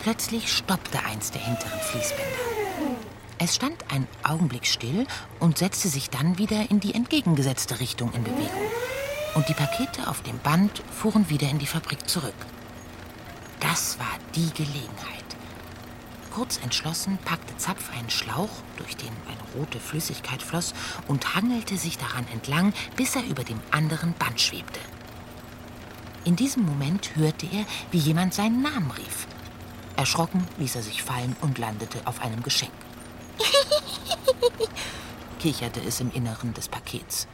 Plötzlich 0.00 0.52
stoppte 0.52 0.98
eins 1.04 1.30
der 1.30 1.40
hinteren 1.40 1.80
Fließbänder. 1.80 2.54
Es 3.38 3.56
stand 3.56 3.90
einen 3.90 4.06
Augenblick 4.22 4.66
still 4.66 5.06
und 5.40 5.58
setzte 5.58 5.88
sich 5.88 6.10
dann 6.10 6.38
wieder 6.38 6.70
in 6.70 6.80
die 6.80 6.94
entgegengesetzte 6.94 7.80
Richtung 7.80 8.12
in 8.12 8.22
Bewegung. 8.22 8.70
Und 9.34 9.48
die 9.48 9.54
Pakete 9.54 10.08
auf 10.08 10.22
dem 10.22 10.38
Band 10.38 10.82
fuhren 10.92 11.28
wieder 11.30 11.48
in 11.48 11.58
die 11.58 11.66
Fabrik 11.66 12.08
zurück. 12.08 12.34
Das 13.70 13.98
war 13.98 14.18
die 14.34 14.52
Gelegenheit. 14.52 15.24
Kurz 16.34 16.58
entschlossen 16.58 17.18
packte 17.24 17.56
Zapf 17.56 17.90
einen 17.96 18.10
Schlauch, 18.10 18.50
durch 18.76 18.94
den 18.94 19.12
eine 19.26 19.58
rote 19.58 19.80
Flüssigkeit 19.80 20.42
floss, 20.42 20.74
und 21.08 21.34
hangelte 21.34 21.78
sich 21.78 21.96
daran 21.96 22.26
entlang, 22.30 22.74
bis 22.94 23.16
er 23.16 23.24
über 23.24 23.42
dem 23.42 23.58
anderen 23.70 24.12
Band 24.14 24.38
schwebte. 24.38 24.80
In 26.24 26.36
diesem 26.36 26.66
Moment 26.66 27.16
hörte 27.16 27.46
er, 27.46 27.64
wie 27.90 27.98
jemand 27.98 28.34
seinen 28.34 28.60
Namen 28.60 28.90
rief. 28.90 29.26
Erschrocken 29.96 30.46
ließ 30.58 30.76
er 30.76 30.82
sich 30.82 31.02
fallen 31.02 31.34
und 31.40 31.56
landete 31.56 32.06
auf 32.06 32.20
einem 32.20 32.42
Geschenk. 32.42 32.72
kicherte 35.40 35.80
es 35.80 36.00
im 36.00 36.12
Inneren 36.12 36.52
des 36.52 36.68
Pakets. 36.68 37.28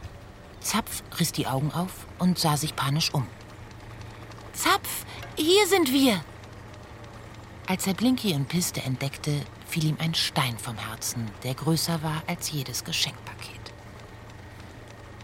Zapf 0.61 1.03
riss 1.19 1.33
die 1.33 1.49
Augen 1.49 1.73
auf 1.73 2.07
und 2.21 2.39
sah 2.39 2.57
sich 2.57 2.77
panisch 2.77 3.13
um. 3.13 3.27
Zapf, 4.53 5.05
hier 5.37 5.67
sind 5.67 5.93
wir! 5.93 6.23
Als 7.67 7.87
er 7.87 7.95
Blinky 7.95 8.35
und 8.35 8.49
Piste 8.49 8.83
entdeckte, 8.83 9.43
fiel 9.67 9.85
ihm 9.85 9.97
ein 10.01 10.15
Stein 10.15 10.59
vom 10.59 10.77
Herzen, 10.77 11.31
der 11.45 11.55
größer 11.55 12.03
war 12.03 12.23
als 12.27 12.51
jedes 12.51 12.85
Geschenkpaket. 12.85 13.61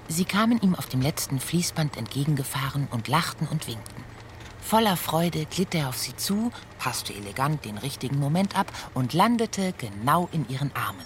Sie 0.08 0.24
kamen 0.24 0.60
ihm 0.62 0.76
auf 0.76 0.86
dem 0.86 1.02
letzten 1.02 1.40
Fließband 1.40 1.96
entgegengefahren 1.96 2.86
und 2.92 3.08
lachten 3.08 3.48
und 3.48 3.66
winkten. 3.66 4.04
Voller 4.60 4.96
Freude 4.96 5.46
glitt 5.46 5.74
er 5.74 5.88
auf 5.88 5.98
sie 5.98 6.16
zu, 6.16 6.52
passte 6.78 7.12
elegant 7.12 7.64
den 7.64 7.78
richtigen 7.78 8.18
Moment 8.18 8.56
ab 8.56 8.70
und 8.94 9.12
landete 9.12 9.74
genau 9.76 10.28
in 10.30 10.48
ihren 10.48 10.70
Armen. 10.74 11.04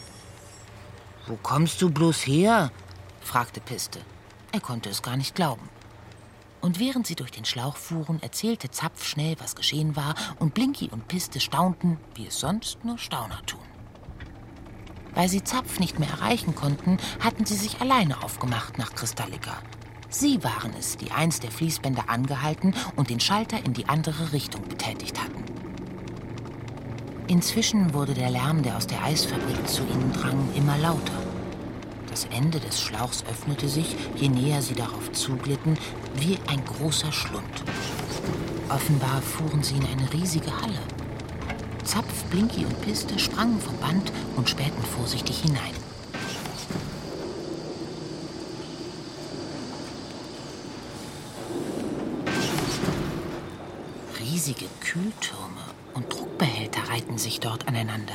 Wo 1.27 1.37
kommst 1.37 1.81
du 1.81 1.91
bloß 1.91 2.27
her? 2.27 2.71
fragte 3.23 3.61
Piste. 3.61 4.01
Er 4.53 4.61
konnte 4.61 4.91
es 4.91 5.03
gar 5.03 5.17
nicht 5.17 5.35
glauben. 5.35 5.69
Und 6.61 6.79
während 6.79 7.07
sie 7.07 7.15
durch 7.15 7.31
den 7.31 7.45
Schlauch 7.45 7.77
fuhren, 7.77 8.23
erzählte 8.23 8.71
Zapf 8.71 9.07
schnell, 9.07 9.37
was 9.41 9.57
geschehen 9.57 9.97
war, 9.97 10.15
und 10.39 10.55
Blinky 10.55 10.89
und 10.91 11.09
Piste 11.09 11.41
staunten, 11.41 11.99
wie 12.15 12.27
es 12.27 12.39
sonst 12.39 12.85
nur 12.85 12.99
Stauner 12.99 13.41
tun. 13.47 13.61
Weil 15.15 15.29
sie 15.29 15.43
Zapf 15.43 15.81
nicht 15.81 15.99
mehr 15.99 16.11
erreichen 16.11 16.55
konnten, 16.55 16.99
hatten 17.21 17.47
sie 17.47 17.57
sich 17.57 17.81
alleine 17.81 18.23
aufgemacht 18.23 18.79
nach 18.79 18.93
Kristallika. 18.95 19.59
Sie 20.09 20.43
waren 20.43 20.73
es, 20.79 20.97
die 20.97 21.13
eins 21.13 21.41
der 21.41 21.51
Fließbänder 21.51 22.09
angehalten 22.09 22.75
und 22.97 23.11
den 23.11 23.21
Schalter 23.21 23.65
in 23.65 23.73
die 23.73 23.89
andere 23.89 24.33
Richtung 24.33 24.63
betätigt 24.69 25.21
hatten. 25.23 25.45
Inzwischen 27.29 27.95
wurde 27.95 28.13
der 28.13 28.31
Lärm, 28.31 28.65
der 28.65 28.77
aus 28.77 28.89
der 28.89 29.05
Eisfabrik 29.05 29.69
zu 29.69 29.83
ihnen 29.83 30.13
drang, 30.13 30.49
immer 30.57 30.77
lauter. 30.79 31.13
Das 32.11 32.25
Ende 32.25 32.59
des 32.59 32.81
Schlauchs 32.81 33.25
öffnete 33.31 33.69
sich, 33.69 33.95
je 34.17 34.29
näher 34.29 34.63
sie 34.63 34.75
darauf 34.75 35.13
zuglitten, 35.13 35.79
wie 36.17 36.39
ein 36.49 36.65
großer 36.65 37.13
Schlund. 37.13 37.45
Offenbar 38.69 39.21
fuhren 39.23 39.63
sie 39.63 39.77
in 39.77 39.87
eine 39.87 40.13
riesige 40.13 40.53
Halle. 40.61 40.79
Zapf, 41.85 42.25
Blinky 42.31 42.65
und 42.65 42.81
Piste 42.83 43.19
sprangen 43.19 43.61
vom 43.61 43.77
Band 43.79 44.13
und 44.37 44.49
spähten 44.49 44.83
vorsichtig 44.97 45.41
hinein. 45.41 45.75
Riesige 54.21 54.67
Kühltürme 54.81 55.65
und 55.95 56.13
Druckbehälter 56.13 56.89
reihten 56.89 57.19
sich 57.19 57.41
dort 57.41 57.67
aneinander. 57.67 58.15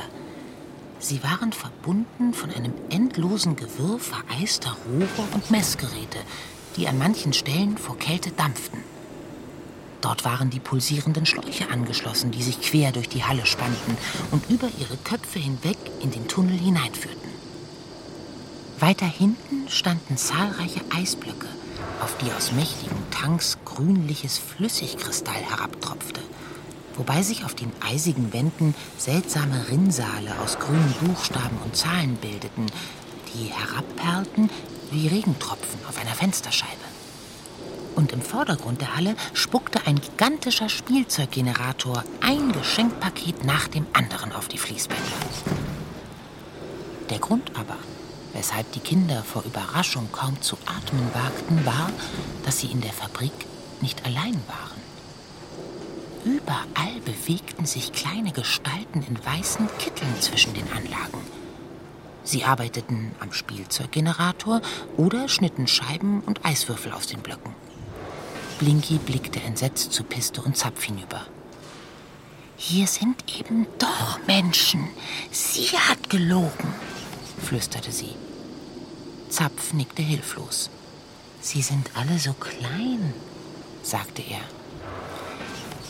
Sie 0.98 1.22
waren 1.22 1.52
verbunden 1.52 2.32
von 2.32 2.50
einem 2.50 2.72
endlosen 2.90 3.56
Gewirr 3.56 3.98
vereister 3.98 4.76
Rohre 4.86 5.28
und 5.34 5.50
Messgeräte, 5.50 6.18
die 6.76 6.88
an 6.88 6.98
manchen 6.98 7.32
Stellen 7.32 7.78
vor 7.78 7.98
Kälte 7.98 8.30
dampften. 8.30 8.80
Dort 10.00 10.24
waren 10.24 10.50
die 10.50 10.60
pulsierenden 10.60 11.26
Schläuche 11.26 11.68
angeschlossen, 11.70 12.30
die 12.30 12.42
sich 12.42 12.60
quer 12.60 12.92
durch 12.92 13.08
die 13.08 13.24
Halle 13.24 13.46
spannten 13.46 13.96
und 14.30 14.48
über 14.50 14.68
ihre 14.78 14.96
Köpfe 14.98 15.38
hinweg 15.38 15.78
in 16.00 16.10
den 16.10 16.28
Tunnel 16.28 16.58
hineinführten. 16.58 17.30
Weiter 18.78 19.06
hinten 19.06 19.68
standen 19.68 20.16
zahlreiche 20.16 20.82
Eisblöcke, 20.94 21.48
auf 22.02 22.16
die 22.18 22.30
aus 22.32 22.52
mächtigen 22.52 22.98
Tanks 23.10 23.58
grünliches 23.64 24.38
Flüssigkristall 24.38 25.40
herabtropfte 25.40 26.20
wobei 26.96 27.22
sich 27.22 27.44
auf 27.44 27.54
den 27.54 27.72
eisigen 27.80 28.32
Wänden 28.32 28.74
seltsame 28.98 29.68
Rinnsale 29.68 30.38
aus 30.42 30.58
grünen 30.58 30.94
Buchstaben 31.00 31.58
und 31.64 31.76
Zahlen 31.76 32.16
bildeten, 32.16 32.66
die 33.34 33.46
herabperlten 33.46 34.50
wie 34.90 35.08
Regentropfen 35.08 35.80
auf 35.88 35.98
einer 35.98 36.14
Fensterscheibe. 36.14 36.72
Und 37.94 38.12
im 38.12 38.20
Vordergrund 38.20 38.82
der 38.82 38.94
Halle 38.94 39.16
spuckte 39.32 39.86
ein 39.86 40.00
gigantischer 40.00 40.68
Spielzeuggenerator 40.68 42.04
ein 42.20 42.52
Geschenkpaket 42.52 43.44
nach 43.44 43.68
dem 43.68 43.86
anderen 43.94 44.32
auf 44.32 44.48
die 44.48 44.58
Fließbänder. 44.58 45.02
Der 47.08 47.18
Grund 47.18 47.52
aber, 47.54 47.78
weshalb 48.34 48.70
die 48.72 48.80
Kinder 48.80 49.22
vor 49.22 49.44
Überraschung 49.44 50.10
kaum 50.12 50.40
zu 50.42 50.58
atmen 50.66 51.08
wagten, 51.14 51.64
war, 51.64 51.90
dass 52.44 52.58
sie 52.58 52.66
in 52.66 52.82
der 52.82 52.92
Fabrik 52.92 53.32
nicht 53.80 54.04
allein 54.04 54.40
waren. 54.46 54.76
Überall 56.24 57.00
bewegten 57.04 57.64
sich 57.66 57.92
kleine 57.92 58.32
Gestalten 58.32 59.02
in 59.08 59.24
weißen 59.24 59.68
Kitteln 59.78 60.20
zwischen 60.20 60.52
den 60.54 60.70
Anlagen. 60.72 61.35
Sie 62.26 62.42
arbeiteten 62.42 63.12
am 63.20 63.32
Spielzeuggenerator 63.32 64.60
oder 64.96 65.28
schnitten 65.28 65.68
Scheiben 65.68 66.22
und 66.22 66.44
Eiswürfel 66.44 66.90
aus 66.90 67.06
den 67.06 67.20
Blöcken. 67.20 67.54
Blinky 68.58 68.98
blickte 68.98 69.40
entsetzt 69.40 69.92
zu 69.92 70.02
Piste 70.02 70.42
und 70.42 70.56
Zapf 70.56 70.82
hinüber. 70.82 71.24
Hier 72.56 72.88
sind 72.88 73.22
eben 73.38 73.68
doch 73.78 74.18
Menschen. 74.26 74.88
Sie 75.30 75.68
hat 75.78 76.10
gelogen, 76.10 76.74
flüsterte 77.40 77.92
sie. 77.92 78.16
Zapf 79.28 79.72
nickte 79.72 80.02
hilflos. 80.02 80.68
Sie 81.40 81.62
sind 81.62 81.90
alle 81.94 82.18
so 82.18 82.32
klein, 82.32 83.14
sagte 83.84 84.22
er. 84.22 84.40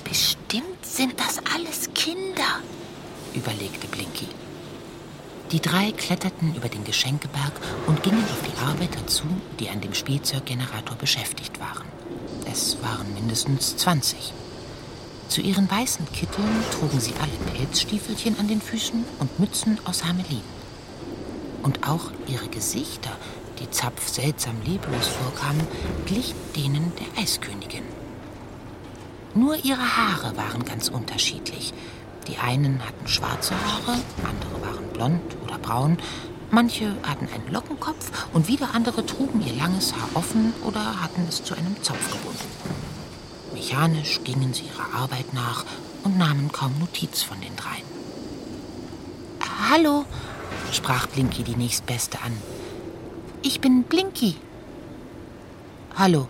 Bestimmt 0.05 0.84
sind 0.84 1.18
das 1.18 1.39
alles 1.55 1.89
Kinder, 1.95 2.61
überlegte 3.32 3.87
Blinky. 3.87 4.28
Die 5.53 5.61
drei 5.61 5.92
kletterten 5.92 6.57
über 6.57 6.68
den 6.68 6.82
Geschenkeberg 6.82 7.53
und 7.86 8.03
gingen 8.03 8.24
auf 8.24 8.42
die 8.42 8.59
Arbeiter 8.64 9.07
zu, 9.07 9.24
die 9.61 9.68
an 9.68 9.80
dem 9.80 9.94
Spielzeuggenerator 9.94 10.97
beschäftigt 10.97 11.61
waren. 11.61 11.86
Es 12.51 12.78
waren 12.82 13.14
mindestens 13.14 13.76
20. 13.76 14.32
Zu 15.28 15.40
ihren 15.40 15.70
weißen 15.70 16.07
Kitteln 16.12 16.64
trugen 16.72 16.99
sie 16.99 17.14
alle 17.20 17.55
Pelzstiefelchen 17.55 18.38
an 18.40 18.49
den 18.49 18.61
Füßen 18.61 19.05
und 19.20 19.38
Mützen 19.38 19.78
aus 19.84 20.05
Hamelin. 20.05 20.42
Und 21.62 21.88
auch 21.88 22.11
ihre 22.26 22.49
Gesichter, 22.49 23.11
die 23.61 23.70
Zapf 23.70 24.09
seltsam 24.09 24.57
leblos 24.64 25.07
vorkamen, 25.07 25.66
glichen 26.07 26.36
denen 26.57 26.92
der 26.97 27.22
Eiskönigin. 27.22 27.84
Nur 29.34 29.57
ihre 29.64 29.97
Haare 29.97 30.36
waren 30.36 30.64
ganz 30.64 30.88
unterschiedlich. 30.88 31.72
Die 32.29 32.39
einen 32.39 32.81
hatten 32.85 33.07
schwarze 33.07 33.55
Haare, 33.55 33.99
andere 34.24 34.61
waren 34.62 34.89
blond 34.93 35.37
oder 35.45 35.59
braun, 35.59 35.99
manche 36.51 36.95
hatten 37.03 37.29
einen 37.33 37.53
Lockenkopf 37.53 38.29
und 38.33 38.49
wieder 38.49 38.74
andere 38.74 39.07
trugen 39.07 39.45
ihr 39.47 39.55
langes 39.55 39.95
Haar 39.95 40.09
offen 40.14 40.53
oder 40.64 41.03
hatten 41.03 41.24
es 41.29 41.45
zu 41.45 41.55
einem 41.55 41.81
Zopf 41.83 42.11
gebunden. 42.12 42.51
Mechanisch 43.53 44.20
gingen 44.24 44.53
sie 44.53 44.64
ihrer 44.64 45.03
Arbeit 45.03 45.33
nach 45.35 45.64
und 46.03 46.18
nahmen 46.18 46.51
kaum 46.53 46.79
Notiz 46.79 47.22
von 47.22 47.41
den 47.41 47.55
dreien. 47.57 47.97
Hallo, 49.70 50.05
sprach 50.72 51.07
Blinky 51.07 51.43
die 51.43 51.57
nächstbeste 51.57 52.20
an. 52.22 52.33
Ich 53.43 53.61
bin 53.61 53.85
Blinky. 53.85 54.37
Hallo, 55.97 56.29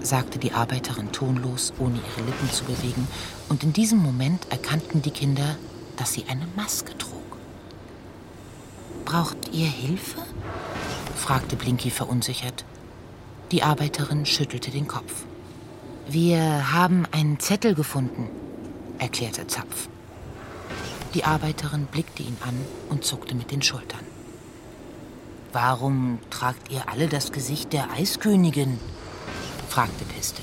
sagte 0.00 0.38
die 0.38 0.52
Arbeiterin 0.52 1.12
tonlos, 1.12 1.72
ohne 1.78 1.98
ihre 1.98 2.26
Lippen 2.26 2.50
zu 2.50 2.64
bewegen, 2.64 3.08
und 3.48 3.62
in 3.62 3.72
diesem 3.72 3.98
Moment 3.98 4.46
erkannten 4.50 5.02
die 5.02 5.10
Kinder, 5.10 5.56
dass 5.96 6.12
sie 6.12 6.24
eine 6.28 6.46
Maske 6.56 6.96
trug. 6.98 7.14
Braucht 9.04 9.52
ihr 9.52 9.66
Hilfe? 9.68 10.22
fragte 11.14 11.56
Blinky 11.56 11.90
verunsichert. 11.90 12.64
Die 13.50 13.62
Arbeiterin 13.62 14.26
schüttelte 14.26 14.70
den 14.70 14.88
Kopf. 14.88 15.24
Wir 16.08 16.72
haben 16.72 17.06
einen 17.12 17.38
Zettel 17.40 17.74
gefunden, 17.74 18.28
erklärte 18.98 19.46
Zapf. 19.46 19.88
Die 21.14 21.24
Arbeiterin 21.24 21.86
blickte 21.86 22.22
ihn 22.22 22.36
an 22.46 22.54
und 22.90 23.04
zuckte 23.04 23.34
mit 23.34 23.52
den 23.52 23.62
Schultern. 23.62 24.04
Warum 25.52 26.18
tragt 26.30 26.72
ihr 26.72 26.88
alle 26.88 27.06
das 27.06 27.30
Gesicht 27.30 27.72
der 27.72 27.92
Eiskönigin? 27.92 28.78
Fragte 29.74 30.04
Piste. 30.04 30.40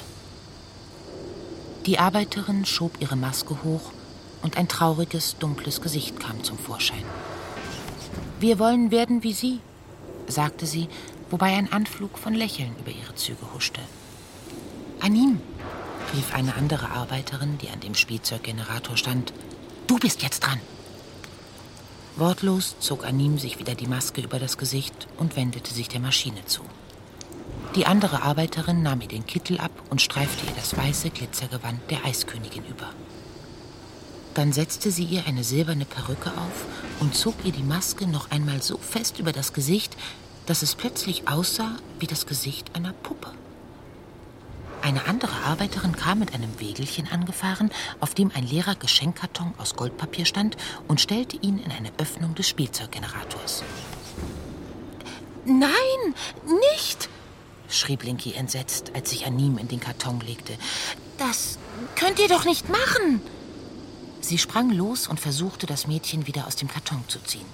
Die 1.86 2.00
Arbeiterin 2.00 2.66
schob 2.66 2.98
ihre 3.00 3.16
Maske 3.16 3.64
hoch 3.64 3.94
und 4.42 4.58
ein 4.58 4.68
trauriges, 4.68 5.38
dunkles 5.40 5.80
Gesicht 5.80 6.20
kam 6.20 6.44
zum 6.44 6.58
Vorschein. 6.58 7.06
Wir 8.42 8.60
wollen 8.60 8.92
werden 8.92 9.24
wie 9.24 9.32
Sie, 9.32 9.62
sagte 10.28 10.66
sie, 10.66 10.90
wobei 11.30 11.56
ein 11.56 11.72
Anflug 11.72 12.18
von 12.18 12.34
Lächeln 12.34 12.76
über 12.78 12.92
ihre 12.92 13.16
Züge 13.16 13.54
huschte. 13.54 13.80
Anim, 15.00 15.40
rief 16.14 16.34
eine 16.34 16.56
andere 16.56 16.90
Arbeiterin, 16.90 17.58
die 17.58 17.70
an 17.70 17.80
dem 17.80 17.96
Spielzeuggenerator 17.96 18.98
stand. 18.98 19.32
Du 19.88 19.98
bist 19.98 20.24
jetzt 20.24 20.42
dran. 20.42 20.60
Wortlos 22.18 22.76
zog 22.82 23.06
Anim 23.06 23.38
sich 23.38 23.60
wieder 23.60 23.76
die 23.76 23.88
Maske 23.88 24.20
über 24.20 24.40
das 24.40 24.58
Gesicht 24.58 25.08
und 25.16 25.38
wendete 25.38 25.74
sich 25.74 25.88
der 25.88 26.02
Maschine 26.02 26.44
zu. 26.48 26.64
Die 27.76 27.86
andere 27.86 28.22
Arbeiterin 28.24 28.84
nahm 28.84 29.00
ihr 29.00 29.08
den 29.08 29.26
Kittel 29.26 29.58
ab 29.58 29.72
und 29.90 30.02
streifte 30.02 30.46
ihr 30.46 30.54
das 30.56 30.76
weiße 30.76 31.10
Glitzergewand 31.10 31.80
der 31.90 32.04
Eiskönigin 32.04 32.66
über. 32.66 32.90
Dann 34.34 34.52
setzte 34.52 34.92
sie 34.92 35.06
ihr 35.06 35.26
eine 35.26 35.46
silberne 35.46 35.86
Perücke 35.86 36.32
auf 36.32 36.66
und 37.00 37.16
zog 37.16 37.36
ihr 37.46 37.54
die 37.54 37.64
Maske 37.64 38.08
noch 38.08 38.30
einmal 38.30 38.62
so 38.62 38.78
fest 38.78 39.20
über 39.20 39.32
das 39.32 39.54
Gesicht, 39.54 39.96
dass 40.48 40.64
es 40.64 40.76
plötzlich 40.76 41.30
aussah 41.30 41.78
wie 42.00 42.08
das 42.08 42.26
Gesicht 42.26 42.76
einer 42.76 42.92
Puppe. 42.92 43.32
Eine 44.82 45.06
andere 45.08 45.36
Arbeiterin 45.46 45.96
kam 45.96 46.20
mit 46.20 46.34
einem 46.34 46.60
Wägelchen 46.60 47.08
angefahren, 47.10 47.70
auf 48.02 48.14
dem 48.16 48.32
ein 48.34 48.46
leerer 48.46 48.76
Geschenkkarton 48.76 49.54
aus 49.58 49.76
Goldpapier 49.76 50.26
stand 50.26 50.58
und 50.90 51.00
stellte 51.00 51.38
ihn 51.38 51.60
in 51.60 51.72
eine 51.72 51.92
Öffnung 52.00 52.36
des 52.36 52.50
Spielzeuggenerators. 52.50 53.64
Nein, 55.46 56.16
nicht! 56.74 57.11
Schrie 57.72 57.98
Blinky 57.98 58.34
entsetzt, 58.34 58.92
als 58.94 59.10
sich 59.10 59.26
Anim 59.26 59.58
in 59.58 59.68
den 59.68 59.80
Karton 59.80 60.20
legte. 60.22 60.54
Das 61.18 61.58
könnt 61.96 62.20
ihr 62.20 62.28
doch 62.28 62.46
nicht 62.46 62.70
machen! 62.70 63.22
Sie 64.22 64.38
sprang 64.38 64.70
los 64.70 65.08
und 65.08 65.20
versuchte, 65.20 65.66
das 65.66 65.88
Mädchen 65.88 66.28
wieder 66.28 66.46
aus 66.46 66.56
dem 66.56 66.68
Karton 66.68 67.04
zu 67.08 67.20
ziehen. 67.24 67.46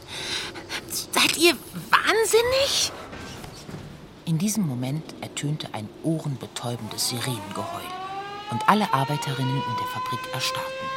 Seid 0.90 1.38
ihr 1.38 1.54
wahnsinnig? 1.90 2.92
In 4.26 4.38
diesem 4.38 4.68
Moment 4.68 5.16
ertönte 5.22 5.74
ein 5.74 5.88
ohrenbetäubendes 6.04 7.10
Sirenengeheul 7.10 7.88
und 8.52 8.68
alle 8.68 8.94
Arbeiterinnen 8.94 9.56
in 9.56 9.78
der 9.80 9.88
Fabrik 9.88 10.20
erstarrten. 10.34 10.88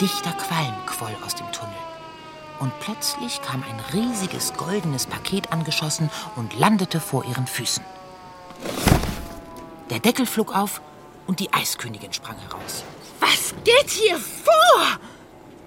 Dichter 0.00 0.32
Qualm 0.32 0.74
quoll 0.86 1.16
aus 1.24 1.34
dem 1.34 1.50
Tunnel. 1.52 1.91
Und 2.62 2.78
plötzlich 2.78 3.42
kam 3.42 3.64
ein 3.64 3.80
riesiges 3.92 4.52
goldenes 4.52 5.06
Paket 5.06 5.50
angeschossen 5.50 6.08
und 6.36 6.56
landete 6.56 7.00
vor 7.00 7.24
ihren 7.24 7.48
Füßen. 7.48 7.82
Der 9.90 9.98
Deckel 9.98 10.26
flog 10.26 10.54
auf 10.54 10.80
und 11.26 11.40
die 11.40 11.52
Eiskönigin 11.52 12.12
sprang 12.12 12.38
heraus. 12.38 12.84
Was 13.18 13.52
geht 13.64 13.90
hier 13.90 14.16
vor? 14.16 15.00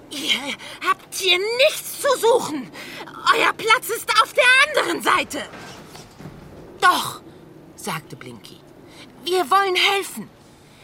Ihr 0.08 0.54
habt 0.88 1.14
hier 1.14 1.38
nichts 1.68 2.00
zu 2.00 2.08
suchen. 2.18 2.70
Euer 3.34 3.52
Platz 3.52 3.90
ist 3.90 4.10
auf 4.22 4.32
der 4.32 4.80
anderen 4.82 5.02
Seite. 5.02 5.42
Doch, 6.80 7.20
sagte 7.74 8.16
Blinky. 8.16 8.56
Wir 9.22 9.50
wollen 9.50 9.76
helfen. 9.76 10.30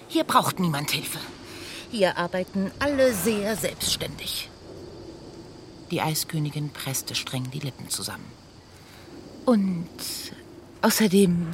Hier 0.08 0.24
braucht 0.24 0.60
niemand 0.60 0.90
Hilfe. 0.90 1.20
Hier 1.90 2.18
arbeiten 2.18 2.70
alle 2.80 3.14
sehr 3.14 3.56
selbstständig. 3.56 4.50
Die 5.93 6.01
Eiskönigin 6.01 6.70
presste 6.70 7.14
streng 7.14 7.51
die 7.51 7.59
Lippen 7.59 7.90
zusammen. 7.90 8.24
Und 9.45 9.90
außerdem, 10.80 11.49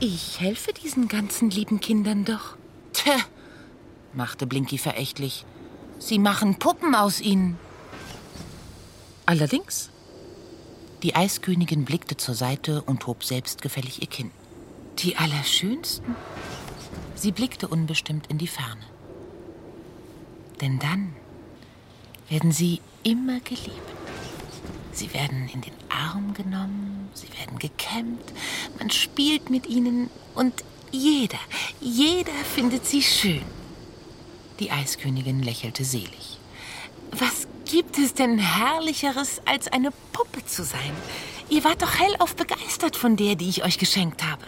ich 0.00 0.40
helfe 0.40 0.72
diesen 0.72 1.08
ganzen 1.08 1.50
lieben 1.50 1.78
Kindern 1.78 2.24
doch. 2.24 2.56
Tja, 2.94 3.18
machte 4.14 4.46
Blinky 4.46 4.78
verächtlich. 4.78 5.44
Sie 5.98 6.18
machen 6.18 6.58
Puppen 6.58 6.94
aus 6.94 7.20
ihnen. 7.20 7.58
Allerdings. 9.26 9.90
Die 11.02 11.14
Eiskönigin 11.14 11.84
blickte 11.84 12.16
zur 12.16 12.34
Seite 12.34 12.80
und 12.80 13.06
hob 13.06 13.24
selbstgefällig 13.24 14.00
ihr 14.00 14.08
Kinn. 14.08 14.30
Die 15.00 15.16
allerschönsten? 15.18 16.16
Sie 17.14 17.30
blickte 17.30 17.68
unbestimmt 17.68 18.26
in 18.28 18.38
die 18.38 18.48
Ferne. 18.48 18.86
Denn 20.62 20.78
dann 20.78 21.14
werden 22.30 22.50
sie 22.50 22.80
immer 23.04 23.40
geliebt. 23.40 23.70
Sie 24.92 25.12
werden 25.12 25.48
in 25.52 25.60
den 25.60 25.74
Arm 25.88 26.34
genommen, 26.34 27.08
sie 27.14 27.28
werden 27.38 27.58
gekämmt, 27.58 28.32
man 28.78 28.90
spielt 28.90 29.50
mit 29.50 29.66
ihnen 29.66 30.10
und 30.34 30.64
jeder, 30.90 31.38
jeder 31.80 32.32
findet 32.54 32.86
sie 32.86 33.02
schön. 33.02 33.42
Die 34.60 34.70
Eiskönigin 34.70 35.42
lächelte 35.42 35.84
selig. 35.84 36.38
Was 37.10 37.48
gibt 37.64 37.98
es 37.98 38.14
denn 38.14 38.38
Herrlicheres, 38.38 39.40
als 39.46 39.68
eine 39.68 39.90
Puppe 40.12 40.44
zu 40.46 40.64
sein? 40.64 40.92
Ihr 41.48 41.64
wart 41.64 41.82
doch 41.82 41.98
hellauf 41.98 42.36
begeistert 42.36 42.96
von 42.96 43.16
der, 43.16 43.34
die 43.34 43.48
ich 43.48 43.64
euch 43.64 43.78
geschenkt 43.78 44.22
habe. 44.22 44.44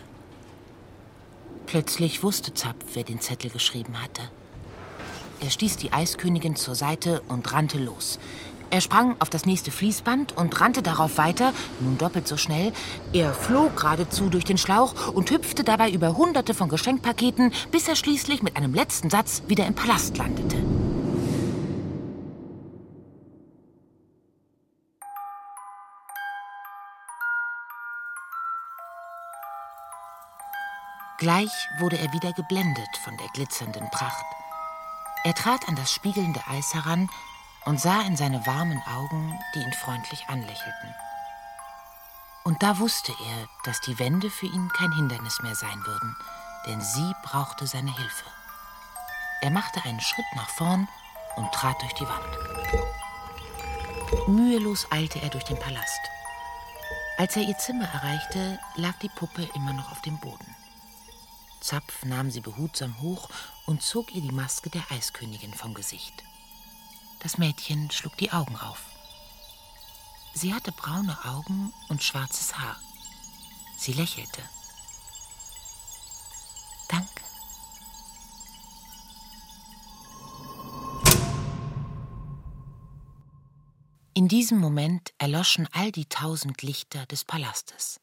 Plötzlich 1.66 2.22
wusste 2.22 2.54
Zapf, 2.54 2.84
wer 2.94 3.02
den 3.02 3.20
Zettel 3.20 3.50
geschrieben 3.50 4.00
hatte. 4.00 4.22
Er 5.40 5.50
stieß 5.50 5.76
die 5.76 5.92
Eiskönigin 5.92 6.56
zur 6.56 6.74
Seite 6.74 7.22
und 7.28 7.52
rannte 7.52 7.78
los. 7.78 8.18
Er 8.70 8.80
sprang 8.80 9.16
auf 9.20 9.30
das 9.30 9.46
nächste 9.46 9.70
Fließband 9.70 10.36
und 10.36 10.60
rannte 10.60 10.82
darauf 10.82 11.18
weiter, 11.18 11.52
nun 11.80 11.98
doppelt 11.98 12.26
so 12.26 12.36
schnell. 12.36 12.72
Er 13.12 13.32
flog 13.32 13.76
geradezu 13.76 14.28
durch 14.28 14.44
den 14.44 14.58
Schlauch 14.58 15.08
und 15.14 15.30
hüpfte 15.30 15.62
dabei 15.62 15.90
über 15.90 16.16
hunderte 16.16 16.52
von 16.52 16.68
Geschenkpaketen, 16.68 17.52
bis 17.70 17.88
er 17.88 17.96
schließlich 17.96 18.42
mit 18.42 18.56
einem 18.56 18.74
letzten 18.74 19.08
Satz 19.08 19.42
wieder 19.46 19.66
im 19.66 19.74
Palast 19.74 20.16
landete. 20.16 20.56
Gleich 31.18 31.50
wurde 31.78 31.96
er 31.96 32.12
wieder 32.12 32.32
geblendet 32.34 32.88
von 33.02 33.16
der 33.16 33.28
glitzernden 33.32 33.88
Pracht. 33.90 34.24
Er 35.24 35.34
trat 35.34 35.66
an 35.66 35.74
das 35.74 35.90
spiegelnde 35.90 36.40
Eis 36.46 36.74
heran 36.74 37.08
und 37.66 37.80
sah 37.80 38.00
in 38.02 38.16
seine 38.16 38.46
warmen 38.46 38.80
Augen, 38.86 39.38
die 39.54 39.60
ihn 39.60 39.72
freundlich 39.72 40.24
anlächelten. 40.28 40.94
Und 42.44 42.62
da 42.62 42.78
wusste 42.78 43.12
er, 43.12 43.48
dass 43.64 43.80
die 43.80 43.98
Wände 43.98 44.30
für 44.30 44.46
ihn 44.46 44.68
kein 44.68 44.92
Hindernis 44.92 45.42
mehr 45.42 45.56
sein 45.56 45.84
würden, 45.84 46.16
denn 46.66 46.80
sie 46.80 47.12
brauchte 47.24 47.66
seine 47.66 47.94
Hilfe. 47.94 48.24
Er 49.42 49.50
machte 49.50 49.82
einen 49.84 50.00
Schritt 50.00 50.26
nach 50.36 50.48
vorn 50.50 50.88
und 51.34 51.52
trat 51.52 51.82
durch 51.82 51.92
die 51.94 52.08
Wand. 52.08 52.38
Mühelos 54.28 54.86
eilte 54.90 55.20
er 55.20 55.28
durch 55.28 55.44
den 55.44 55.58
Palast. 55.58 56.00
Als 57.18 57.36
er 57.36 57.42
ihr 57.42 57.58
Zimmer 57.58 57.88
erreichte, 57.92 58.60
lag 58.76 58.94
die 59.02 59.08
Puppe 59.08 59.48
immer 59.54 59.72
noch 59.72 59.90
auf 59.90 60.00
dem 60.02 60.18
Boden. 60.20 60.54
Zapf 61.60 62.04
nahm 62.04 62.30
sie 62.30 62.40
behutsam 62.40 63.00
hoch 63.00 63.28
und 63.66 63.82
zog 63.82 64.14
ihr 64.14 64.22
die 64.22 64.30
Maske 64.30 64.70
der 64.70 64.84
Eiskönigin 64.90 65.52
vom 65.52 65.74
Gesicht. 65.74 66.22
Das 67.20 67.38
Mädchen 67.38 67.90
schlug 67.90 68.16
die 68.16 68.30
Augen 68.32 68.56
auf. 68.56 68.84
Sie 70.34 70.52
hatte 70.52 70.70
braune 70.72 71.16
Augen 71.24 71.72
und 71.88 72.02
schwarzes 72.02 72.58
Haar. 72.58 72.76
Sie 73.78 73.92
lächelte. 73.92 74.42
Danke. 76.88 77.22
In 84.14 84.28
diesem 84.28 84.58
Moment 84.58 85.12
erloschen 85.18 85.68
all 85.72 85.92
die 85.92 86.06
tausend 86.06 86.62
Lichter 86.62 87.06
des 87.06 87.24
Palastes. 87.24 88.00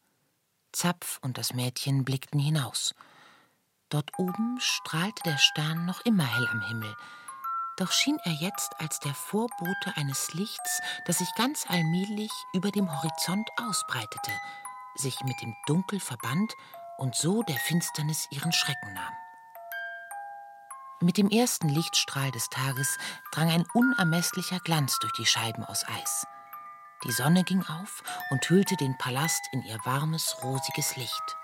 Zapf 0.71 1.19
und 1.21 1.37
das 1.37 1.53
Mädchen 1.53 2.03
blickten 2.03 2.39
hinaus. 2.39 2.93
Dort 3.89 4.11
oben 4.17 4.59
strahlte 4.59 5.23
der 5.23 5.37
Stern 5.37 5.85
noch 5.85 6.01
immer 6.01 6.25
hell 6.25 6.47
am 6.47 6.61
Himmel, 6.61 6.95
doch 7.77 7.91
schien 7.91 8.19
er 8.23 8.33
jetzt 8.33 8.79
als 8.79 8.99
der 8.99 9.13
Vorbote 9.13 9.95
eines 9.95 10.33
Lichts, 10.33 10.81
das 11.05 11.17
sich 11.17 11.33
ganz 11.35 11.65
allmählich 11.67 12.31
über 12.53 12.71
dem 12.71 12.91
Horizont 12.91 13.49
ausbreitete, 13.57 14.31
sich 14.95 15.21
mit 15.23 15.41
dem 15.41 15.55
Dunkel 15.65 15.99
verband 15.99 16.53
und 16.97 17.15
so 17.15 17.43
der 17.43 17.57
Finsternis 17.57 18.27
ihren 18.31 18.51
Schrecken 18.51 18.93
nahm. 18.93 19.13
Mit 21.01 21.17
dem 21.17 21.29
ersten 21.29 21.67
Lichtstrahl 21.67 22.31
des 22.31 22.49
Tages 22.49 22.97
drang 23.33 23.49
ein 23.49 23.65
unermesslicher 23.73 24.59
Glanz 24.59 24.97
durch 24.99 25.11
die 25.13 25.25
Scheiben 25.25 25.65
aus 25.65 25.83
Eis. 25.85 26.25
Die 27.03 27.11
Sonne 27.11 27.43
ging 27.43 27.61
auf 27.63 28.03
und 28.29 28.49
hüllte 28.49 28.77
den 28.77 28.97
Palast 28.97 29.41
in 29.51 29.63
ihr 29.63 29.77
warmes, 29.83 30.37
rosiges 30.43 30.95
Licht. 30.95 31.37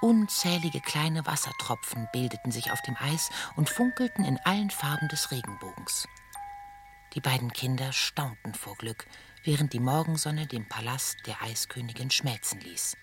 Unzählige 0.00 0.80
kleine 0.80 1.24
Wassertropfen 1.24 2.08
bildeten 2.12 2.52
sich 2.52 2.70
auf 2.70 2.82
dem 2.82 2.96
Eis 2.96 3.30
und 3.56 3.70
funkelten 3.70 4.24
in 4.24 4.38
allen 4.44 4.70
Farben 4.70 5.08
des 5.08 5.30
Regenbogens. 5.30 6.06
Die 7.14 7.20
beiden 7.20 7.50
Kinder 7.52 7.92
staunten 7.92 8.54
vor 8.54 8.76
Glück, 8.76 9.06
während 9.42 9.72
die 9.72 9.80
Morgensonne 9.80 10.46
den 10.46 10.68
Palast 10.68 11.16
der 11.26 11.40
Eiskönigin 11.42 12.10
schmelzen 12.10 12.60
ließ. 12.60 12.96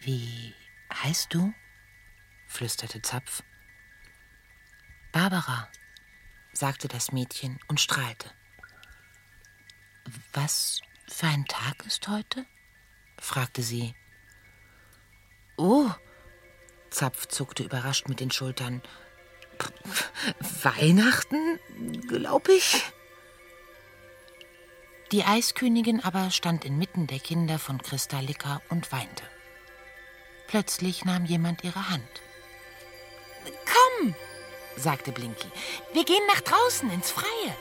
Wie 0.00 0.54
heißt 0.92 1.32
du? 1.32 1.54
flüsterte 2.48 3.00
Zapf. 3.02 3.42
Barbara, 5.12 5.68
sagte 6.52 6.88
das 6.88 7.12
Mädchen 7.12 7.60
und 7.68 7.80
strahlte. 7.80 8.30
Was 10.32 10.80
für 11.06 11.26
ein 11.26 11.44
Tag 11.44 11.86
ist 11.86 12.08
heute? 12.08 12.44
fragte 13.18 13.62
sie 13.62 13.94
Oh, 15.58 15.90
Zapf 16.88 17.26
zuckte 17.26 17.64
überrascht 17.64 18.08
mit 18.08 18.20
den 18.20 18.30
Schultern. 18.30 18.80
Weihnachten, 20.62 21.58
glaub 22.06 22.48
ich. 22.48 22.84
Die 25.10 25.24
Eiskönigin 25.24 26.00
aber 26.04 26.30
stand 26.30 26.64
inmitten 26.64 27.08
der 27.08 27.18
Kinder 27.18 27.58
von 27.58 27.82
Kristallika 27.82 28.62
und 28.68 28.92
weinte. 28.92 29.24
Plötzlich 30.46 31.04
nahm 31.04 31.24
jemand 31.24 31.64
ihre 31.64 31.90
Hand. 31.90 32.22
Komm, 33.44 34.14
sagte 34.76 35.10
Blinky, 35.10 35.48
wir 35.92 36.04
gehen 36.04 36.24
nach 36.28 36.40
draußen 36.40 36.90
ins 36.90 37.10
Freie. 37.10 37.56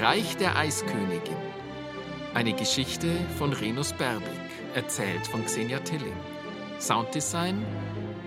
Reich 0.00 0.34
der 0.38 0.56
Eiskönigin. 0.56 1.36
Eine 2.32 2.54
Geschichte 2.54 3.18
von 3.36 3.52
Renus 3.52 3.92
Berbig, 3.92 4.40
erzählt 4.74 5.26
von 5.26 5.44
Xenia 5.44 5.78
Tilling. 5.80 6.16
Sounddesign 6.78 7.62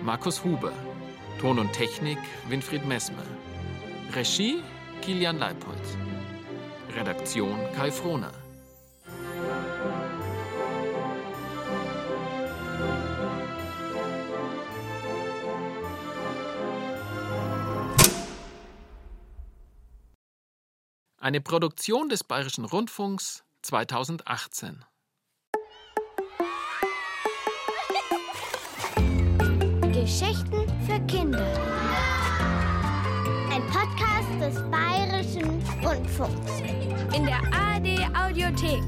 Markus 0.00 0.44
Huber. 0.44 0.72
Ton 1.40 1.58
und 1.58 1.72
Technik 1.72 2.18
Winfried 2.48 2.86
Messmer. 2.86 3.24
Regie 4.14 4.62
Kilian 5.02 5.40
Leipold. 5.40 5.82
Redaktion 6.96 7.58
Kai 7.74 7.90
Frohner. 7.90 8.43
Eine 21.24 21.40
Produktion 21.40 22.10
des 22.10 22.22
Bayerischen 22.22 22.66
Rundfunks 22.66 23.44
2018. 23.62 24.84
Geschichten 29.90 30.68
für 30.86 31.00
Kinder. 31.06 31.46
Ein 33.50 33.62
Podcast 33.68 34.38
des 34.38 34.70
Bayerischen 34.70 35.62
Rundfunks. 35.82 36.60
In 37.16 37.24
der 37.24 37.40
ARD 37.54 38.14
Audiothek. 38.14 38.82